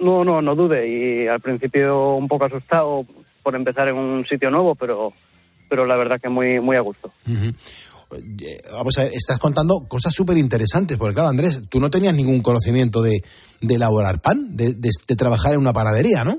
No, 0.00 0.24
no, 0.24 0.40
no 0.42 0.54
dude. 0.54 0.88
Y 0.88 1.26
al 1.28 1.40
principio 1.40 2.14
un 2.14 2.26
poco 2.28 2.46
asustado 2.46 3.04
por 3.42 3.54
empezar 3.54 3.88
en 3.88 3.96
un 3.96 4.26
sitio 4.26 4.50
nuevo, 4.50 4.74
pero, 4.74 5.12
pero 5.68 5.86
la 5.86 5.96
verdad 5.96 6.20
que 6.20 6.28
muy, 6.28 6.60
muy 6.60 6.76
a 6.76 6.80
gusto. 6.80 7.12
Eh, 7.28 8.60
Vamos 8.72 8.98
a 8.98 9.04
ver, 9.04 9.12
estás 9.14 9.38
contando 9.38 9.86
cosas 9.88 10.12
súper 10.12 10.36
interesantes, 10.36 10.96
porque 10.96 11.14
claro, 11.14 11.28
Andrés, 11.28 11.62
tú 11.68 11.78
no 11.80 11.90
tenías 11.90 12.14
ningún 12.14 12.42
conocimiento 12.42 13.02
de, 13.02 13.22
de 13.60 13.74
elaborar 13.74 14.20
pan, 14.20 14.56
de, 14.56 14.74
de- 14.74 14.90
de 15.06 15.16
trabajar 15.16 15.52
en 15.52 15.60
una 15.60 15.72
panadería, 15.72 16.24
¿no? 16.24 16.38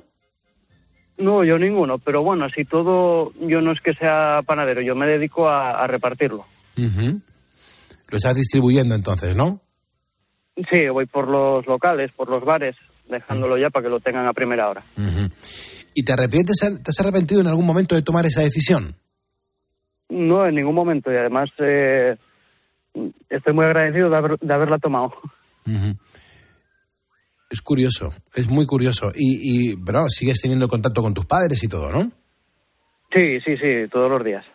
No, 1.17 1.43
yo 1.43 1.57
ninguno, 1.59 1.97
pero 1.99 2.23
bueno, 2.23 2.45
así 2.45 2.65
todo, 2.65 3.31
yo 3.39 3.61
no 3.61 3.71
es 3.73 3.79
que 3.81 3.93
sea 3.93 4.41
panadero, 4.45 4.81
yo 4.81 4.95
me 4.95 5.05
dedico 5.07 5.47
a, 5.47 5.81
a 5.83 5.87
repartirlo. 5.87 6.45
Lo 6.75 8.17
estás 8.17 8.35
distribuyendo 8.35 8.95
entonces, 8.95 9.35
¿no? 9.35 9.61
Sí, 10.69 10.89
voy 10.89 11.05
por 11.05 11.27
los 11.27 11.65
locales, 11.67 12.11
por 12.11 12.27
los 12.29 12.43
bares, 12.43 12.75
dejándolo 13.11 13.57
ya 13.57 13.69
para 13.69 13.83
que 13.83 13.89
lo 13.89 13.99
tengan 13.99 14.25
a 14.27 14.33
primera 14.33 14.69
hora. 14.69 14.83
¿Y 15.93 16.03
te 16.03 16.13
arrepientes, 16.13 16.57
te 16.59 16.89
has 16.89 16.99
arrepentido 17.01 17.41
en 17.41 17.47
algún 17.47 17.65
momento 17.65 17.93
de 17.95 18.01
tomar 18.01 18.25
esa 18.25 18.41
decisión? 18.41 18.95
No, 20.09 20.45
en 20.45 20.55
ningún 20.55 20.73
momento, 20.75 21.11
y 21.11 21.15
además 21.17 21.49
eh, 21.59 22.17
estoy 23.29 23.53
muy 23.53 23.65
agradecido 23.65 24.09
de, 24.09 24.15
haber- 24.17 24.39
de 24.39 24.53
haberla 24.53 24.77
tomado. 24.79 25.13
Es 27.49 27.61
curioso, 27.61 28.13
es 28.33 28.47
muy 28.49 28.65
curioso. 28.65 29.11
Y, 29.15 29.71
y 29.71 29.75
pero 29.77 30.07
sigues 30.09 30.39
teniendo 30.41 30.67
contacto 30.67 31.01
con 31.01 31.13
tus 31.13 31.25
padres 31.25 31.61
y 31.63 31.67
todo, 31.67 31.91
¿no? 31.91 32.11
Sí, 33.13 33.39
sí, 33.41 33.57
sí, 33.57 33.89
todos 33.91 34.09
los 34.09 34.23
días. 34.23 34.45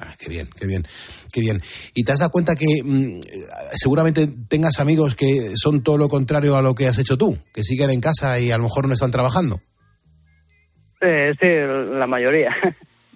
Ah, 0.00 0.14
qué 0.16 0.28
bien, 0.28 0.48
qué 0.56 0.64
bien, 0.66 0.86
qué 1.32 1.40
bien. 1.40 1.60
¿Y 1.92 2.04
te 2.04 2.12
has 2.12 2.20
dado 2.20 2.30
cuenta 2.30 2.54
que 2.54 2.66
mm, 2.84 3.20
seguramente 3.74 4.28
tengas 4.48 4.78
amigos 4.78 5.16
que 5.16 5.52
son 5.56 5.82
todo 5.82 5.98
lo 5.98 6.08
contrario 6.08 6.56
a 6.56 6.62
lo 6.62 6.74
que 6.74 6.86
has 6.86 6.98
hecho 6.98 7.18
tú? 7.18 7.36
Que 7.52 7.64
siguen 7.64 7.90
en 7.90 8.00
casa 8.00 8.38
y 8.38 8.52
a 8.52 8.58
lo 8.58 8.64
mejor 8.64 8.86
no 8.86 8.94
están 8.94 9.10
trabajando. 9.10 9.60
Eh, 11.00 11.32
sí, 11.40 11.48
la 11.98 12.06
mayoría. 12.06 12.54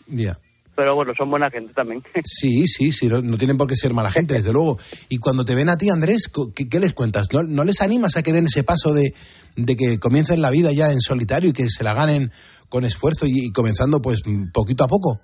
Ya. 0.08 0.36
Pero 0.74 0.94
bueno, 0.96 1.12
son 1.16 1.30
buena 1.30 1.50
gente 1.50 1.72
también. 1.72 2.02
Sí, 2.24 2.66
sí, 2.66 2.90
sí, 2.92 3.06
no, 3.06 3.22
no 3.22 3.38
tienen 3.38 3.56
por 3.56 3.68
qué 3.68 3.76
ser 3.76 3.94
mala 3.94 4.10
gente, 4.10 4.34
desde 4.34 4.52
luego. 4.52 4.78
Y 5.08 5.18
cuando 5.18 5.44
te 5.44 5.54
ven 5.54 5.68
a 5.68 5.76
ti, 5.76 5.90
Andrés, 5.90 6.30
¿qué, 6.54 6.68
qué 6.68 6.80
les 6.80 6.92
cuentas? 6.92 7.28
¿No, 7.32 7.42
no 7.42 7.64
les 7.64 7.80
animas 7.80 8.16
a 8.16 8.22
que 8.22 8.32
den 8.32 8.46
ese 8.46 8.64
paso 8.64 8.92
de, 8.92 9.14
de 9.54 9.76
que 9.76 9.98
comiencen 9.98 10.42
la 10.42 10.50
vida 10.50 10.72
ya 10.72 10.90
en 10.90 11.00
solitario 11.00 11.50
y 11.50 11.52
que 11.52 11.70
se 11.70 11.84
la 11.84 11.94
ganen 11.94 12.32
con 12.68 12.84
esfuerzo 12.84 13.26
y, 13.26 13.46
y 13.46 13.52
comenzando 13.52 14.02
pues 14.02 14.22
poquito 14.52 14.84
a 14.84 14.88
poco? 14.88 15.20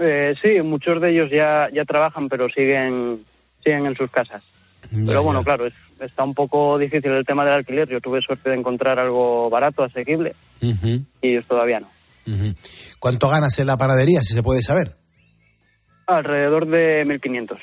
Eh, 0.00 0.34
sí, 0.40 0.60
muchos 0.62 1.00
de 1.00 1.10
ellos 1.10 1.30
ya, 1.30 1.68
ya 1.72 1.84
trabajan, 1.84 2.28
pero 2.28 2.48
siguen, 2.48 3.24
siguen 3.62 3.84
en 3.86 3.94
sus 3.96 4.10
casas. 4.10 4.42
Ya, 4.90 5.04
Pero 5.06 5.22
bueno, 5.22 5.40
ya. 5.40 5.44
claro, 5.44 5.66
es- 5.66 5.74
está 6.00 6.24
un 6.24 6.34
poco 6.34 6.78
difícil 6.78 7.12
el 7.12 7.26
tema 7.26 7.44
del 7.44 7.54
alquiler. 7.54 7.88
Yo 7.88 8.00
tuve 8.00 8.22
suerte 8.22 8.48
de 8.50 8.56
encontrar 8.56 8.98
algo 8.98 9.50
barato, 9.50 9.84
asequible, 9.84 10.34
y 10.62 11.28
ellos 11.28 11.44
todavía 11.46 11.80
no. 11.80 11.88
¿Cuánto 12.98 13.28
ganas 13.28 13.58
en 13.58 13.66
la 13.66 13.76
panadería, 13.76 14.20
si 14.22 14.32
se 14.34 14.42
puede 14.42 14.62
saber? 14.62 14.96
Alrededor 16.06 16.66
de 16.66 17.04
1.500. 17.04 17.58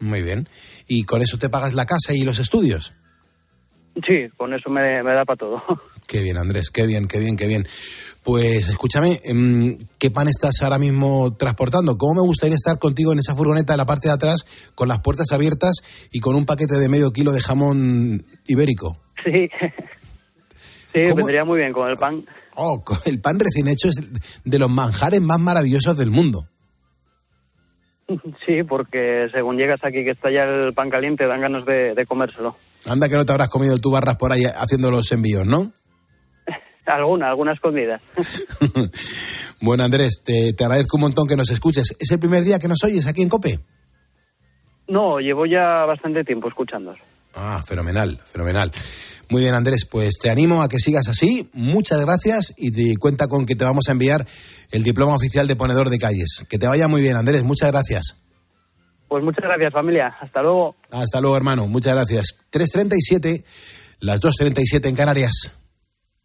Muy 0.00 0.22
bien. 0.22 0.48
¿Y 0.88 1.04
con 1.04 1.22
eso 1.22 1.38
te 1.38 1.48
pagas 1.48 1.74
la 1.74 1.86
casa 1.86 2.14
y 2.14 2.22
los 2.22 2.38
estudios? 2.38 2.94
Sí, 4.06 4.28
con 4.36 4.54
eso 4.54 4.70
me, 4.70 5.02
me 5.02 5.12
da 5.14 5.24
para 5.24 5.36
todo. 5.36 5.62
Qué 6.08 6.20
bien, 6.22 6.36
Andrés, 6.36 6.70
qué 6.70 6.86
bien, 6.86 7.06
qué 7.08 7.18
bien, 7.20 7.36
qué 7.36 7.46
bien. 7.46 7.66
Pues 8.22 8.68
escúchame, 8.68 9.20
em, 9.24 9.76
¿qué 9.98 10.10
pan 10.10 10.28
estás 10.28 10.62
ahora 10.62 10.78
mismo 10.78 11.34
transportando? 11.34 11.98
¿Cómo 11.98 12.22
me 12.22 12.26
gustaría 12.26 12.54
estar 12.54 12.78
contigo 12.78 13.12
en 13.12 13.18
esa 13.18 13.34
furgoneta 13.34 13.74
en 13.74 13.78
la 13.78 13.86
parte 13.86 14.08
de 14.08 14.14
atrás 14.14 14.44
con 14.76 14.86
las 14.86 15.00
puertas 15.00 15.32
abiertas 15.32 15.82
y 16.12 16.20
con 16.20 16.36
un 16.36 16.46
paquete 16.46 16.78
de 16.78 16.88
medio 16.88 17.12
kilo 17.12 17.32
de 17.32 17.40
jamón 17.40 18.24
ibérico? 18.46 18.96
Sí, 19.24 19.48
sí, 20.92 21.04
¿Cómo? 21.04 21.16
vendría 21.16 21.44
muy 21.44 21.58
bien 21.58 21.72
con 21.72 21.90
el 21.90 21.96
pan. 21.96 22.24
Oh, 22.54 22.80
el 23.06 23.20
pan 23.20 23.40
recién 23.40 23.66
hecho 23.66 23.88
es 23.88 23.96
de 24.44 24.58
los 24.58 24.70
manjares 24.70 25.20
más 25.20 25.40
maravillosos 25.40 25.96
del 25.98 26.10
mundo. 26.10 26.46
Sí, 28.46 28.62
porque 28.62 29.28
según 29.32 29.56
llegas 29.56 29.82
aquí 29.82 30.04
que 30.04 30.10
está 30.10 30.30
ya 30.30 30.44
el 30.44 30.74
pan 30.74 30.90
caliente, 30.90 31.26
dan 31.26 31.40
ganas 31.40 31.64
de, 31.64 31.94
de 31.94 32.06
comérselo. 32.06 32.56
Anda 32.86 33.08
que 33.08 33.16
no 33.16 33.24
te 33.24 33.32
habrás 33.32 33.48
comido 33.48 33.78
tu 33.78 33.90
barras 33.90 34.16
por 34.16 34.32
ahí 34.32 34.44
haciendo 34.44 34.90
los 34.90 35.10
envíos, 35.12 35.46
¿no? 35.46 35.72
Alguna, 36.86 37.28
alguna 37.28 37.52
escondida. 37.52 38.00
Bueno, 39.60 39.84
Andrés, 39.84 40.22
te, 40.24 40.54
te 40.54 40.64
agradezco 40.64 40.96
un 40.96 41.02
montón 41.02 41.28
que 41.28 41.36
nos 41.36 41.48
escuches. 41.50 41.94
¿Es 42.00 42.10
el 42.10 42.18
primer 42.18 42.42
día 42.42 42.58
que 42.58 42.66
nos 42.66 42.82
oyes 42.82 43.06
aquí 43.06 43.22
en 43.22 43.28
COPE? 43.28 43.60
No, 44.88 45.20
llevo 45.20 45.46
ya 45.46 45.84
bastante 45.84 46.24
tiempo 46.24 46.48
escuchándos. 46.48 46.98
Ah, 47.34 47.62
fenomenal, 47.64 48.20
fenomenal. 48.24 48.72
Muy 49.30 49.42
bien, 49.42 49.54
Andrés, 49.54 49.86
pues 49.90 50.18
te 50.20 50.30
animo 50.30 50.62
a 50.62 50.68
que 50.68 50.78
sigas 50.78 51.08
así. 51.08 51.48
Muchas 51.52 52.00
gracias 52.00 52.52
y 52.56 52.72
te 52.72 52.96
cuenta 52.98 53.28
con 53.28 53.46
que 53.46 53.54
te 53.54 53.64
vamos 53.64 53.88
a 53.88 53.92
enviar 53.92 54.26
el 54.72 54.82
diploma 54.82 55.14
oficial 55.14 55.46
de 55.46 55.54
ponedor 55.54 55.90
de 55.90 55.98
calles. 55.98 56.44
Que 56.48 56.58
te 56.58 56.66
vaya 56.66 56.88
muy 56.88 57.00
bien, 57.00 57.16
Andrés. 57.16 57.44
Muchas 57.44 57.70
gracias. 57.70 58.16
Pues 59.08 59.22
muchas 59.22 59.44
gracias, 59.44 59.72
familia. 59.72 60.08
Hasta 60.20 60.42
luego. 60.42 60.74
Hasta 60.90 61.20
luego, 61.20 61.36
hermano. 61.36 61.68
Muchas 61.68 61.94
gracias. 61.94 62.36
3.37, 62.50 63.44
las 64.00 64.20
2.37 64.20 64.88
en 64.88 64.96
Canarias. 64.96 65.52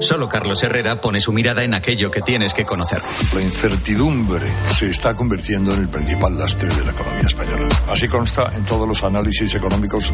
Solo 0.00 0.28
Carlos 0.28 0.62
Herrera 0.62 1.00
pone 1.00 1.20
su 1.20 1.30
mirada 1.30 1.62
en 1.62 1.74
aquello 1.74 2.10
que 2.10 2.22
tienes 2.22 2.54
que 2.54 2.64
conocer. 2.64 3.00
La 3.34 3.42
incertidumbre 3.42 4.46
se 4.70 4.88
está 4.88 5.14
convirtiendo 5.14 5.74
en 5.74 5.80
el 5.80 5.88
principal 5.88 6.38
lastre 6.38 6.68
de 6.74 6.84
la 6.84 6.92
economía 6.92 7.26
española. 7.26 7.68
Así 7.86 8.08
consta 8.08 8.50
en 8.56 8.64
todos 8.64 8.88
los 8.88 9.04
análisis 9.04 9.54
económicos 9.54 10.12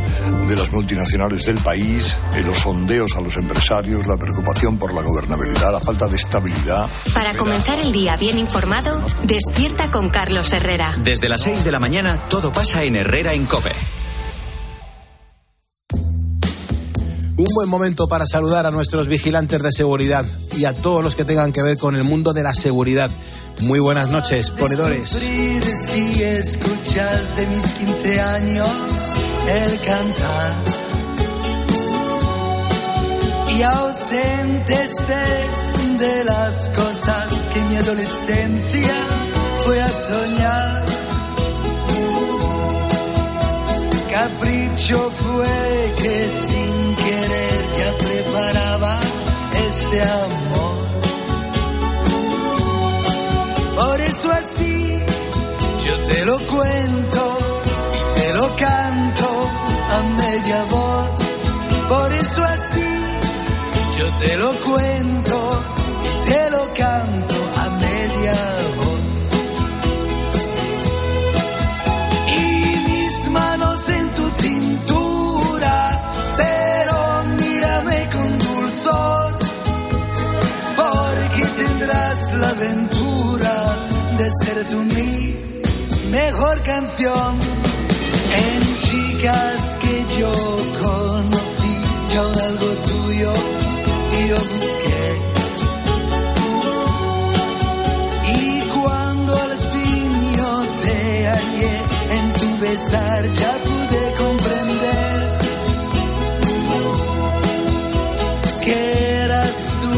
de 0.49 0.57
las 0.57 0.73
multinacionales 0.73 1.47
del 1.47 1.59
país, 1.59 2.17
en 2.35 2.47
los 2.47 2.59
sondeos 2.59 3.17
a 3.17 3.21
los 3.21 3.37
empresarios, 3.37 4.07
la 4.09 4.17
preocupación 4.17 4.77
por 4.77 4.93
la 4.93 5.03
gobernabilidad, 5.03 5.73
la 5.73 5.81
falta 5.81 6.09
de 6.09 6.17
estabilidad. 6.17 6.89
Para 7.15 7.33
comenzar 7.35 7.79
el 7.79 7.93
día 7.93 8.17
bien 8.17 8.39
informado, 8.39 9.01
despierta 9.23 9.91
con 9.93 10.11
Carlos 10.11 10.53
Herrera. 10.53 10.95
Desde 10.99 11.29
las 11.29 11.43
6 11.43 11.65
de 11.65 11.71
la 11.71 11.79
mañana 11.79 12.19
todo 12.29 12.53
pasa 12.53 12.83
en 12.83 12.97
Herrera 12.97 13.35
en 13.35 13.47
Cope. 13.47 13.71
Un 17.47 17.55
buen 17.55 17.69
momento 17.69 18.09
para 18.09 18.27
saludar 18.27 18.67
a 18.67 18.73
nuestros 18.73 19.07
vigilantes 19.07 19.63
de 19.63 19.71
seguridad 19.71 20.25
y 20.57 20.65
a 20.65 20.73
todos 20.73 21.05
los 21.05 21.15
que 21.15 21.25
tengan 21.25 21.53
que 21.53 21.63
ver 21.63 21.79
con 21.79 21.95
el 21.95 22.03
mundo 22.03 22.33
de 22.33 22.43
la 22.43 22.53
seguridad. 22.53 23.09
Muy 23.61 23.79
buenas 23.79 24.11
noches, 24.11 24.51
ponedores. 24.51 25.09
Si 25.11 26.23
escuchas 26.23 27.37
de 27.37 27.47
mis 27.47 27.73
15 27.73 28.21
años 28.21 28.69
el 29.49 29.81
cantar. 29.81 30.55
Y 33.57 33.63
ausente 33.63 34.75
estés 34.75 35.99
de 36.01 36.25
las 36.25 36.69
cosas 36.71 37.47
que 37.55 37.61
mi 37.61 37.77
adolescencia 37.77 38.95
fue 39.65 39.81
a 39.81 39.89
soñar. 39.89 41.06
Capricho 44.19 45.11
fue 45.11 45.95
que 46.01 46.29
sin 46.31 46.97
querer 46.97 47.65
ya 47.79 47.91
preparaba 48.03 48.99
este 49.69 50.01
amor. 50.01 50.79
Por 53.75 54.01
eso 54.01 54.31
así 54.31 54.99
yo 55.85 55.99
te 56.09 56.25
lo 56.25 56.39
cuento 56.39 57.39
y 57.93 58.21
te 58.21 58.33
lo 58.33 58.57
canto 58.57 59.29
a 59.97 60.03
media 60.23 60.65
voz. 60.71 61.09
Por 61.91 62.13
eso 62.15 62.43
así 62.43 62.89
yo 63.99 64.07
te 64.15 64.37
lo 64.39 64.51
cuento 64.65 65.63
y 66.07 66.31
te 66.31 66.51
lo 66.53 66.65
canto 66.73 67.36
ser 84.31 84.65
tú 84.69 84.77
mi 84.77 85.37
mejor 86.11 86.61
canción. 86.63 87.37
En 88.43 88.79
chicas 88.79 89.79
que 89.81 90.05
yo 90.19 90.33
conocí, 90.83 91.75
yo 92.13 92.23
algo 92.23 92.71
tuyo 92.91 93.33
y 94.19 94.29
yo 94.29 94.37
busqué. 94.37 95.07
Y 98.39 98.61
cuando 98.75 99.33
al 99.33 99.55
fin 99.73 100.11
yo 100.37 100.53
te 100.83 101.27
hallé 101.29 101.77
en 102.19 102.33
tu 102.41 102.59
besar, 102.59 103.33
ya 103.33 103.53
pude 103.69 104.13
comprender 104.19 105.17
que 108.65 109.23
eras 109.25 109.75
tú 109.81 109.95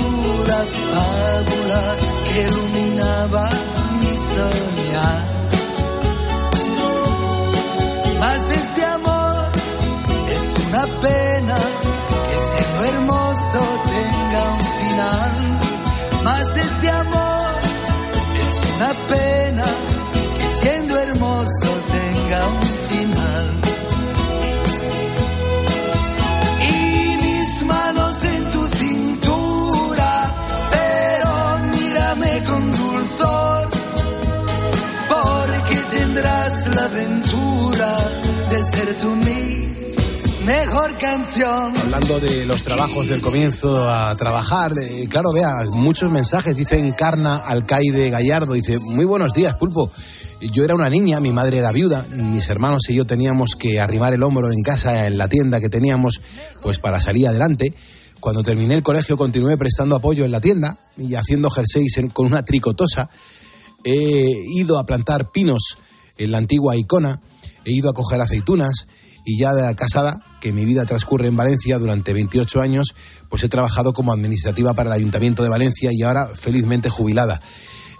la 0.46 0.62
fábula 0.90 1.96
que 2.28 2.67
pena 18.94 19.64
que 20.38 20.48
siendo 20.48 20.98
hermoso 20.98 21.68
tenga 21.96 22.46
un 22.46 22.66
final. 22.88 23.46
Y 26.62 27.16
mis 27.16 27.62
manos 27.64 28.22
en 28.24 28.44
tu 28.50 28.66
cintura, 28.68 30.34
pero 30.70 31.58
mírame 31.72 32.44
con 32.44 32.72
dulzor, 32.72 33.68
porque 35.08 35.76
tendrás 35.96 36.66
la 36.74 36.84
aventura 36.84 37.98
de 38.50 38.62
ser 38.62 38.94
tú 38.98 39.08
mi 39.08 39.67
mejor 40.48 40.96
canción. 40.96 41.76
Hablando 41.76 42.20
de 42.20 42.46
los 42.46 42.62
trabajos 42.62 43.08
del 43.08 43.20
comienzo 43.20 43.86
a 43.86 44.16
trabajar, 44.16 44.72
eh, 44.78 45.06
claro, 45.08 45.30
vea, 45.30 45.66
muchos 45.72 46.10
mensajes. 46.10 46.56
Dice 46.56 46.78
Encarna 46.78 47.36
Alcaide 47.36 48.08
Gallardo, 48.08 48.54
dice, 48.54 48.78
muy 48.78 49.04
buenos 49.04 49.34
días, 49.34 49.56
Pulpo. 49.56 49.92
Yo 50.40 50.64
era 50.64 50.74
una 50.74 50.88
niña, 50.88 51.20
mi 51.20 51.32
madre 51.32 51.58
era 51.58 51.70
viuda, 51.70 52.06
mis 52.14 52.48
hermanos 52.48 52.88
y 52.88 52.94
yo 52.94 53.04
teníamos 53.04 53.56
que 53.56 53.78
arrimar 53.78 54.14
el 54.14 54.22
hombro 54.22 54.50
en 54.50 54.62
casa, 54.62 55.06
en 55.06 55.18
la 55.18 55.28
tienda 55.28 55.60
que 55.60 55.68
teníamos, 55.68 56.22
pues 56.62 56.78
para 56.78 56.98
salir 57.02 57.28
adelante. 57.28 57.74
Cuando 58.18 58.42
terminé 58.42 58.74
el 58.74 58.82
colegio 58.82 59.18
continué 59.18 59.58
prestando 59.58 59.96
apoyo 59.96 60.24
en 60.24 60.32
la 60.32 60.40
tienda 60.40 60.78
y 60.96 61.14
haciendo 61.14 61.50
jerseys 61.50 62.00
con 62.14 62.24
una 62.24 62.42
tricotosa. 62.44 63.10
He 63.84 64.32
ido 64.54 64.78
a 64.78 64.86
plantar 64.86 65.30
pinos 65.30 65.76
en 66.16 66.30
la 66.32 66.38
antigua 66.38 66.74
Icona, 66.74 67.20
he 67.66 67.72
ido 67.72 67.90
a 67.90 67.92
coger 67.92 68.20
aceitunas 68.22 68.86
y 69.28 69.36
ya 69.36 69.52
casada, 69.74 70.22
que 70.40 70.52
mi 70.52 70.64
vida 70.64 70.86
transcurre 70.86 71.28
en 71.28 71.36
Valencia 71.36 71.78
durante 71.78 72.14
28 72.14 72.62
años, 72.62 72.94
pues 73.28 73.44
he 73.44 73.48
trabajado 73.50 73.92
como 73.92 74.10
administrativa 74.10 74.72
para 74.72 74.88
el 74.88 74.96
Ayuntamiento 74.96 75.42
de 75.42 75.50
Valencia 75.50 75.90
y 75.92 76.02
ahora 76.02 76.28
felizmente 76.34 76.88
jubilada. 76.88 77.42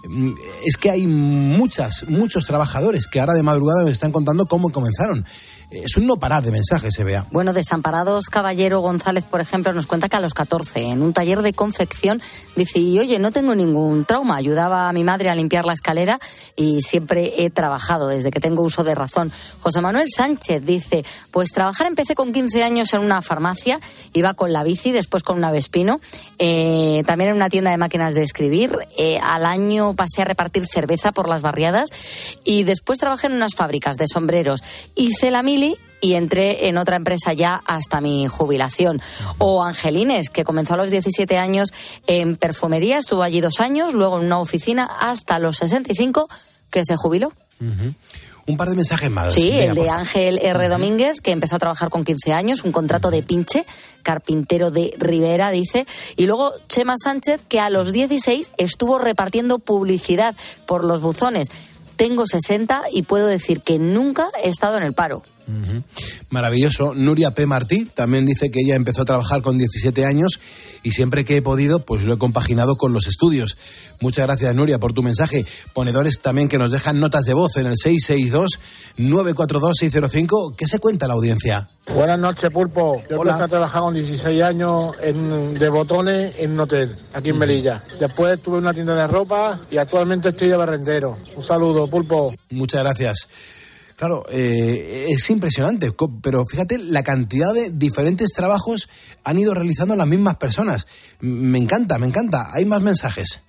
Mm, 0.09 0.31
Es 0.65 0.77
que 0.77 0.89
hay 0.89 1.05
muchas, 1.05 2.05
muchos 2.07 2.45
trabajadores 2.45 3.05
que 3.05 3.19
ahora 3.19 3.35
de 3.35 3.43
madrugada 3.43 3.83
me 3.83 3.91
están 3.91 4.11
contando 4.11 4.47
cómo 4.47 4.71
comenzaron. 4.71 5.23
Es 5.71 5.97
un 5.97 6.07
no 6.07 6.17
parar 6.17 6.43
de 6.43 6.49
mensajes, 6.49 6.95
se 6.95 7.03
vea. 7.03 7.27
Bueno, 7.31 7.53
Desamparados 7.53 8.25
Caballero 8.25 8.81
González, 8.81 9.23
por 9.25 9.39
ejemplo, 9.39 9.71
nos 9.71 9.85
cuenta 9.85 10.09
que 10.09 10.17
a 10.17 10.19
los 10.19 10.33
14, 10.33 10.81
en 10.81 11.03
un 11.03 11.13
taller 11.13 11.43
de 11.43 11.53
confección, 11.53 12.21
dice, 12.55 12.79
y 12.79 12.97
oye, 12.97 13.19
no 13.19 13.31
tengo 13.31 13.53
ningún 13.53 14.03
trauma, 14.03 14.35
ayudaba 14.35 14.89
a 14.89 14.93
mi 14.93 15.03
madre 15.03 15.29
a 15.29 15.35
limpiar 15.35 15.65
la 15.65 15.73
escalera 15.73 16.19
y 16.55 16.81
siempre 16.81 17.43
he 17.43 17.51
trabajado 17.51 18.07
desde 18.07 18.31
que 18.31 18.39
tengo 18.39 18.63
uso 18.63 18.83
de 18.83 18.95
razón. 18.95 19.31
José 19.59 19.81
Manuel 19.81 20.07
Sánchez 20.09 20.65
dice, 20.65 21.05
pues 21.29 21.51
trabajar 21.51 21.85
empecé 21.85 22.15
con 22.15 22.33
15 22.33 22.63
años 22.63 22.91
en 22.93 23.01
una 23.01 23.21
farmacia, 23.21 23.79
iba 24.13 24.33
con 24.33 24.51
la 24.51 24.63
bici, 24.63 24.91
después 24.91 25.21
con 25.21 25.37
una 25.37 25.51
Vespino, 25.51 26.01
eh, 26.39 27.03
también 27.05 27.29
en 27.29 27.35
una 27.35 27.49
tienda 27.49 27.69
de 27.69 27.77
máquinas 27.77 28.15
de 28.15 28.23
escribir, 28.23 28.75
eh, 28.97 29.19
al 29.21 29.45
año 29.45 29.95
pasé 29.95 30.23
a 30.23 30.25
repartir 30.25 30.65
cerveza 30.65 31.11
por 31.11 31.29
las 31.29 31.43
barriadas 31.43 31.89
y 32.43 32.63
después 32.63 32.97
trabajé 32.97 33.27
en 33.27 33.33
unas 33.33 33.53
fábricas 33.53 33.97
de 33.97 34.07
sombreros. 34.07 34.63
Hice 34.95 35.29
la 35.29 35.43
y 36.01 36.13
entré 36.13 36.67
en 36.67 36.77
otra 36.77 36.95
empresa 36.95 37.33
ya 37.33 37.61
hasta 37.65 38.01
mi 38.01 38.27
jubilación. 38.27 39.01
O 39.37 39.63
Angelines, 39.63 40.29
que 40.29 40.43
comenzó 40.43 40.75
a 40.75 40.77
los 40.77 40.91
17 40.91 41.37
años 41.37 41.69
en 42.07 42.37
perfumería, 42.37 42.97
estuvo 42.97 43.23
allí 43.23 43.41
dos 43.41 43.59
años, 43.59 43.93
luego 43.93 44.19
en 44.19 44.25
una 44.25 44.39
oficina 44.39 44.85
hasta 44.85 45.39
los 45.39 45.57
65, 45.57 46.29
que 46.69 46.85
se 46.85 46.95
jubiló. 46.95 47.33
Un 48.49 48.57
par 48.57 48.69
de 48.69 48.75
mensajes 48.75 49.11
más. 49.11 49.33
Sí, 49.33 49.51
el 49.51 49.75
de. 49.75 49.89
Ángel 49.89 50.39
R. 50.41 50.69
Domínguez, 50.69 51.21
que 51.21 51.31
empezó 51.31 51.57
a 51.57 51.59
trabajar 51.59 51.89
con 51.89 52.03
15 52.03 52.33
años, 52.33 52.63
un 52.63 52.71
contrato 52.71 53.11
de 53.11 53.21
pinche, 53.21 53.65
carpintero 54.01 54.71
de 54.71 54.95
Rivera, 54.97 55.51
dice. 55.51 55.85
Y 56.15 56.25
luego 56.25 56.53
Chema 56.67 56.95
Sánchez, 57.01 57.41
que 57.47 57.59
a 57.59 57.69
los 57.69 57.91
16 57.91 58.51
estuvo 58.57 58.97
repartiendo 58.97 59.59
publicidad 59.59 60.35
por 60.65 60.83
los 60.83 61.01
buzones. 61.01 61.49
Tengo 61.95 62.25
60 62.25 62.83
y 62.91 63.03
puedo 63.03 63.27
decir 63.27 63.61
que 63.61 63.77
nunca 63.77 64.29
he 64.41 64.49
estado 64.49 64.77
en 64.77 64.83
el 64.83 64.93
paro. 64.93 65.21
Maravilloso. 66.29 66.93
Nuria 66.95 67.31
P. 67.31 67.45
Martí 67.45 67.85
también 67.85 68.25
dice 68.25 68.49
que 68.51 68.59
ella 68.61 68.75
empezó 68.75 69.01
a 69.01 69.05
trabajar 69.05 69.41
con 69.41 69.57
17 69.57 70.05
años 70.05 70.39
y 70.83 70.91
siempre 70.91 71.25
que 71.25 71.37
he 71.37 71.41
podido, 71.41 71.85
pues 71.85 72.03
lo 72.03 72.13
he 72.13 72.17
compaginado 72.17 72.75
con 72.77 72.93
los 72.93 73.07
estudios. 73.07 73.57
Muchas 73.99 74.25
gracias, 74.27 74.53
Nuria, 74.55 74.79
por 74.79 74.93
tu 74.93 75.03
mensaje. 75.03 75.45
Ponedores 75.73 76.19
también 76.21 76.47
que 76.47 76.57
nos 76.57 76.71
dejan 76.71 76.99
notas 76.99 77.23
de 77.25 77.33
voz 77.33 77.57
en 77.57 77.65
el 77.67 77.75
662-942-605. 78.97 80.55
¿Qué 80.55 80.67
se 80.67 80.79
cuenta 80.79 81.07
la 81.07 81.13
audiencia? 81.15 81.67
Buenas 81.93 82.19
noches, 82.19 82.49
Pulpo. 82.51 83.01
Yo 83.09 83.19
Hola. 83.19 83.31
empecé 83.31 83.43
a 83.43 83.47
trabajar 83.47 83.81
con 83.81 83.93
16 83.93 84.41
años 84.43 84.93
en- 85.01 85.53
de 85.55 85.69
botones 85.69 86.33
en 86.39 86.51
un 86.51 86.59
hotel, 86.61 86.95
aquí 87.13 87.29
en 87.29 87.37
Melilla. 87.37 87.83
Después 87.99 88.39
tuve 88.41 88.57
una 88.59 88.73
tienda 88.73 88.95
de 88.95 89.07
ropa 89.07 89.59
y 89.71 89.77
actualmente 89.77 90.29
estoy 90.29 90.47
de 90.49 90.57
barrendero. 90.57 91.17
Un 91.35 91.43
saludo, 91.43 91.87
Pulpo. 91.87 92.33
Muchas 92.51 92.81
gracias. 92.83 93.27
Claro, 93.99 94.23
eh, 94.31 95.07
es 95.09 95.29
impresionante, 95.29 95.91
pero 96.21 96.45
fíjate 96.45 96.77
la 96.77 97.03
cantidad 97.03 97.53
de 97.53 97.69
diferentes 97.69 98.31
trabajos 98.31 98.87
han 99.25 99.37
ido 99.37 99.53
realizando 99.53 99.93
las 99.97 100.07
mismas 100.07 100.37
personas. 100.37 100.87
Me 101.19 101.57
encanta, 101.57 101.99
me 101.99 102.07
encanta. 102.07 102.47
Hay 102.53 102.63
más 102.63 102.81
mensajes. 102.81 103.41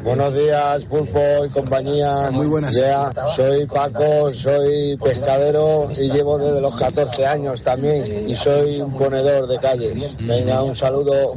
Buenos 0.00 0.32
días, 0.32 0.84
Pulpo 0.84 1.44
y 1.44 1.50
compañía. 1.50 2.30
Muy 2.30 2.46
buenas. 2.46 2.76
Ya, 2.76 3.10
soy 3.34 3.66
Paco, 3.66 4.30
soy 4.32 4.96
pescadero 4.96 5.90
y 5.90 6.08
llevo 6.08 6.38
desde 6.38 6.60
los 6.60 6.76
14 6.76 7.26
años 7.26 7.64
también 7.64 8.30
y 8.30 8.36
soy 8.36 8.80
un 8.80 8.96
ponedor 8.96 9.48
de 9.48 9.58
calle. 9.58 9.92
Venga, 10.20 10.62
un 10.62 10.76
saludo. 10.76 11.34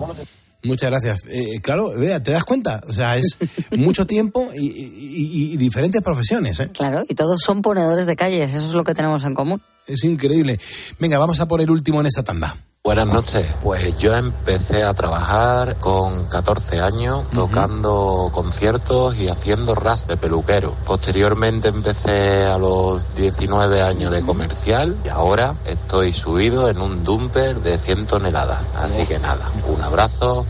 Muchas 0.64 0.90
gracias. 0.90 1.20
Eh, 1.30 1.60
claro, 1.62 1.92
vea, 1.98 2.22
te 2.22 2.32
das 2.32 2.44
cuenta. 2.44 2.82
O 2.88 2.94
sea, 2.94 3.16
es 3.18 3.38
mucho 3.78 4.06
tiempo 4.06 4.50
y, 4.56 4.68
y- 4.68 4.94
y- 5.50 5.54
y 5.54 5.58
diferentes 5.58 6.02
profesiones. 6.02 6.60
¿eh? 6.60 6.70
Claro, 6.74 7.04
y 7.08 7.16
todos 7.16 7.42
son 7.42 7.62
ponedores 7.62 8.06
de 8.06 8.16
calles, 8.16 8.54
eso 8.54 8.68
es 8.68 8.74
lo 8.74 8.84
que 8.84 8.94
tenemos 8.94 9.24
en 9.24 9.34
común. 9.36 9.62
Es 9.88 10.04
increíble. 10.04 10.60
Venga, 11.00 11.18
vamos 11.18 11.40
a 11.40 11.48
por 11.48 11.62
el 11.62 11.70
último 11.72 12.00
en 12.02 12.06
esta 12.08 12.24
tanda. 12.24 12.58
Buenas 12.90 13.06
noches. 13.06 13.46
Pues 13.62 14.00
yo 14.00 14.16
empecé 14.16 14.82
a 14.82 14.96
trabajar 14.96 15.76
con 15.76 16.26
14 16.26 16.82
años 16.82 17.24
tocando 17.30 18.32
conciertos 18.34 19.16
y 19.20 19.28
haciendo 19.28 19.76
ras 19.76 20.08
de 20.08 20.18
peluquero. 20.18 20.74
Posteriormente 20.88 21.68
empecé 21.68 22.48
a 22.48 22.58
los 22.58 23.14
19 23.14 23.84
años 23.84 24.12
de 24.12 24.24
comercial 24.24 24.98
y 25.06 25.10
ahora 25.10 25.54
estoy 25.68 26.14
subido 26.14 26.68
en 26.68 26.82
un 26.82 27.04
dumper 27.04 27.60
de 27.60 27.78
100 27.78 28.08
toneladas. 28.08 28.66
Así 28.78 29.06
que 29.06 29.20
nada, 29.20 29.48
un 29.68 29.80
abrazo. 29.84 30.48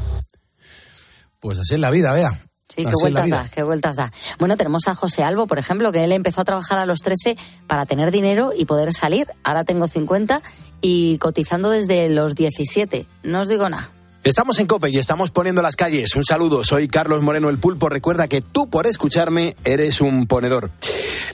Pues 1.41 1.59
así 1.59 1.73
es 1.73 1.81
la 1.81 1.91
vida, 1.91 2.13
vea. 2.13 2.41
Sí, 2.69 2.83
qué 2.83 2.87
Así 2.87 3.01
vueltas 3.01 3.29
da, 3.29 3.49
qué 3.49 3.63
vueltas 3.63 3.95
da. 3.97 4.11
Bueno, 4.37 4.55
tenemos 4.55 4.87
a 4.87 4.95
José 4.95 5.23
Albo, 5.23 5.47
por 5.47 5.59
ejemplo, 5.59 5.91
que 5.91 6.05
él 6.05 6.11
empezó 6.13 6.41
a 6.41 6.45
trabajar 6.45 6.77
a 6.77 6.85
los 6.85 6.99
13 6.99 7.35
para 7.67 7.85
tener 7.85 8.11
dinero 8.11 8.53
y 8.55 8.65
poder 8.65 8.93
salir. 8.93 9.27
Ahora 9.43 9.65
tengo 9.65 9.87
50 9.87 10.41
y 10.81 11.17
cotizando 11.17 11.69
desde 11.69 12.09
los 12.09 12.35
17. 12.35 13.05
No 13.23 13.41
os 13.41 13.47
digo 13.47 13.69
nada. 13.69 13.91
Estamos 14.23 14.59
en 14.59 14.67
Cope 14.67 14.89
y 14.89 14.97
estamos 14.97 15.31
poniendo 15.31 15.61
las 15.61 15.77
calles. 15.77 16.13
Un 16.15 16.25
saludo, 16.25 16.63
soy 16.65 16.89
Carlos 16.89 17.23
Moreno 17.23 17.49
el 17.49 17.57
Pulpo. 17.57 17.87
Recuerda 17.87 18.27
que 18.27 18.41
tú 18.41 18.69
por 18.69 18.85
escucharme 18.85 19.55
eres 19.63 20.01
un 20.01 20.27
ponedor. 20.27 20.71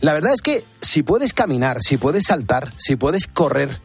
La 0.01 0.13
verdad 0.13 0.33
es 0.33 0.41
que 0.41 0.63
si 0.81 1.01
puedes 1.01 1.33
caminar, 1.33 1.79
si 1.81 1.97
puedes 1.97 2.25
saltar, 2.25 2.71
si 2.77 2.95
puedes 2.95 3.25
correr, 3.25 3.81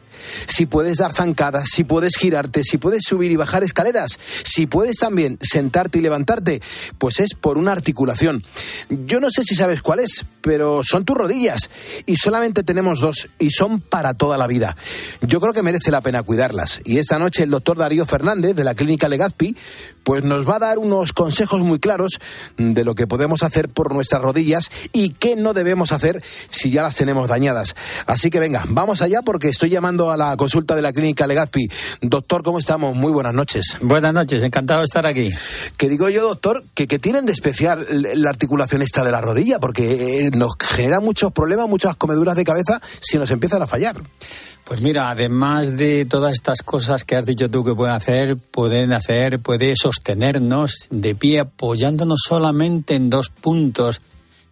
si 0.47 0.65
puedes 0.65 0.97
dar 0.97 1.13
zancadas, 1.13 1.69
si 1.71 1.83
puedes 1.83 2.15
girarte, 2.15 2.63
si 2.63 2.77
puedes 2.77 3.03
subir 3.03 3.31
y 3.31 3.35
bajar 3.35 3.63
escaleras, 3.63 4.19
si 4.43 4.67
puedes 4.67 4.97
también 4.97 5.37
sentarte 5.41 5.99
y 5.99 6.01
levantarte, 6.01 6.61
pues 6.97 7.19
es 7.19 7.33
por 7.33 7.57
una 7.57 7.71
articulación. 7.71 8.43
Yo 8.89 9.19
no 9.19 9.29
sé 9.29 9.43
si 9.43 9.55
sabes 9.55 9.81
cuál 9.81 9.99
es, 9.99 10.25
pero 10.41 10.81
son 10.83 11.05
tus 11.05 11.17
rodillas 11.17 11.69
y 12.05 12.17
solamente 12.17 12.63
tenemos 12.63 12.99
dos 12.99 13.29
y 13.39 13.49
son 13.51 13.79
para 13.79 14.13
toda 14.13 14.37
la 14.37 14.47
vida. 14.47 14.75
Yo 15.21 15.39
creo 15.39 15.53
que 15.53 15.63
merece 15.63 15.91
la 15.91 16.01
pena 16.01 16.23
cuidarlas 16.23 16.81
y 16.85 16.97
esta 16.97 17.19
noche 17.19 17.43
el 17.43 17.49
doctor 17.49 17.77
Darío 17.77 18.05
Fernández 18.05 18.55
de 18.55 18.63
la 18.63 18.75
clínica 18.75 19.07
Legazpi 19.07 19.55
pues 20.03 20.23
nos 20.23 20.47
va 20.47 20.55
a 20.55 20.59
dar 20.59 20.77
unos 20.79 21.13
consejos 21.13 21.61
muy 21.61 21.79
claros 21.79 22.19
de 22.57 22.83
lo 22.83 22.95
que 22.95 23.07
podemos 23.07 23.43
hacer 23.43 23.69
por 23.69 23.93
nuestras 23.93 24.21
rodillas 24.21 24.71
y 24.91 25.09
qué 25.09 25.35
no 25.35 25.53
debemos 25.53 25.91
hacer 25.91 26.21
si 26.49 26.71
ya 26.71 26.83
las 26.83 26.95
tenemos 26.95 27.29
dañadas. 27.29 27.75
Así 28.05 28.29
que 28.29 28.39
venga, 28.39 28.63
vamos 28.67 29.01
allá 29.01 29.21
porque 29.21 29.49
estoy 29.49 29.69
llamando 29.69 30.11
a 30.11 30.17
la 30.17 30.35
consulta 30.37 30.75
de 30.75 30.81
la 30.81 30.93
clínica 30.93 31.27
Legazpi. 31.27 31.69
Doctor, 32.01 32.43
¿cómo 32.43 32.59
estamos? 32.59 32.95
Muy 32.95 33.11
buenas 33.11 33.33
noches. 33.33 33.77
Buenas 33.81 34.13
noches, 34.13 34.43
encantado 34.43 34.81
de 34.81 34.85
estar 34.85 35.05
aquí. 35.05 35.29
Que 35.77 35.89
digo 35.89 36.09
yo, 36.09 36.23
doctor, 36.23 36.63
que, 36.73 36.87
que 36.87 36.99
tienen 36.99 37.25
de 37.25 37.33
especial 37.33 37.85
la 37.89 38.29
articulación 38.29 38.81
esta 38.81 39.03
de 39.03 39.11
la 39.11 39.21
rodilla, 39.21 39.59
porque 39.59 40.25
eh, 40.25 40.31
nos 40.31 40.53
genera 40.59 40.99
muchos 40.99 41.31
problemas, 41.31 41.69
muchas 41.69 41.95
comeduras 41.95 42.35
de 42.35 42.43
cabeza 42.43 42.81
si 42.99 43.17
nos 43.17 43.31
empiezan 43.31 43.61
a 43.61 43.67
fallar. 43.67 43.97
Pues 44.63 44.81
mira, 44.81 45.09
además 45.09 45.75
de 45.77 46.05
todas 46.05 46.33
estas 46.33 46.61
cosas 46.63 47.03
que 47.03 47.15
has 47.15 47.25
dicho 47.25 47.49
tú 47.49 47.63
que 47.63 47.75
pueden 47.75 47.95
hacer, 47.95 48.37
pueden 48.37 48.93
hacer, 48.93 49.39
puede 49.39 49.75
sostenernos 49.75 50.87
de 50.89 51.15
pie 51.15 51.39
apoyándonos 51.39 52.21
solamente 52.25 52.95
en 52.95 53.09
dos 53.09 53.29
puntos 53.29 54.01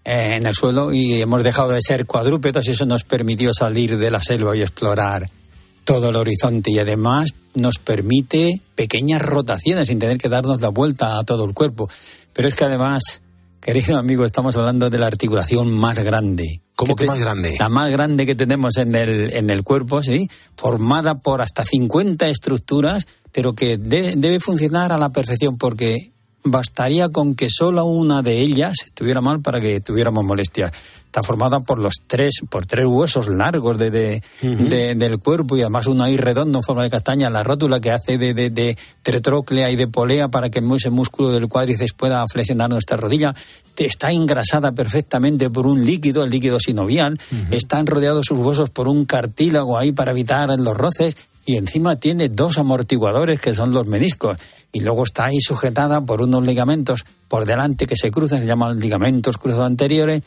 eh, 0.04 0.36
en 0.36 0.46
el 0.46 0.56
suelo 0.56 0.92
y 0.92 1.22
hemos 1.22 1.44
dejado 1.44 1.72
de 1.72 1.82
ser 1.82 2.06
cuadrúpedos 2.06 2.68
y 2.68 2.72
eso 2.72 2.86
nos 2.86 3.04
permitió 3.04 3.54
salir 3.54 3.98
de 3.98 4.12
la 4.12 4.22
selva 4.22 4.56
y 4.58 4.62
explorar 4.62 5.30
todo 5.84 6.10
el 6.10 6.16
horizonte 6.16 6.72
y 6.72 6.80
además 6.80 7.30
nos 7.54 7.80
permite 7.80 8.62
pequeñas 8.76 9.22
rotaciones 9.22 9.88
sin 9.88 10.00
tener 10.00 10.18
que 10.18 10.30
darnos 10.30 10.62
la 10.62 10.70
vuelta 10.70 11.18
a 11.18 11.24
todo 11.24 11.46
el 11.46 11.54
cuerpo. 11.54 11.90
Pero 12.34 12.48
es 12.48 12.56
que 12.56 12.66
además 12.66 13.22
Querido 13.62 13.98
amigo, 13.98 14.26
estamos 14.26 14.56
hablando 14.56 14.90
de 14.90 14.98
la 14.98 15.08
articulación 15.08 15.72
más 15.72 16.00
grande. 16.00 16.62
¿Cómo 16.76 16.96
que 16.96 17.06
más 17.06 17.20
grande? 17.20 17.56
La 17.60 17.68
más 17.68 17.92
grande 17.92 18.26
que 18.26 18.36
tenemos 18.36 18.78
en 18.78 18.96
el, 18.96 19.34
en 19.34 19.50
el 19.50 19.64
cuerpo, 19.64 20.02
¿sí? 20.02 20.30
Formada 20.56 21.20
por 21.20 21.42
hasta 21.42 21.66
50 21.66 22.30
estructuras, 22.30 23.06
pero 23.34 23.54
que 23.54 23.78
de- 23.78 24.16
debe 24.16 24.40
funcionar 24.40 24.94
a 24.94 24.98
la 24.98 25.10
perfección 25.10 25.58
porque 25.58 26.14
bastaría 26.44 27.10
con 27.10 27.36
que 27.36 27.50
solo 27.50 27.86
una 27.86 28.22
de 28.22 28.40
ellas 28.40 28.78
estuviera 28.86 29.22
mal 29.22 29.42
para 29.42 29.60
que 29.62 29.80
tuviéramos 29.82 30.24
molestias. 30.24 30.72
Está 31.06 31.24
formada 31.24 31.60
por 31.62 31.80
los 31.80 31.96
tres, 32.06 32.36
por 32.50 32.68
tres 32.68 32.86
huesos 32.86 33.28
largos 33.30 33.80
de, 33.80 33.90
de- 33.90 34.22
de- 34.42 34.94
del 34.96 35.18
cuerpo 35.20 35.58
y 35.58 35.62
además 35.62 35.88
uno 35.88 36.04
ahí 36.04 36.18
redondo 36.18 36.60
en 36.60 36.64
forma 36.64 36.84
de 36.84 36.92
castaña, 36.92 37.32
la 37.32 37.44
rótula 37.44 37.80
que 37.82 37.90
hace 37.92 38.18
de, 38.20 38.34
de, 38.36 38.52
de 38.52 38.78
tetróclea 39.02 39.72
y 39.72 39.76
de 39.76 39.88
polea 39.88 40.28
para 40.28 40.50
que 40.52 40.62
ese 40.76 40.92
músculo 40.92 41.32
del 41.32 41.48
cuádriceps 41.48 41.94
pueda 41.94 42.24
flexionar 42.32 42.70
nuestra 42.70 42.96
rodilla. 42.98 43.34
Está 43.76 44.12
engrasada 44.12 44.72
perfectamente 44.74 45.50
por 45.50 45.66
un 45.66 45.84
líquido, 45.86 46.24
el 46.24 46.30
líquido 46.30 46.60
sinovial. 46.60 47.20
Están 47.50 47.88
rodeados 47.88 48.26
sus 48.28 48.38
huesos 48.38 48.70
por 48.70 48.88
un 48.88 49.06
cartílago 49.06 49.78
ahí 49.80 49.92
para 49.92 50.12
evitar 50.12 50.50
los 50.60 50.78
roces 50.78 51.16
y 51.46 51.56
encima 51.56 51.96
tiene 51.96 52.30
dos 52.30 52.60
amortiguadores 52.60 53.40
que 53.40 53.56
son 53.56 53.74
los 53.74 53.88
meniscos 53.88 54.38
y 54.72 54.82
luego 54.82 55.04
está 55.04 55.26
ahí 55.26 55.40
sujetada 55.40 56.02
por 56.02 56.22
unos 56.22 56.46
ligamentos 56.46 57.06
por 57.28 57.46
delante 57.46 57.88
que 57.88 57.96
se 57.96 58.12
cruzan, 58.12 58.40
se 58.40 58.46
llaman 58.46 58.80
ligamentos 58.80 59.38
cruzados 59.38 59.68
anteriores, 59.68 60.22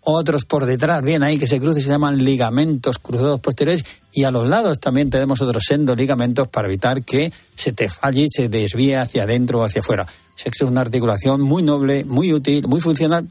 otros 0.00 0.44
por 0.44 0.66
detrás, 0.66 1.02
bien 1.02 1.22
ahí 1.22 1.38
que 1.38 1.46
se 1.46 1.58
cruzan, 1.58 1.82
se 1.82 1.88
llaman 1.88 2.24
ligamentos 2.24 2.98
cruzados 2.98 3.40
posteriores 3.40 3.84
y 4.12 4.24
a 4.24 4.30
los 4.30 4.46
lados 4.46 4.78
también 4.78 5.10
tenemos 5.10 5.42
otros 5.42 5.64
sendos 5.66 5.96
ligamentos 5.96 6.46
para 6.48 6.68
evitar 6.68 7.02
que 7.02 7.32
se 7.56 7.72
te 7.72 7.90
falle 7.90 8.22
y 8.22 8.28
se 8.30 8.48
desvíe 8.48 8.96
hacia 8.96 9.24
adentro 9.24 9.60
o 9.60 9.64
hacia 9.64 9.80
afuera. 9.80 10.06
Es 10.44 10.60
una 10.60 10.82
articulación 10.82 11.40
muy 11.40 11.62
noble, 11.62 12.04
muy 12.04 12.32
útil, 12.32 12.68
muy 12.68 12.80
funcional, 12.80 13.26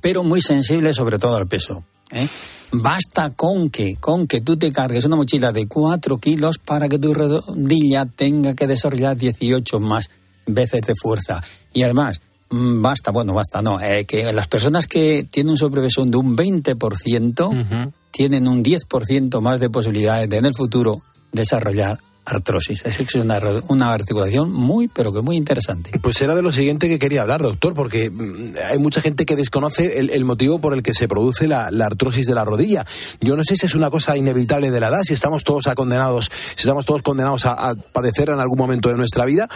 pero 0.00 0.22
muy 0.22 0.40
sensible 0.40 0.94
sobre 0.94 1.18
todo 1.18 1.36
al 1.36 1.48
peso. 1.48 1.82
¿Eh? 2.12 2.28
Basta 2.70 3.30
con 3.30 3.70
que, 3.70 3.96
con 3.96 4.26
que 4.26 4.42
tú 4.42 4.56
te 4.56 4.72
cargues 4.72 5.06
una 5.06 5.16
mochila 5.16 5.52
de 5.52 5.66
4 5.66 6.18
kilos 6.18 6.58
para 6.58 6.88
que 6.88 6.98
tu 6.98 7.14
rodilla 7.14 8.04
tenga 8.04 8.54
que 8.54 8.66
desarrollar 8.66 9.16
18 9.16 9.80
más 9.80 10.10
veces 10.46 10.82
de 10.82 10.94
fuerza. 11.00 11.42
Y 11.72 11.82
además, 11.82 12.20
mm, 12.50 12.82
basta, 12.82 13.10
bueno, 13.10 13.32
basta, 13.32 13.62
no, 13.62 13.80
eh, 13.80 14.04
que 14.04 14.32
las 14.32 14.48
personas 14.48 14.86
que 14.86 15.26
tienen 15.30 15.52
un 15.52 15.56
sobrepeso 15.56 16.04
de 16.04 16.16
un 16.16 16.36
20% 16.36 17.92
tienen 18.10 18.48
un 18.48 18.62
10% 18.62 19.40
más 19.40 19.60
de 19.60 19.70
posibilidades 19.70 20.28
de 20.28 20.36
en 20.36 20.46
el 20.46 20.54
futuro 20.54 21.00
desarrollar 21.32 21.98
artrosis. 22.28 22.84
Es 22.84 23.14
una, 23.14 23.40
una 23.68 23.92
articulación 23.92 24.52
muy, 24.52 24.88
pero 24.88 25.12
que 25.12 25.20
muy 25.20 25.36
interesante. 25.36 25.98
Pues 26.00 26.20
era 26.20 26.34
de 26.34 26.42
lo 26.42 26.52
siguiente 26.52 26.88
que 26.88 26.98
quería 26.98 27.22
hablar, 27.22 27.42
doctor, 27.42 27.74
porque 27.74 28.10
mm, 28.10 28.54
hay 28.70 28.78
mucha 28.78 29.00
gente 29.00 29.26
que 29.26 29.36
desconoce 29.36 29.98
el, 29.98 30.24
motivo 30.24 30.60
por 30.60 30.74
el 30.74 30.82
que 30.82 30.94
se 30.94 31.08
produce 31.08 31.48
la, 31.48 31.70
la 31.70 31.86
artrosis 31.86 32.26
de 32.26 32.34
la 32.34 32.44
rodilla. 32.44 32.86
Yo 33.20 33.36
no 33.36 33.44
sé 33.44 33.56
si 33.56 33.66
es 33.66 33.74
una 33.74 33.90
cosa 33.90 34.16
inevitable 34.16 34.70
de 34.70 34.80
la 34.80 34.88
edad, 34.88 35.02
si 35.02 35.14
estamos 35.14 35.44
todos 35.44 35.66
a 35.66 35.74
condenados, 35.74 36.30
si 36.54 36.62
estamos 36.62 36.84
todos 36.84 37.02
condenados 37.02 37.46
a, 37.46 37.70
a 37.70 37.74
padecer 37.74 38.30
en 38.30 38.40
algún 38.40 38.58
momento 38.58 38.88
de 38.88 38.96
nuestra 38.96 39.24
vida. 39.24 39.48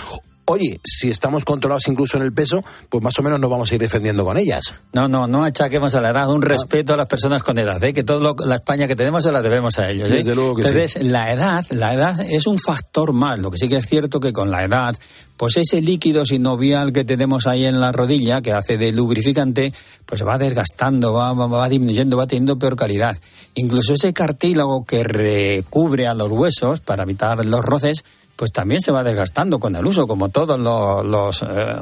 Oye, 0.47 0.81
si 0.85 1.09
estamos 1.09 1.45
controlados 1.45 1.87
incluso 1.87 2.17
en 2.17 2.25
el 2.25 2.33
peso, 2.33 2.65
pues 2.89 3.03
más 3.03 3.17
o 3.19 3.23
menos 3.23 3.39
nos 3.39 3.49
vamos 3.49 3.71
a 3.71 3.75
ir 3.77 3.81
defendiendo 3.81 4.25
con 4.25 4.37
ellas. 4.37 4.75
No, 4.93 5.07
no, 5.07 5.29
no 5.29 5.45
achaquemos 5.45 5.95
a 5.95 6.01
la 6.01 6.11
edad, 6.11 6.31
un 6.31 6.43
respeto 6.43 6.95
a 6.95 6.97
las 6.97 7.07
personas 7.07 7.43
con 7.45 7.59
edad, 7.59 7.83
¿eh? 7.85 7.93
que 7.93 8.03
toda 8.03 8.35
la 8.45 8.57
España 8.57 8.89
que 8.89 8.97
tenemos 8.97 9.23
se 9.23 9.31
la 9.31 9.41
debemos 9.41 9.79
a 9.79 9.89
ellos. 9.91 10.11
¿eh? 10.11 10.17
Desde 10.17 10.35
luego 10.35 10.57
que 10.57 10.65
sí. 10.65 10.69
Entonces, 10.71 11.03
la 11.05 11.33
edad, 11.33 11.65
la 11.71 11.95
edad 11.95 12.21
es 12.21 12.47
un 12.49 12.59
factor 12.59 13.13
más. 13.13 13.39
Lo 13.39 13.51
que 13.51 13.59
sí 13.59 13.69
que 13.69 13.77
es 13.77 13.87
cierto 13.87 14.19
que 14.19 14.33
con 14.33 14.51
la 14.51 14.65
edad, 14.65 14.97
pues 15.37 15.57
ese 15.57 15.81
líquido 15.81 16.27
sinovial 16.27 16.93
que 16.93 17.05
tenemos 17.05 17.47
ahí 17.47 17.65
en 17.65 17.81
la 17.81 17.93
rodilla, 17.93 18.43
que 18.43 18.53
hace 18.53 18.77
de 18.79 18.91
lubrificante, 18.91 19.73
pues 20.07 20.19
se 20.19 20.25
va 20.25 20.39
desgastando, 20.39 21.13
va, 21.13 21.33
va, 21.35 21.47
va 21.47 21.69
disminuyendo, 21.69 22.17
va 22.17 22.27
teniendo 22.27 22.59
peor 22.59 22.75
calidad. 22.75 23.17
Incluso 23.55 23.95
ese 23.95 24.13
cartílago 24.13 24.85
que 24.85 25.05
recubre 25.05 26.09
a 26.09 26.15
los 26.15 26.33
huesos 26.33 26.81
para 26.81 27.05
evitar 27.05 27.45
los 27.45 27.65
roces, 27.65 28.05
pues 28.43 28.51
también 28.51 28.81
se 28.81 28.91
va 28.91 29.05
desgastando 29.05 29.61
con 29.61 29.77
el 29.77 29.87
uso, 29.87 30.09
como 30.09 30.29
todos 30.29 30.59
los, 30.59 31.07
los, 31.07 31.43
eh, 31.43 31.77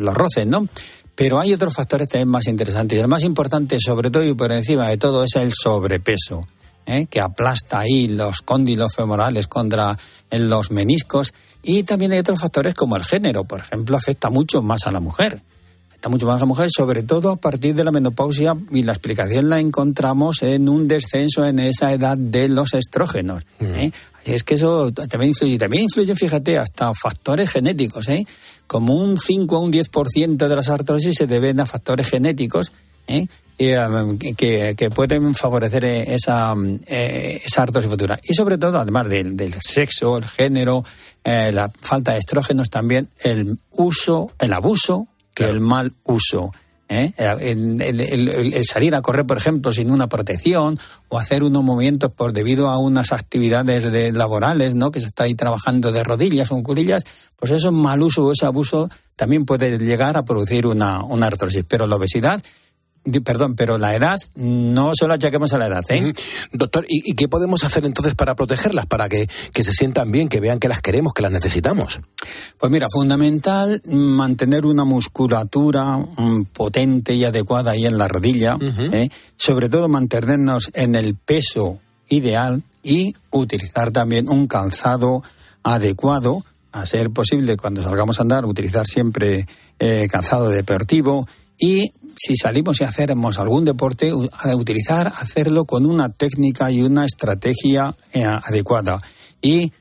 los 0.00 0.12
roces, 0.12 0.44
¿no? 0.44 0.66
Pero 1.14 1.38
hay 1.38 1.52
otros 1.52 1.72
factores 1.72 2.08
también 2.08 2.30
más 2.30 2.48
interesantes. 2.48 2.98
Y 2.98 3.00
el 3.00 3.06
más 3.06 3.22
importante, 3.22 3.78
sobre 3.78 4.10
todo 4.10 4.24
y 4.24 4.34
por 4.34 4.50
encima 4.50 4.88
de 4.88 4.96
todo, 4.96 5.22
es 5.22 5.36
el 5.36 5.52
sobrepeso, 5.52 6.44
¿eh? 6.86 7.06
que 7.08 7.20
aplasta 7.20 7.78
ahí 7.78 8.08
los 8.08 8.42
cóndilos 8.42 8.92
femorales 8.92 9.46
contra 9.46 9.96
en 10.32 10.48
los 10.48 10.72
meniscos. 10.72 11.32
Y 11.62 11.84
también 11.84 12.10
hay 12.10 12.18
otros 12.18 12.40
factores 12.40 12.74
como 12.74 12.96
el 12.96 13.04
género, 13.04 13.44
por 13.44 13.60
ejemplo, 13.60 13.96
afecta 13.96 14.30
mucho 14.30 14.62
más 14.62 14.88
a 14.88 14.90
la 14.90 14.98
mujer. 14.98 15.42
Afecta 15.90 16.08
mucho 16.08 16.26
más 16.26 16.38
a 16.38 16.40
la 16.40 16.46
mujer, 16.46 16.70
sobre 16.76 17.04
todo 17.04 17.30
a 17.30 17.36
partir 17.36 17.76
de 17.76 17.84
la 17.84 17.92
menopausia, 17.92 18.56
y 18.72 18.82
la 18.82 18.90
explicación 18.90 19.48
la 19.48 19.60
encontramos 19.60 20.42
en 20.42 20.68
un 20.68 20.88
descenso 20.88 21.46
en 21.46 21.60
esa 21.60 21.92
edad 21.92 22.16
de 22.16 22.48
los 22.48 22.74
estrógenos. 22.74 23.44
¿eh? 23.60 23.92
Es 24.24 24.42
que 24.42 24.54
eso 24.54 24.90
también 24.92 25.30
influye. 25.30 25.58
También 25.58 25.84
influyen, 25.84 26.16
fíjate, 26.16 26.58
hasta 26.58 26.92
factores 26.94 27.50
genéticos. 27.50 28.08
¿eh? 28.08 28.26
Como 28.66 28.94
un 28.94 29.18
5 29.20 29.56
o 29.56 29.60
un 29.60 29.72
10% 29.72 30.48
de 30.48 30.56
las 30.56 30.68
artrosis 30.70 31.14
se 31.16 31.26
deben 31.26 31.60
a 31.60 31.66
factores 31.66 32.08
genéticos 32.08 32.72
¿eh? 33.06 33.26
que, 33.58 33.78
um, 33.78 34.18
que- 34.18 34.74
que 34.76 34.90
pueden 34.90 35.34
favorecer 35.34 35.84
eh, 35.84 36.14
esa, 36.14 36.54
um, 36.54 36.78
eh, 36.86 37.40
esa 37.44 37.62
artrosis 37.62 37.90
futura. 37.90 38.18
Y 38.22 38.34
sobre 38.34 38.56
todo, 38.58 38.78
además 38.78 39.08
del, 39.08 39.36
del 39.36 39.54
sexo, 39.60 40.16
el 40.16 40.24
género, 40.24 40.84
eh, 41.22 41.50
la 41.52 41.70
falta 41.80 42.12
de 42.12 42.18
estrógenos, 42.18 42.70
también 42.70 43.08
el 43.20 43.58
uso, 43.72 44.30
el 44.38 44.52
abuso 44.54 45.06
que 45.34 45.44
el 45.44 45.60
mal 45.60 45.92
uso. 46.04 46.52
¿Eh? 46.88 47.12
El, 47.18 47.80
el- 47.80 48.64
salir 48.64 48.94
a 48.94 49.02
correr, 49.02 49.26
por 49.26 49.36
ejemplo, 49.36 49.72
sin 49.72 49.90
una 49.90 50.08
protección 50.08 50.78
o 51.08 51.18
hacer 51.18 51.42
unos 51.42 51.62
movimientos 51.62 52.10
por 52.12 52.32
debido 52.32 52.68
a 52.70 52.78
unas 52.78 53.12
actividades 53.12 53.90
de- 53.92 54.12
laborales, 54.12 54.74
¿no? 54.74 54.90
Que 54.90 55.00
se 55.00 55.06
está 55.06 55.24
ahí 55.24 55.34
trabajando 55.34 55.92
de 55.92 56.02
rodillas 56.04 56.50
o 56.52 56.56
en 56.56 56.62
curillas, 56.62 57.04
pues 57.36 57.52
eso 57.52 57.72
mal 57.72 58.02
uso 58.02 58.24
o 58.24 58.32
ese 58.32 58.46
abuso 58.46 58.88
también 59.16 59.44
puede 59.44 59.78
llegar 59.78 60.16
a 60.16 60.24
producir 60.24 60.66
una, 60.66 61.02
una 61.04 61.26
artrosis. 61.26 61.64
Pero 61.68 61.86
la 61.86 61.96
obesidad, 61.96 62.42
perdón, 63.24 63.54
pero 63.54 63.78
la 63.78 63.94
edad, 63.94 64.18
no 64.34 64.92
solo 64.94 65.14
achaquemos 65.14 65.52
a 65.52 65.58
la 65.58 65.66
edad, 65.66 65.84
¿eh? 65.90 66.12
Doctor, 66.52 66.86
¿y, 66.88 67.10
y 67.10 67.14
qué 67.14 67.28
podemos 67.28 67.64
hacer 67.64 67.84
entonces 67.84 68.14
para 68.14 68.34
protegerlas, 68.34 68.86
para 68.86 69.08
que, 69.08 69.28
que 69.52 69.64
se 69.64 69.72
sientan 69.72 70.10
bien, 70.10 70.28
que 70.28 70.40
vean 70.40 70.58
que 70.58 70.68
las 70.68 70.80
queremos, 70.80 71.12
que 71.12 71.22
las 71.22 71.32
necesitamos? 71.32 72.00
Pues 72.58 72.72
mira, 72.72 72.86
fundamental 72.90 73.82
mantener 73.86 74.66
una 74.66 74.84
musculatura 74.84 75.98
mm, 75.98 76.46
potente 76.52 77.14
y 77.14 77.24
adecuada 77.24 77.72
ahí 77.72 77.86
en 77.86 77.98
la 77.98 78.08
rodilla, 78.08 78.56
¿eh? 78.92 79.08
sobre 79.36 79.68
todo 79.68 79.88
mantenernos 79.88 80.70
en 80.72 80.94
el 80.94 81.14
peso 81.14 81.78
ideal 82.08 82.62
y 82.82 83.14
utilizar 83.30 83.92
también 83.92 84.28
un 84.28 84.46
calzado 84.46 85.22
adecuado, 85.62 86.44
a 86.72 86.86
ser 86.86 87.10
posible 87.10 87.56
cuando 87.56 87.82
salgamos 87.82 88.18
a 88.18 88.22
andar, 88.22 88.44
utilizar 88.44 88.86
siempre 88.86 89.46
eh, 89.78 90.08
calzado 90.10 90.50
deportivo 90.50 91.26
y 91.58 91.92
si 92.16 92.36
salimos 92.36 92.80
y 92.80 92.84
hacemos 92.84 93.38
algún 93.38 93.64
deporte, 93.64 94.12
a 94.32 94.56
utilizar, 94.56 95.08
hacerlo 95.08 95.64
con 95.64 95.86
una 95.86 96.08
técnica 96.08 96.70
y 96.70 96.82
una 96.82 97.04
estrategia 97.04 97.94
eh, 98.12 98.24
adecuada. 98.24 99.00
Y 99.40 99.72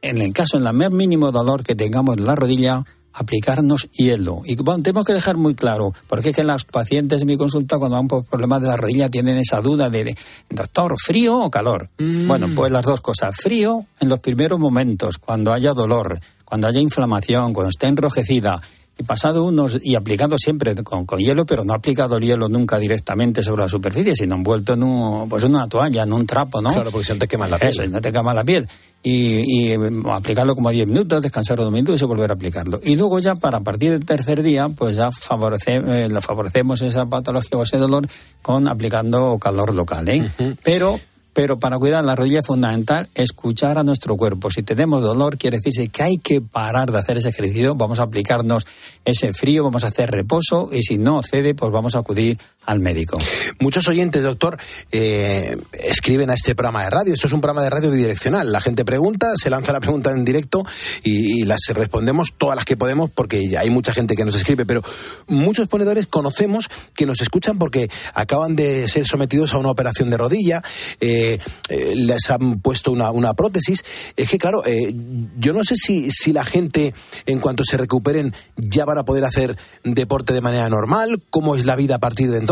en 0.00 0.18
el 0.18 0.32
caso, 0.32 0.56
en 0.56 0.66
el 0.66 0.72
más 0.72 0.90
mínimo 0.90 1.30
dolor 1.30 1.62
que 1.62 1.74
tengamos 1.74 2.16
en 2.16 2.26
la 2.26 2.34
rodilla, 2.34 2.84
aplicarnos 3.12 3.90
hielo. 3.92 4.42
Y 4.44 4.56
bueno, 4.56 4.82
tenemos 4.82 5.06
que 5.06 5.12
dejar 5.12 5.36
muy 5.36 5.54
claro, 5.54 5.92
porque 6.08 6.30
es 6.30 6.36
que 6.36 6.44
las 6.44 6.64
pacientes 6.64 7.22
en 7.22 7.28
mi 7.28 7.36
consulta, 7.36 7.78
cuando 7.78 7.96
van 7.96 8.08
por 8.08 8.24
problemas 8.24 8.62
de 8.62 8.68
la 8.68 8.76
rodilla, 8.76 9.10
tienen 9.10 9.36
esa 9.36 9.60
duda 9.60 9.90
de, 9.90 10.16
doctor, 10.50 10.94
¿frío 10.98 11.38
o 11.38 11.50
calor? 11.50 11.90
Bueno, 11.98 12.48
pues 12.54 12.72
las 12.72 12.82
dos 12.82 13.00
cosas. 13.00 13.36
Frío 13.36 13.84
en 14.00 14.08
los 14.08 14.20
primeros 14.20 14.58
momentos, 14.58 15.18
cuando 15.18 15.52
haya 15.52 15.72
dolor, 15.72 16.18
cuando 16.44 16.66
haya 16.66 16.80
inflamación, 16.80 17.52
cuando 17.52 17.70
esté 17.70 17.86
enrojecida. 17.86 18.60
Y 18.98 19.04
pasado 19.04 19.44
unos, 19.44 19.78
y 19.82 19.94
aplicado 19.94 20.36
siempre 20.38 20.74
con, 20.82 21.06
con 21.06 21.18
hielo, 21.18 21.46
pero 21.46 21.64
no 21.64 21.72
aplicado 21.72 22.18
el 22.18 22.24
hielo 22.24 22.48
nunca 22.48 22.78
directamente 22.78 23.42
sobre 23.42 23.62
la 23.62 23.68
superficie, 23.68 24.14
sino 24.14 24.34
envuelto 24.34 24.74
en, 24.74 24.82
un, 24.82 25.28
pues 25.28 25.44
una 25.44 25.66
toalla, 25.66 26.02
en 26.02 26.12
un 26.12 26.26
trapo, 26.26 26.60
¿no? 26.60 26.70
Claro, 26.70 26.90
porque 26.90 27.06
si 27.06 27.12
no 27.12 27.18
te 27.18 27.28
quemas 27.28 27.50
la 27.50 27.58
piel. 27.58 27.70
Eso, 27.70 27.86
no 27.88 28.00
te 28.00 28.12
quema 28.12 28.34
la 28.34 28.44
piel. 28.44 28.68
Y, 29.02 29.72
y, 29.72 29.78
mm, 29.78 30.08
aplicarlo 30.10 30.54
como 30.54 30.68
a 30.68 30.72
10 30.72 30.86
minutos, 30.86 31.22
descansar 31.22 31.56
dos 31.56 31.72
minutos 31.72 32.00
y 32.00 32.04
volver 32.04 32.30
a 32.30 32.34
aplicarlo. 32.34 32.80
Y 32.84 32.94
luego 32.96 33.18
ya 33.18 33.34
para 33.34 33.58
a 33.58 33.60
partir 33.60 33.92
del 33.92 34.04
tercer 34.04 34.42
día, 34.42 34.68
pues 34.68 34.96
ya 34.96 35.10
favorece, 35.10 35.80
eh, 35.84 36.08
favorecemos 36.20 36.82
esa 36.82 37.06
patología 37.06 37.58
o 37.58 37.62
ese 37.62 37.78
dolor 37.78 38.06
con 38.42 38.68
aplicando 38.68 39.38
calor 39.38 39.74
local. 39.74 40.08
¿eh? 40.08 40.30
Pero 40.62 41.00
pero 41.32 41.58
para 41.58 41.78
cuidar 41.78 42.04
la 42.04 42.14
rodilla 42.14 42.40
es 42.40 42.46
fundamental 42.46 43.08
escuchar 43.14 43.78
a 43.78 43.84
nuestro 43.84 44.16
cuerpo. 44.16 44.50
Si 44.50 44.62
tenemos 44.62 45.02
dolor, 45.02 45.38
quiere 45.38 45.58
decirse 45.58 45.88
que 45.88 46.02
hay 46.02 46.18
que 46.18 46.40
parar 46.40 46.92
de 46.92 46.98
hacer 46.98 47.18
ese 47.18 47.30
ejercicio, 47.30 47.74
vamos 47.74 48.00
a 48.00 48.04
aplicarnos 48.04 48.66
ese 49.04 49.32
frío, 49.32 49.64
vamos 49.64 49.84
a 49.84 49.88
hacer 49.88 50.10
reposo 50.10 50.68
y 50.72 50.82
si 50.82 50.98
no 50.98 51.22
cede, 51.22 51.54
pues 51.54 51.72
vamos 51.72 51.94
a 51.94 52.00
acudir 52.00 52.38
al 52.64 52.80
médico. 52.80 53.18
Muchos 53.58 53.88
oyentes, 53.88 54.22
doctor, 54.22 54.56
eh, 54.92 55.56
escriben 55.72 56.30
a 56.30 56.34
este 56.34 56.54
programa 56.54 56.84
de 56.84 56.90
radio. 56.90 57.14
Esto 57.14 57.26
es 57.26 57.32
un 57.32 57.40
programa 57.40 57.62
de 57.62 57.70
radio 57.70 57.90
bidireccional. 57.90 58.52
La 58.52 58.60
gente 58.60 58.84
pregunta, 58.84 59.32
se 59.36 59.50
lanza 59.50 59.72
la 59.72 59.80
pregunta 59.80 60.10
en 60.10 60.24
directo 60.24 60.64
y, 61.02 61.42
las 61.42 61.60
respondemos 61.74 62.34
todas 62.38 62.54
las 62.54 62.64
que 62.64 62.76
podemos 62.76 63.10
porque 63.10 63.56
hay 63.58 63.68
mucha 63.68 63.92
gente 63.92 64.14
que 64.14 64.24
nos 64.24 64.36
escribe. 64.36 64.64
Pero 64.64 64.82
muchos 65.26 65.66
ponedores 65.66 66.06
conocemos 66.06 66.68
que 66.94 67.04
nos 67.04 67.20
escuchan 67.20 67.58
porque 67.58 67.90
acaban 68.14 68.54
de 68.54 68.88
ser 68.88 69.06
sometidos 69.06 69.54
a 69.54 69.58
una 69.58 69.70
operación 69.70 70.08
de 70.10 70.16
rodilla, 70.16 70.62
eh, 71.00 71.38
eh, 71.68 71.92
les 71.96 72.30
han 72.30 72.60
puesto 72.60 72.92
una, 72.92 73.10
una 73.10 73.34
prótesis. 73.34 73.82
Es 74.16 74.28
que, 74.28 74.38
claro, 74.38 74.64
eh, 74.64 74.94
yo 75.36 75.52
no 75.52 75.64
sé 75.64 75.74
si, 75.76 76.10
si 76.12 76.32
la 76.32 76.44
gente, 76.44 76.94
en 77.26 77.40
cuanto 77.40 77.64
se 77.64 77.76
recuperen, 77.76 78.32
ya 78.56 78.84
van 78.84 78.98
a 78.98 79.04
poder 79.04 79.24
hacer 79.24 79.56
deporte 79.82 80.32
de 80.32 80.40
manera 80.40 80.68
normal, 80.68 81.20
cómo 81.30 81.56
es 81.56 81.66
la 81.66 81.74
vida 81.74 81.96
a 81.96 81.98
partir 81.98 82.30
de 82.30 82.38
entonces. 82.38 82.51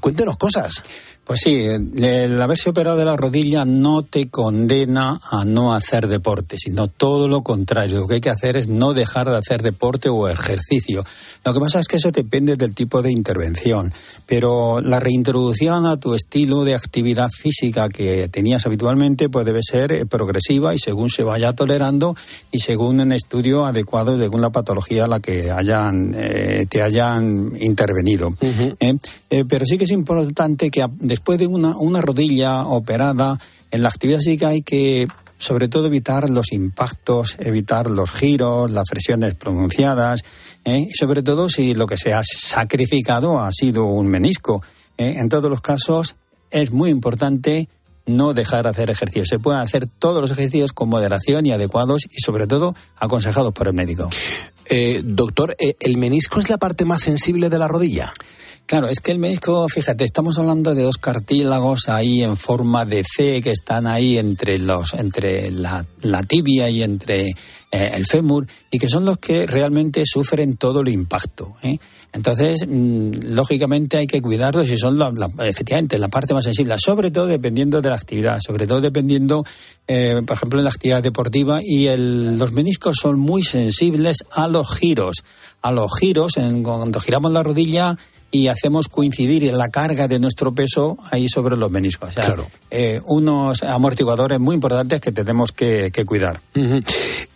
Cuéntenos 0.00 0.36
cosas. 0.36 0.82
Pues 1.24 1.40
sí, 1.44 1.54
el 1.54 2.42
haberse 2.42 2.70
operado 2.70 2.96
de 2.96 3.04
la 3.04 3.16
rodilla 3.16 3.64
no 3.64 4.02
te 4.02 4.28
condena 4.28 5.20
a 5.30 5.44
no 5.44 5.72
hacer 5.72 6.08
deporte, 6.08 6.56
sino 6.58 6.88
todo 6.88 7.28
lo 7.28 7.42
contrario. 7.42 8.00
Lo 8.00 8.08
que 8.08 8.14
hay 8.14 8.20
que 8.20 8.30
hacer 8.30 8.56
es 8.56 8.68
no 8.68 8.92
dejar 8.92 9.30
de 9.30 9.36
hacer 9.36 9.62
deporte 9.62 10.08
o 10.08 10.28
ejercicio. 10.28 11.04
Lo 11.44 11.54
que 11.54 11.60
pasa 11.60 11.78
es 11.78 11.86
que 11.86 11.96
eso 11.96 12.10
depende 12.10 12.56
del 12.56 12.74
tipo 12.74 13.02
de 13.02 13.12
intervención, 13.12 13.92
pero 14.26 14.80
la 14.80 15.00
reintroducción 15.00 15.86
a 15.86 15.96
tu 15.96 16.14
estilo 16.14 16.64
de 16.64 16.74
actividad 16.74 17.30
física 17.30 17.88
que 17.88 18.28
tenías 18.28 18.66
habitualmente 18.66 19.28
pues 19.28 19.46
debe 19.46 19.60
ser 19.62 19.92
eh, 19.92 20.06
progresiva 20.06 20.74
y 20.74 20.78
según 20.78 21.08
se 21.08 21.22
vaya 21.22 21.52
tolerando 21.52 22.16
y 22.50 22.58
según 22.58 23.00
un 23.00 23.12
estudio 23.12 23.64
adecuado 23.64 24.18
según 24.18 24.40
la 24.40 24.50
patología 24.50 25.04
a 25.04 25.08
la 25.08 25.20
que 25.20 25.50
hayan 25.50 26.14
eh, 26.16 26.66
te 26.68 26.82
hayan 26.82 27.52
intervenido. 27.60 28.34
¿eh? 28.80 28.96
Eh, 29.30 29.44
pero 29.48 29.64
sí 29.64 29.78
que 29.78 29.84
es 29.84 29.90
importante 29.90 30.70
que 30.70 30.82
después 31.12 31.38
de 31.38 31.46
una, 31.46 31.76
una 31.76 32.00
rodilla 32.00 32.64
operada, 32.64 33.38
en 33.70 33.82
la 33.82 33.90
actividad 33.90 34.20
física 34.20 34.48
hay 34.48 34.62
que 34.62 35.06
sobre 35.36 35.68
todo 35.68 35.88
evitar 35.88 36.30
los 36.30 36.52
impactos, 36.52 37.36
evitar 37.38 37.90
los 37.90 38.10
giros, 38.10 38.70
las 38.70 38.88
presiones 38.88 39.34
pronunciadas, 39.34 40.22
¿eh? 40.64 40.88
y 40.88 40.94
sobre 40.94 41.22
todo 41.22 41.50
si 41.50 41.74
lo 41.74 41.86
que 41.86 41.98
se 41.98 42.14
ha 42.14 42.22
sacrificado 42.24 43.40
ha 43.40 43.52
sido 43.52 43.84
un 43.84 44.06
menisco. 44.06 44.62
¿eh? 44.96 45.16
En 45.18 45.28
todos 45.28 45.50
los 45.50 45.60
casos 45.60 46.14
es 46.50 46.70
muy 46.70 46.88
importante 46.88 47.68
no 48.06 48.32
dejar 48.32 48.62
de 48.64 48.70
hacer 48.70 48.88
ejercicios. 48.88 49.28
Se 49.28 49.38
pueden 49.38 49.60
hacer 49.60 49.86
todos 49.86 50.22
los 50.22 50.30
ejercicios 50.30 50.72
con 50.72 50.88
moderación 50.88 51.44
y 51.44 51.52
adecuados 51.52 52.06
y 52.10 52.22
sobre 52.22 52.46
todo 52.46 52.74
aconsejados 52.96 53.52
por 53.52 53.66
el 53.66 53.74
médico. 53.74 54.08
Eh, 54.70 55.02
doctor, 55.04 55.56
¿el 55.58 55.96
menisco 55.98 56.40
es 56.40 56.48
la 56.48 56.56
parte 56.56 56.86
más 56.86 57.02
sensible 57.02 57.50
de 57.50 57.58
la 57.58 57.68
rodilla? 57.68 58.14
Claro, 58.66 58.88
es 58.88 59.00
que 59.00 59.12
el 59.12 59.18
menisco, 59.18 59.68
fíjate, 59.68 60.04
estamos 60.04 60.38
hablando 60.38 60.74
de 60.74 60.82
dos 60.82 60.96
cartílagos 60.96 61.88
ahí 61.90 62.22
en 62.22 62.38
forma 62.38 62.86
de 62.86 63.04
C 63.04 63.42
que 63.42 63.50
están 63.50 63.86
ahí 63.86 64.16
entre 64.16 64.58
los, 64.58 64.94
entre 64.94 65.50
la, 65.50 65.84
la 66.00 66.22
tibia 66.22 66.70
y 66.70 66.82
entre 66.82 67.28
eh, 67.70 67.90
el 67.94 68.06
fémur 68.06 68.46
y 68.70 68.78
que 68.78 68.88
son 68.88 69.04
los 69.04 69.18
que 69.18 69.46
realmente 69.46 70.04
sufren 70.06 70.56
todo 70.56 70.80
el 70.80 70.88
impacto. 70.88 71.54
¿eh? 71.62 71.76
Entonces, 72.14 72.64
mm, 72.66 73.34
lógicamente 73.34 73.98
hay 73.98 74.06
que 74.06 74.22
cuidarlos 74.22 74.70
y 74.70 74.78
son 74.78 74.98
la- 74.98 75.12
efectivamente 75.40 75.98
la 75.98 76.08
parte 76.08 76.32
más 76.32 76.44
sensible, 76.44 76.74
sobre 76.78 77.10
todo 77.10 77.26
dependiendo 77.26 77.82
de 77.82 77.90
la 77.90 77.96
actividad, 77.96 78.38
sobre 78.40 78.66
todo 78.66 78.80
dependiendo, 78.80 79.44
eh, 79.86 80.22
por 80.26 80.36
ejemplo, 80.36 80.60
en 80.60 80.64
la 80.64 80.70
actividad 80.70 81.02
deportiva 81.02 81.60
y 81.62 81.88
el- 81.88 82.38
los 82.38 82.52
meniscos 82.52 82.96
son 83.02 83.18
muy 83.18 83.42
sensibles 83.42 84.24
a 84.32 84.48
los 84.48 84.74
giros, 84.74 85.16
a 85.60 85.72
los 85.72 85.90
giros, 85.98 86.38
en, 86.38 86.62
cuando 86.62 87.00
giramos 87.00 87.32
la 87.32 87.42
rodilla 87.42 87.98
y 88.32 88.48
hacemos 88.48 88.88
coincidir 88.88 89.52
la 89.52 89.68
carga 89.68 90.08
de 90.08 90.18
nuestro 90.18 90.52
peso 90.54 90.96
ahí 91.10 91.28
sobre 91.28 91.56
los 91.56 91.70
meniscos. 91.70 92.08
O 92.08 92.12
sea, 92.12 92.24
Claro. 92.24 92.46
eh, 92.70 93.00
unos 93.06 93.62
amortiguadores 93.62 94.40
muy 94.40 94.54
importantes 94.54 95.00
que 95.00 95.12
tenemos 95.12 95.52
que, 95.52 95.90
que 95.92 96.04
cuidar. 96.06 96.40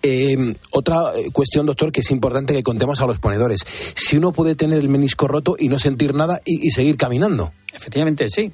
Eh, 0.02 0.54
otra 0.72 1.00
cuestión, 1.32 1.66
doctor, 1.66 1.92
que 1.92 2.00
es 2.00 2.10
importante 2.10 2.54
que 2.54 2.62
contemos 2.62 3.00
a 3.02 3.06
los 3.06 3.18
ponedores. 3.18 3.60
Si 3.94 4.16
uno 4.16 4.32
puede 4.32 4.54
tener 4.54 4.78
el 4.78 4.88
menisco 4.88 5.28
roto 5.28 5.54
y 5.58 5.68
no 5.68 5.78
sentir 5.78 6.14
nada 6.14 6.40
y, 6.44 6.66
y 6.66 6.70
seguir 6.70 6.96
caminando. 6.96 7.52
Efectivamente, 7.74 8.28
sí. 8.28 8.50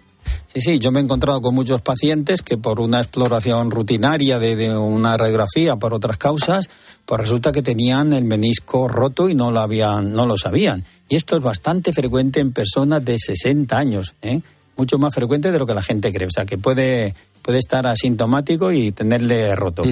Sí, 0.49 0.61
sí, 0.61 0.79
yo 0.79 0.93
me 0.93 1.01
he 1.01 1.03
encontrado 1.03 1.41
con 1.41 1.55
muchos 1.55 1.81
pacientes 1.81 2.43
que 2.43 2.59
por 2.59 2.81
una 2.81 3.01
exploración 3.01 3.71
rutinaria 3.71 4.39
de, 4.39 4.77
una 4.77 5.17
radiografía, 5.17 5.77
por 5.77 5.95
otras 5.95 6.19
causas, 6.19 6.69
pues 7.07 7.21
resulta 7.21 7.53
que 7.53 7.63
tenían 7.63 8.13
el 8.13 8.25
menisco 8.25 8.87
roto 8.87 9.29
y 9.29 9.35
no 9.35 9.51
lo 9.51 9.61
habían, 9.61 10.13
no 10.13 10.27
lo 10.27 10.37
sabían. 10.37 10.85
Y 11.09 11.17
esto 11.17 11.37
es 11.37 11.43
bastante 11.43 11.93
frecuente 11.93 12.41
en 12.41 12.53
personas 12.53 13.05
de 13.05 13.19
60 13.19 13.79
años, 13.79 14.15
¿eh? 14.23 14.41
Mucho 14.77 14.99
más 14.99 15.15
frecuente 15.15 15.51
de 15.53 15.59
lo 15.59 15.67
que 15.67 15.75
la 15.75 15.83
gente 15.83 16.13
cree. 16.13 16.27
O 16.27 16.31
sea, 16.31 16.45
que 16.47 16.59
puede, 16.59 17.15
puede 17.43 17.59
estar 17.59 17.87
asintomático 17.87 18.73
y 18.73 18.93
tenerle 18.93 19.55
roto. 19.57 19.85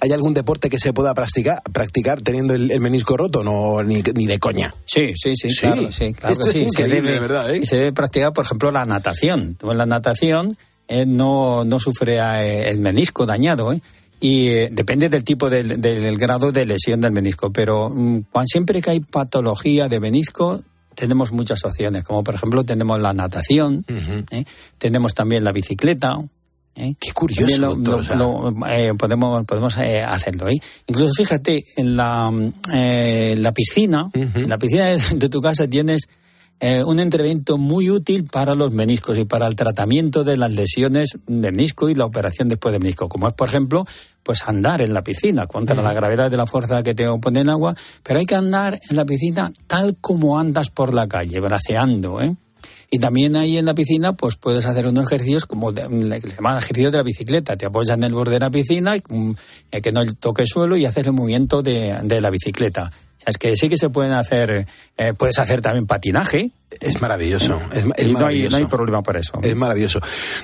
¿Hay 0.00 0.12
algún 0.12 0.34
deporte 0.34 0.68
que 0.70 0.78
se 0.78 0.92
pueda 0.92 1.14
practicar, 1.14 1.62
practicar 1.72 2.20
teniendo 2.22 2.54
el, 2.54 2.70
el 2.70 2.80
menisco 2.80 3.16
roto? 3.16 3.42
No, 3.42 3.82
ni, 3.82 4.02
ni 4.14 4.26
de 4.26 4.38
coña. 4.38 4.74
Sí, 4.84 5.12
sí, 5.16 5.34
sí, 5.36 5.50
Sí. 5.50 5.60
claro, 5.60 5.92
sí, 5.92 6.12
claro 6.12 6.32
Esto 6.32 6.44
que 6.44 6.50
es 6.50 6.54
sí. 6.56 6.62
increíble, 6.62 6.94
se 6.96 7.02
debe, 7.02 7.12
de 7.12 7.20
verdad, 7.20 7.54
¿eh? 7.54 7.66
se 7.66 7.76
debe 7.76 7.92
practicar, 7.92 8.32
por 8.32 8.44
ejemplo, 8.44 8.70
la 8.70 8.84
natación. 8.84 9.56
En 9.62 9.78
la 9.78 9.86
natación 9.86 10.56
eh, 10.88 11.04
no, 11.06 11.64
no 11.64 11.78
sufre 11.78 12.16
eh, 12.18 12.68
el 12.68 12.78
menisco 12.80 13.26
dañado, 13.26 13.72
¿eh? 13.72 13.80
Y 14.18 14.48
eh, 14.48 14.68
depende 14.72 15.10
del 15.10 15.24
tipo 15.24 15.50
del, 15.50 15.78
del 15.80 16.16
grado 16.16 16.50
de 16.50 16.64
lesión 16.64 17.02
del 17.02 17.12
menisco. 17.12 17.52
Pero 17.52 17.90
mm, 17.90 18.20
cuan- 18.32 18.46
siempre 18.46 18.80
que 18.80 18.90
hay 18.90 19.00
patología 19.00 19.88
de 19.90 20.00
menisco, 20.00 20.62
tenemos 20.96 21.30
muchas 21.30 21.64
opciones. 21.64 22.02
Como 22.02 22.24
por 22.24 22.34
ejemplo, 22.34 22.64
tenemos 22.64 23.00
la 23.00 23.12
natación, 23.12 23.84
¿eh? 24.32 24.44
tenemos 24.78 25.14
también 25.14 25.44
la 25.44 25.52
bicicleta. 25.52 26.18
¿eh? 26.74 26.94
Qué 26.98 27.12
curioso, 27.12 27.58
lo- 27.58 27.74
doctor, 27.76 27.94
lo- 27.94 28.00
o 28.00 28.04
sea. 28.04 28.16
lo- 28.16 28.66
eh, 28.66 28.92
podemos 28.98 29.44
podemos 29.46 29.76
eh, 29.76 30.02
hacerlo. 30.02 30.48
¿eh? 30.48 30.56
Incluso 30.88 31.12
fíjate, 31.14 31.62
en 31.76 31.96
la, 31.96 32.32
la 32.72 33.52
piscina, 33.52 34.10
en 34.14 34.48
la 34.48 34.58
piscina 34.58 34.86
de, 34.86 34.98
de 35.16 35.28
tu 35.28 35.40
casa 35.40 35.68
tienes 35.68 36.08
eh, 36.60 36.82
un 36.82 36.98
entrevento 37.00 37.58
muy 37.58 37.90
útil 37.90 38.24
para 38.24 38.54
los 38.54 38.72
meniscos 38.72 39.18
y 39.18 39.24
para 39.26 39.46
el 39.46 39.54
tratamiento 39.56 40.24
de 40.24 40.38
las 40.38 40.52
lesiones 40.52 41.10
de 41.26 41.52
menisco 41.52 41.88
y 41.90 41.94
la 41.94 42.06
operación 42.06 42.48
después 42.48 42.72
de 42.72 42.78
menisco, 42.78 43.08
como 43.10 43.28
es, 43.28 43.34
por 43.34 43.48
ejemplo, 43.48 43.86
pues 44.26 44.42
andar 44.48 44.82
en 44.82 44.92
la 44.92 45.04
piscina 45.04 45.46
contra 45.46 45.80
la 45.80 45.92
gravedad 45.92 46.32
de 46.32 46.36
la 46.36 46.46
fuerza 46.46 46.82
que 46.82 46.96
te 46.96 47.06
opone 47.06 47.42
el 47.42 47.48
agua, 47.48 47.76
pero 48.02 48.18
hay 48.18 48.26
que 48.26 48.34
andar 48.34 48.76
en 48.90 48.96
la 48.96 49.04
piscina 49.04 49.52
tal 49.68 49.96
como 50.00 50.36
andas 50.36 50.68
por 50.68 50.92
la 50.92 51.06
calle, 51.06 51.38
braceando, 51.38 52.20
¿eh? 52.20 52.34
Y 52.90 52.98
también 52.98 53.36
ahí 53.36 53.56
en 53.56 53.66
la 53.66 53.74
piscina, 53.74 54.14
pues 54.14 54.34
puedes 54.36 54.66
hacer 54.66 54.88
unos 54.88 55.06
ejercicios 55.06 55.46
como 55.46 55.70
de, 55.70 55.82
que 56.20 56.28
se 56.28 56.34
llaman 56.34 56.58
ejercicios 56.58 56.90
de 56.92 56.98
la 56.98 57.04
bicicleta. 57.04 57.56
Te 57.56 57.66
apoyas 57.66 57.96
en 57.96 58.04
el 58.04 58.14
borde 58.14 58.32
de 58.32 58.40
la 58.40 58.50
piscina, 58.50 58.96
y, 58.96 59.02
mm, 59.08 59.34
eh, 59.72 59.80
que 59.80 59.92
no 59.92 60.04
toque 60.14 60.42
el 60.42 60.48
suelo 60.48 60.76
y 60.76 60.86
haces 60.86 61.06
el 61.06 61.12
movimiento 61.12 61.62
de, 61.62 61.98
de 62.02 62.20
la 62.20 62.30
bicicleta. 62.30 62.90
O 62.92 63.20
sea, 63.20 63.30
es 63.30 63.38
que 63.38 63.56
sí 63.56 63.68
que 63.68 63.76
se 63.76 63.90
pueden 63.90 64.12
hacer, 64.12 64.66
eh, 64.96 65.12
puedes 65.16 65.38
hacer 65.38 65.60
también 65.60 65.86
patinaje. 65.86 66.50
Es 66.80 67.00
maravilloso. 67.00 67.60
Es, 67.72 67.84
ma- 67.86 67.94
es 67.96 68.06
y 68.06 68.12
no 68.12 68.18
hay, 68.18 68.22
maravilloso. 68.24 68.58
no 68.58 68.64
hay 68.64 68.70
problema 68.70 69.02
por 69.02 69.16
eso. 69.16 69.38
Es 69.40 69.54
maravilloso. 69.54 70.00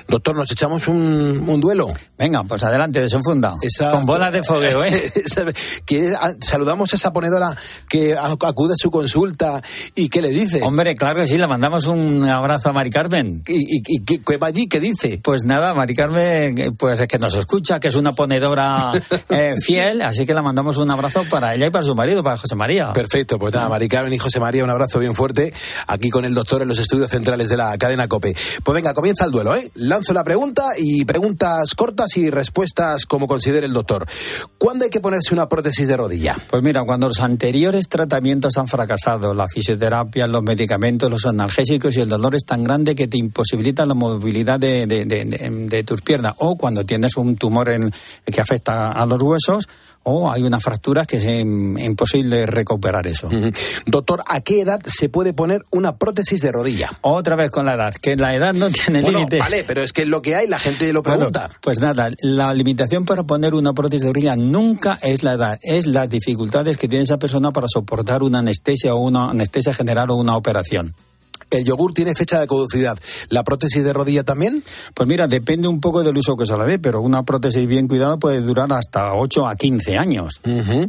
Doctor, 0.07 0.35
¿nos 0.37 0.49
echamos 0.51 0.87
un, 0.87 1.43
un 1.47 1.59
duelo? 1.61 1.89
Venga, 2.17 2.43
pues 2.45 2.63
adelante, 2.63 3.01
desenfunda. 3.01 3.55
Esa- 3.61 3.91
Con 3.91 4.05
bolas 4.05 4.31
de 4.31 4.41
fogueo, 4.41 4.83
¿eh? 4.85 5.11
Esa- 5.15 5.45
que- 5.85 6.13
a- 6.15 6.31
saludamos 6.41 6.93
a 6.93 6.95
esa 6.95 7.11
ponedora 7.11 7.55
que 7.89 8.15
acude 8.15 8.73
a 8.73 8.77
su 8.77 8.89
consulta 8.89 9.61
y 9.95 10.07
¿qué 10.09 10.21
le 10.21 10.29
dice? 10.29 10.61
Hombre, 10.63 10.95
claro 10.95 11.19
que 11.19 11.27
sí, 11.27 11.37
le 11.37 11.45
mandamos 11.45 11.87
un 11.87 12.23
abrazo 12.27 12.69
a 12.69 12.73
Mari 12.73 12.89
Carmen. 12.89 13.43
¿Y, 13.45 13.55
y, 13.77 13.81
y 13.85 14.03
qué, 14.03 14.21
qué 14.25 14.37
va 14.37 14.47
allí? 14.47 14.67
¿Qué 14.67 14.79
dice? 14.79 15.19
Pues 15.21 15.43
nada, 15.43 15.73
Mari 15.73 15.93
Carmen, 15.93 16.57
eh, 16.57 16.71
pues 16.71 17.01
es 17.01 17.07
que 17.07 17.19
nos 17.19 17.35
escucha, 17.35 17.81
que 17.81 17.89
es 17.89 17.95
una 17.95 18.13
ponedora 18.13 18.93
eh, 19.29 19.55
fiel, 19.61 20.01
así 20.01 20.25
que 20.25 20.33
le 20.33 20.41
mandamos 20.41 20.77
un 20.77 20.89
abrazo 20.89 21.23
para 21.29 21.53
ella 21.53 21.67
y 21.67 21.69
para 21.69 21.83
su 21.85 21.93
marido, 21.95 22.23
para 22.23 22.37
José 22.37 22.55
María. 22.55 22.93
Perfecto, 22.93 23.37
pues 23.37 23.53
nada, 23.53 23.67
Mari 23.67 23.89
Carmen 23.89 24.13
y 24.13 24.17
José 24.17 24.39
María, 24.39 24.63
un 24.63 24.69
abrazo 24.69 24.99
bien 24.99 25.15
fuerte 25.15 25.53
aquí 25.87 26.09
con 26.13 26.23
el 26.25 26.33
doctor 26.35 26.61
en 26.61 26.67
los 26.67 26.77
estudios 26.79 27.09
centrales 27.09 27.49
de 27.49 27.57
la 27.57 27.75
cadena 27.77 28.07
COPE. 28.07 28.35
Pues 28.63 28.75
venga, 28.75 28.93
comienza 28.93 29.25
el 29.25 29.31
duelo, 29.31 29.55
¿eh? 29.55 29.69
Lanzo 29.73 30.13
la 30.13 30.23
pregunta 30.23 30.63
y 30.77 31.03
preguntas 31.05 31.73
cortas 31.75 32.15
y 32.17 32.29
respuestas 32.29 33.05
como 33.07 33.27
considere 33.27 33.65
el 33.65 33.73
doctor. 33.73 34.05
¿Cuándo 34.59 34.85
hay 34.85 34.91
que 34.91 34.99
ponerse 35.01 35.33
una 35.33 35.49
prótesis 35.49 35.87
de 35.87 35.97
rodilla? 35.97 36.37
Pues 36.51 36.61
mira, 36.61 36.83
cuando 36.83 37.07
los 37.07 37.19
anteriores 37.19 37.89
tratamientos 37.89 38.57
han 38.57 38.67
fracasado, 38.67 39.33
la 39.33 39.47
fisioterapia, 39.49 40.27
los 40.27 40.43
medicamentos, 40.43 41.09
los 41.09 41.25
analgésicos 41.25 41.97
y 41.97 42.01
el 42.01 42.09
dolor 42.09 42.35
es 42.35 42.45
tan 42.45 42.63
grande 42.63 42.93
que 42.95 43.07
te 43.07 43.17
imposibilita 43.17 43.85
la 43.87 43.95
movilidad 43.95 44.59
de, 44.59 44.85
de- 44.85 45.83
tus 45.83 46.01
piernas, 46.01 46.33
o 46.37 46.55
cuando 46.55 46.85
tienes 46.85 47.17
un 47.17 47.35
tumor 47.35 47.69
en- 47.69 47.91
que 48.31 48.39
afecta 48.39 48.91
a 48.91 49.05
los 49.07 49.19
huesos, 49.21 49.67
o 50.03 50.31
hay 50.31 50.43
una 50.43 50.59
fractura 50.59 51.05
que 51.05 51.17
es 51.17 51.25
im- 51.25 51.79
imposible 51.83 52.45
recuperar 52.45 53.07
eso. 53.07 53.29
Doctor, 53.85 54.23
¿a 54.27 54.41
qué 54.41 54.61
edad 54.61 54.81
se 54.85 55.09
puede 55.09 55.33
poner 55.33 55.65
una 55.71 55.95
prótesis 55.97 56.41
de 56.41 56.51
rodilla? 56.51 56.91
Otra 57.01 57.35
vez 57.35 57.49
con 57.51 57.65
la 57.65 57.73
edad, 57.75 57.93
que 57.95 58.15
la 58.15 58.35
edad 58.35 58.53
no 58.53 58.69
tiene 58.69 59.01
Bueno, 59.01 59.19
límite. 59.19 59.39
vale, 59.39 59.63
pero 59.65 59.81
es 59.81 59.93
que 59.93 60.05
lo 60.05 60.21
que 60.21 60.35
hay, 60.35 60.47
la 60.47 60.59
gente 60.59 60.91
lo 60.93 61.03
Bueno, 61.03 61.17
pregunta. 61.31 61.49
pues 61.61 61.79
nada, 61.79 62.09
la 62.21 62.53
limitación 62.53 63.05
para 63.05 63.23
poner 63.23 63.53
una 63.53 63.73
prótesis 63.73 64.05
de 64.05 64.13
rodilla 64.13 64.35
nunca 64.35 64.99
es 65.01 65.23
la 65.23 65.33
edad, 65.33 65.59
es 65.61 65.87
las 65.87 66.09
dificultades 66.09 66.77
que 66.77 66.87
tiene 66.87 67.03
esa 67.03 67.17
persona 67.17 67.51
para 67.51 67.67
soportar 67.67 68.23
una 68.23 68.39
anestesia 68.39 68.95
o 68.95 68.99
una 68.99 69.29
anestesia 69.29 69.73
general 69.73 70.09
o 70.11 70.15
una 70.15 70.35
operación. 70.35 70.93
El 71.57 71.65
yogur 71.65 71.93
tiene 71.93 72.13
fecha 72.15 72.39
de 72.39 72.47
caducidad. 72.47 72.97
¿La 73.29 73.43
prótesis 73.43 73.83
de 73.83 73.93
rodilla 73.93 74.23
también? 74.23 74.63
Pues 74.93 75.07
mira, 75.07 75.27
depende 75.27 75.67
un 75.67 75.79
poco 75.79 76.03
del 76.03 76.17
uso 76.17 76.35
que 76.35 76.45
se 76.45 76.57
le 76.57 76.65
dé, 76.65 76.79
pero 76.79 77.01
una 77.01 77.23
prótesis 77.23 77.67
bien 77.67 77.87
cuidada 77.87 78.17
puede 78.17 78.41
durar 78.41 78.71
hasta 78.73 79.13
8 79.15 79.47
a 79.47 79.55
15 79.55 79.97
años. 79.97 80.41
Ujú. 80.45 80.87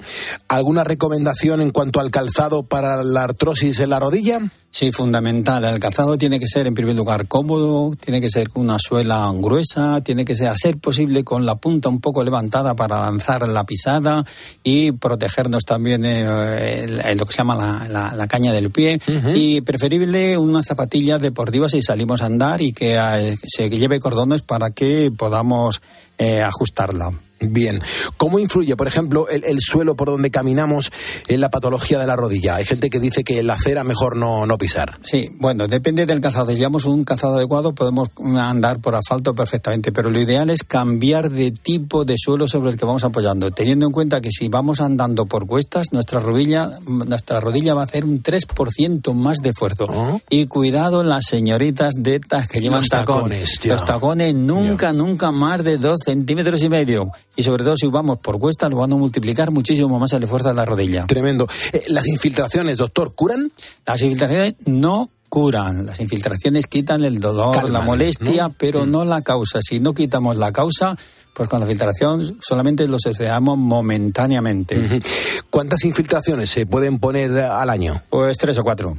¿Alguna 0.48 0.84
recomendación 0.84 1.60
en 1.60 1.70
cuanto 1.70 2.00
al 2.00 2.10
calzado 2.10 2.62
para 2.62 3.02
la 3.02 3.24
artrosis 3.24 3.78
en 3.80 3.90
la 3.90 4.00
rodilla? 4.00 4.40
Sí, 4.70 4.90
fundamental. 4.90 5.64
El 5.64 5.78
calzado 5.78 6.18
tiene 6.18 6.40
que 6.40 6.48
ser, 6.48 6.66
en 6.66 6.74
primer 6.74 6.96
lugar, 6.96 7.28
cómodo, 7.28 7.94
tiene 7.94 8.20
que 8.20 8.28
ser 8.28 8.48
con 8.50 8.64
una 8.64 8.76
suela 8.80 9.30
gruesa, 9.32 10.00
tiene 10.00 10.24
que 10.24 10.34
ser, 10.34 10.48
a 10.48 10.56
ser 10.56 10.78
posible, 10.78 11.22
con 11.22 11.46
la 11.46 11.54
punta 11.54 11.88
un 11.88 12.00
poco 12.00 12.24
levantada 12.24 12.74
para 12.74 13.00
lanzar 13.02 13.46
la 13.46 13.62
pisada 13.62 14.24
y 14.64 14.90
protegernos 14.90 15.62
también 15.64 16.02
eh, 16.04 17.14
lo 17.16 17.24
que 17.24 17.32
se 17.32 17.38
llama 17.38 17.54
la, 17.54 17.86
la- 17.88 18.16
la 18.16 18.26
caña 18.26 18.52
del 18.52 18.70
pie. 18.72 19.00
Y 19.34 19.60
preferible 19.60 20.36
unas 20.54 20.66
zapatillas 20.66 21.20
deportivas 21.20 21.72
si 21.72 21.82
salimos 21.82 22.22
a 22.22 22.26
andar 22.26 22.62
y 22.62 22.72
que 22.72 22.96
eh, 22.96 23.36
se 23.42 23.68
lleve 23.68 24.00
cordones 24.00 24.42
para 24.42 24.70
que 24.70 25.10
podamos 25.16 25.82
eh, 26.18 26.42
ajustarla. 26.42 27.12
Bien. 27.40 27.80
¿Cómo 28.16 28.38
influye, 28.38 28.76
por 28.76 28.86
ejemplo, 28.86 29.28
el, 29.28 29.44
el 29.44 29.60
suelo 29.60 29.96
por 29.96 30.08
donde 30.08 30.30
caminamos 30.30 30.92
en 31.28 31.40
la 31.40 31.50
patología 31.50 31.98
de 31.98 32.06
la 32.06 32.16
rodilla? 32.16 32.56
Hay 32.56 32.64
gente 32.64 32.90
que 32.90 33.00
dice 33.00 33.24
que 33.24 33.40
en 33.40 33.46
la 33.46 33.54
acera 33.54 33.84
mejor 33.84 34.16
no, 34.16 34.46
no 34.46 34.58
pisar. 34.58 34.98
Sí, 35.02 35.30
bueno, 35.38 35.66
depende 35.66 36.06
del 36.06 36.20
calzado. 36.20 36.46
Si 36.46 36.56
llevamos 36.56 36.84
un 36.84 37.04
calzado 37.04 37.36
adecuado, 37.36 37.72
podemos 37.72 38.08
andar 38.36 38.80
por 38.80 38.94
asfalto 38.94 39.34
perfectamente, 39.34 39.92
pero 39.92 40.10
lo 40.10 40.20
ideal 40.20 40.50
es 40.50 40.64
cambiar 40.64 41.30
de 41.30 41.50
tipo 41.50 42.04
de 42.04 42.16
suelo 42.18 42.48
sobre 42.48 42.70
el 42.70 42.76
que 42.76 42.84
vamos 42.84 43.04
apoyando, 43.04 43.50
teniendo 43.50 43.86
en 43.86 43.92
cuenta 43.92 44.20
que 44.20 44.30
si 44.30 44.48
vamos 44.48 44.80
andando 44.80 45.26
por 45.26 45.46
cuestas, 45.46 45.88
nuestra 45.92 46.20
rodilla, 46.20 46.70
nuestra 46.86 47.40
rodilla 47.40 47.74
va 47.74 47.82
a 47.82 47.84
hacer 47.84 48.04
un 48.04 48.22
3% 48.22 49.12
más 49.14 49.38
de 49.38 49.50
esfuerzo. 49.50 50.20
Y 50.30 50.46
cuidado 50.46 51.02
las 51.02 51.26
señoritas 51.26 51.94
de 51.98 52.16
estas 52.16 52.48
que 52.48 52.60
llevan 52.60 52.80
Los 52.80 52.88
tacones, 52.88 53.60
ya. 53.62 53.72
Los 53.74 53.84
tacones 53.84 54.34
nunca, 54.34 54.92
nunca 54.92 55.30
más 55.30 55.64
de 55.64 55.78
dos 55.78 56.00
centímetros 56.04 56.62
y 56.62 56.68
medio. 56.68 57.10
Y 57.36 57.42
sobre 57.42 57.64
todo 57.64 57.76
si 57.76 57.86
vamos 57.88 58.18
por 58.18 58.38
cuestas, 58.38 58.70
lo 58.70 58.76
van 58.76 58.92
a 58.92 58.96
multiplicar 58.96 59.50
muchísimo 59.50 59.98
más 59.98 60.12
el 60.12 60.22
esfuerzo 60.22 60.48
de 60.48 60.54
la 60.54 60.64
rodilla. 60.64 61.06
Tremendo. 61.06 61.48
Eh, 61.72 61.84
¿Las 61.88 62.06
infiltraciones, 62.06 62.76
doctor, 62.76 63.14
curan? 63.14 63.50
Las 63.86 64.02
infiltraciones 64.02 64.54
no 64.66 65.10
curan. 65.28 65.86
Las 65.86 65.98
infiltraciones 66.00 66.66
quitan 66.68 67.04
el 67.04 67.18
dolor, 67.18 67.54
Calman, 67.54 67.72
la 67.72 67.80
molestia, 67.80 68.44
¿no? 68.44 68.48
Mm. 68.50 68.54
pero 68.56 68.86
no 68.86 69.04
la 69.04 69.22
causa. 69.22 69.60
Si 69.62 69.80
no 69.80 69.94
quitamos 69.94 70.36
la 70.36 70.52
causa, 70.52 70.96
pues 71.34 71.48
con 71.48 71.60
la 71.60 71.66
filtración 71.66 72.38
solamente 72.40 72.86
lo 72.86 72.98
sucedamos 72.98 73.58
momentáneamente. 73.58 75.02
¿Cuántas 75.50 75.84
infiltraciones 75.84 76.50
se 76.50 76.66
pueden 76.66 77.00
poner 77.00 77.36
al 77.38 77.68
año? 77.68 78.00
Pues 78.10 78.38
tres 78.38 78.58
o 78.58 78.62
cuatro. 78.62 78.96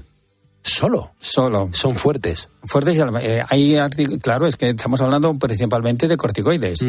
¿Solo? 0.61 1.11
Solo. 1.19 1.69
Son 1.71 1.95
fuertes. 1.95 2.49
Fuertes, 2.67 2.99
eh, 3.21 3.43
hay 3.47 3.77
claro, 4.21 4.47
es 4.47 4.55
que 4.55 4.69
estamos 4.69 5.01
hablando 5.01 5.33
principalmente 5.35 6.07
de 6.07 6.17
corticoides. 6.17 6.79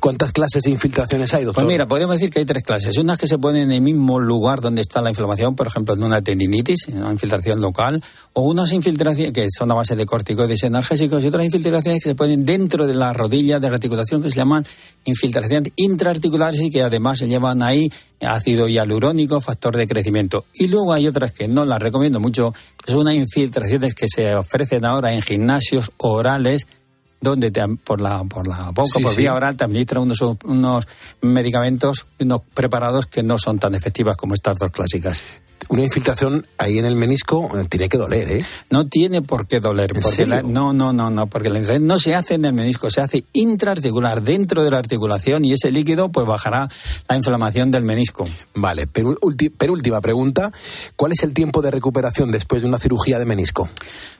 ¿Cuántas 0.00 0.32
clases 0.32 0.62
de 0.62 0.70
infiltraciones 0.70 1.32
hay, 1.34 1.44
doctor? 1.44 1.64
Pues 1.64 1.72
mira, 1.72 1.86
podemos 1.86 2.16
decir 2.16 2.30
que 2.30 2.40
hay 2.40 2.44
tres 2.44 2.62
clases. 2.62 2.96
Unas 2.98 3.18
que 3.18 3.26
se 3.26 3.38
ponen 3.38 3.62
en 3.62 3.72
el 3.72 3.80
mismo 3.80 4.18
lugar 4.18 4.60
donde 4.60 4.82
está 4.82 5.02
la 5.02 5.10
inflamación, 5.10 5.54
por 5.54 5.66
ejemplo, 5.66 5.94
en 5.94 6.02
una 6.02 6.22
tendinitis, 6.22 6.88
en 6.88 6.98
una 6.98 7.12
infiltración 7.12 7.60
local, 7.60 8.02
o 8.32 8.42
unas 8.42 8.72
infiltraciones 8.72 9.32
que 9.32 9.46
son 9.50 9.70
a 9.70 9.74
base 9.74 9.96
de 9.96 10.06
corticoides 10.06 10.64
analgésicos 10.64 11.22
y 11.22 11.28
otras 11.28 11.44
infiltraciones 11.44 12.02
que 12.02 12.10
se 12.10 12.14
ponen 12.14 12.44
dentro 12.44 12.86
de 12.86 12.94
la 12.94 13.12
rodilla 13.12 13.58
de 13.58 13.68
la 13.68 13.74
articulación 13.74 14.22
que 14.22 14.30
se 14.30 14.36
llaman 14.36 14.64
infiltraciones 15.04 15.72
intraarticulares 15.76 16.60
y 16.62 16.70
que 16.70 16.82
además 16.82 17.18
se 17.18 17.28
llevan 17.28 17.62
ahí 17.62 17.90
ácido 18.20 18.68
hialurónico, 18.68 19.40
factor 19.40 19.76
de 19.76 19.86
crecimiento. 19.86 20.44
Y 20.54 20.68
luego 20.68 20.92
hay 20.92 21.06
otras 21.06 21.32
que 21.32 21.48
no 21.48 21.64
las 21.64 21.80
recomiendo 21.80 22.20
mucho, 22.20 22.54
que 22.90 22.94
son 22.94 23.02
unas 23.02 23.14
infiltraciones 23.14 23.94
que 23.94 24.06
se 24.12 24.34
ofrecen 24.34 24.84
ahora 24.84 25.12
en 25.12 25.22
gimnasios 25.22 25.90
orales 25.98 26.66
donde 27.20 27.50
te, 27.50 27.66
por 27.68 28.00
la 28.00 28.24
por 28.24 28.46
la 28.46 28.70
boca, 28.70 28.90
Sí, 28.96 29.02
por 29.02 29.12
sí. 29.12 29.18
vía 29.18 29.34
oral, 29.34 29.56
te 29.56 29.64
administran 29.64 30.02
unos, 30.04 30.20
unos 30.44 30.86
medicamentos, 31.20 32.06
unos 32.18 32.40
preparados 32.54 33.06
que 33.06 33.22
no 33.22 33.38
son 33.38 33.58
tan 33.58 33.74
efectivas 33.74 34.16
como 34.16 34.34
estas 34.34 34.58
dos 34.58 34.70
clásicas. 34.70 35.22
Una 35.68 35.84
infiltración 35.84 36.46
ahí 36.58 36.78
en 36.78 36.84
el 36.86 36.96
menisco 36.96 37.48
eh, 37.58 37.66
tiene 37.68 37.88
que 37.88 37.98
doler, 37.98 38.30
¿eh? 38.32 38.44
No 38.70 38.86
tiene 38.86 39.22
por 39.22 39.46
qué 39.46 39.60
doler, 39.60 39.92
¿En 39.94 40.02
porque 40.02 40.26
la- 40.26 40.42
no, 40.42 40.72
no, 40.72 40.92
no, 40.92 41.10
no, 41.10 41.26
porque 41.28 41.48
la 41.50 41.56
infiltración 41.58 41.86
no 41.86 41.98
se 41.98 42.14
hace 42.14 42.34
en 42.34 42.44
el 42.44 42.52
menisco, 42.52 42.90
se 42.90 43.00
hace 43.00 43.24
intraarticular 43.32 44.22
dentro 44.22 44.64
de 44.64 44.70
la 44.70 44.78
articulación 44.78 45.44
y 45.44 45.52
ese 45.52 45.70
líquido 45.70 46.10
pues 46.10 46.26
bajará 46.26 46.68
la 47.08 47.16
inflamación 47.16 47.70
del 47.70 47.84
menisco. 47.84 48.24
Vale, 48.54 48.86
penúltima 48.86 50.00
pregunta. 50.00 50.50
¿Cuál 50.96 51.12
es 51.12 51.22
el 51.22 51.34
tiempo 51.34 51.62
de 51.62 51.70
recuperación 51.70 52.32
después 52.32 52.62
de 52.62 52.68
una 52.68 52.78
cirugía 52.78 53.18
de 53.18 53.26
menisco? 53.26 53.68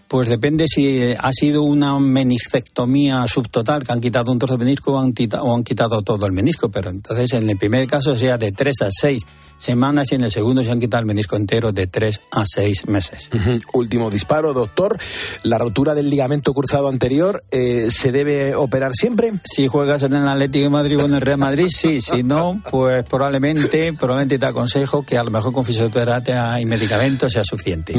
Pues 0.08 0.28
depende 0.28 0.66
si 0.66 0.88
eh, 0.88 1.16
ha 1.20 1.30
sido 1.32 1.62
una 1.62 1.96
meniscectomía 2.00 3.26
subtotal, 3.28 3.84
que 3.84 3.92
han 3.92 4.00
quitado 4.00 4.32
un 4.32 4.38
trozo 4.40 4.56
de 4.56 4.64
menisco 4.64 4.92
o 4.94 4.98
han, 4.98 5.14
o 5.40 5.54
han 5.54 5.62
quitado 5.62 6.02
todo 6.02 6.26
el 6.26 6.32
menisco. 6.32 6.68
Pero 6.68 6.90
entonces, 6.90 7.32
en 7.32 7.48
el 7.48 7.56
primer 7.56 7.86
caso, 7.86 8.16
sea 8.16 8.36
de 8.36 8.50
tres 8.50 8.82
a 8.82 8.88
seis 8.90 9.22
semanas 9.60 10.10
y 10.10 10.16
en 10.16 10.24
el 10.24 10.30
segundo 10.30 10.64
se 10.64 10.70
han 10.70 10.80
quitado 10.80 11.00
el 11.00 11.06
menisco 11.06 11.36
entero 11.36 11.72
de 11.72 11.86
tres 11.86 12.20
a 12.32 12.44
seis 12.46 12.86
meses. 12.88 13.30
Último 13.72 14.10
disparo, 14.10 14.52
doctor. 14.52 14.98
¿La 15.42 15.58
rotura 15.58 15.94
del 15.94 16.10
ligamento 16.10 16.52
cruzado 16.54 16.88
anterior 16.88 17.44
eh, 17.50 17.88
se 17.90 18.10
debe 18.10 18.54
operar 18.54 18.92
siempre? 18.94 19.32
Si 19.44 19.68
juegas 19.68 20.02
en 20.02 20.14
el 20.14 20.26
Atlético 20.26 20.64
de 20.64 20.70
Madrid 20.70 20.98
o 20.98 21.06
en 21.06 21.14
el 21.14 21.20
Real 21.20 21.38
Madrid, 21.38 21.68
sí. 21.68 22.00
Si 22.00 22.22
no, 22.22 22.62
pues 22.70 23.04
probablemente, 23.04 23.92
probablemente 23.92 24.38
te 24.38 24.46
aconsejo 24.46 25.04
que 25.04 25.18
a 25.18 25.24
lo 25.24 25.30
mejor 25.30 25.52
con 25.52 25.64
fisioterapia 25.64 26.60
y 26.60 26.66
medicamentos 26.66 27.32
sea 27.32 27.44
suficiente. 27.44 27.94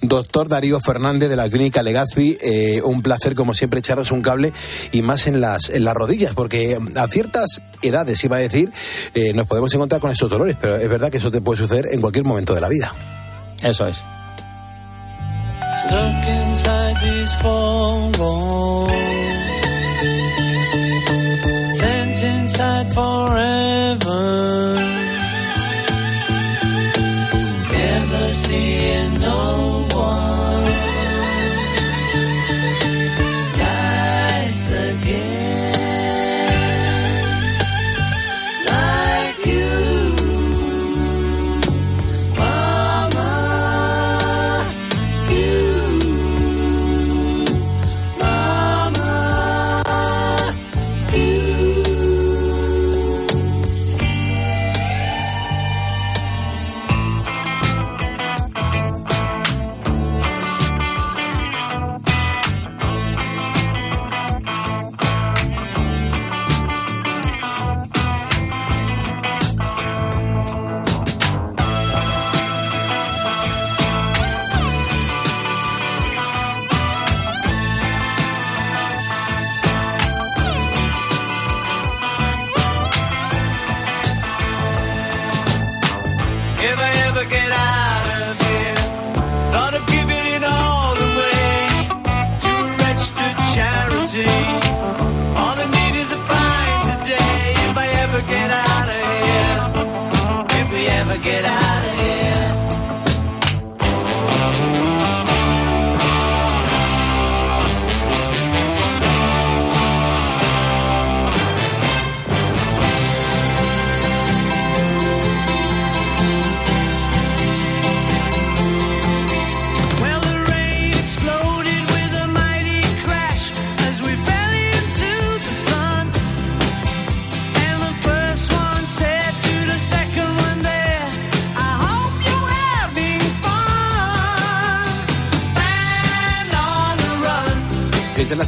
Doctor 0.00 0.48
Darío 0.48 0.80
Fernández 0.80 1.28
de 1.28 1.36
la 1.36 1.48
Clínica 1.48 1.82
Legazpi, 1.82 2.38
eh, 2.40 2.80
un 2.82 3.02
placer 3.02 3.34
como 3.34 3.54
siempre 3.54 3.80
echaros 3.80 4.10
un 4.10 4.22
cable 4.22 4.52
y 4.92 5.02
más 5.02 5.26
en 5.26 5.40
las, 5.40 5.68
en 5.68 5.84
las 5.84 5.94
rodillas, 5.94 6.34
porque 6.34 6.78
a 6.96 7.06
ciertas 7.08 7.60
edades, 7.82 8.22
iba 8.24 8.36
a 8.36 8.40
decir, 8.40 8.72
eh, 9.14 9.32
nos 9.34 9.46
podemos 9.46 9.72
encontrar 9.74 10.00
con 10.00 10.10
estos 10.10 10.30
dolores, 10.30 10.56
pero 10.60 10.76
es 10.86 10.90
verdad 10.90 11.10
que 11.10 11.18
eso 11.18 11.30
te 11.32 11.40
puede 11.40 11.58
suceder 11.58 11.88
en 11.90 12.00
cualquier 12.00 12.24
momento 12.24 12.54
de 12.54 12.60
la 12.60 12.68
vida. 12.68 12.92
Eso 13.62 13.86
es. 13.86 14.02
Stuck 15.78 16.28
inside 16.28 16.96
these 17.02 17.34
four 17.42 18.12
walls. 18.18 18.92
Sent 21.76 22.22
inside 22.22 22.86
forever. 22.94 24.74
Never 27.72 28.30
seeing 28.30 29.20
no 29.20 29.85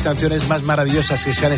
canciones 0.09 0.48
más 0.48 0.62
maravillosas 0.62 1.22
que 1.22 1.34
se 1.34 1.44
han, 1.44 1.52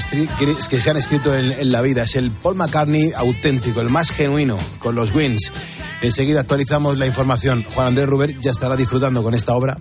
que 0.68 0.80
se 0.80 0.90
han 0.90 0.96
escrito 0.96 1.32
en, 1.32 1.52
en, 1.52 1.70
la 1.70 1.82
vida. 1.82 2.02
Es 2.02 2.16
el 2.16 2.32
Paul 2.32 2.56
McCartney 2.56 3.12
auténtico, 3.16 3.80
el 3.80 3.90
más 3.90 4.10
genuino, 4.10 4.58
con 4.80 4.96
los 4.96 5.14
Wins. 5.14 5.52
Enseguida 6.02 6.40
actualizamos 6.40 6.98
la 6.98 7.06
información. 7.06 7.64
Juan 7.72 7.86
Andrés 7.86 8.08
Ruber 8.08 8.36
ya 8.40 8.50
estará 8.50 8.74
disfrutando 8.74 9.22
con 9.22 9.34
esta 9.34 9.54
obra. 9.54 9.78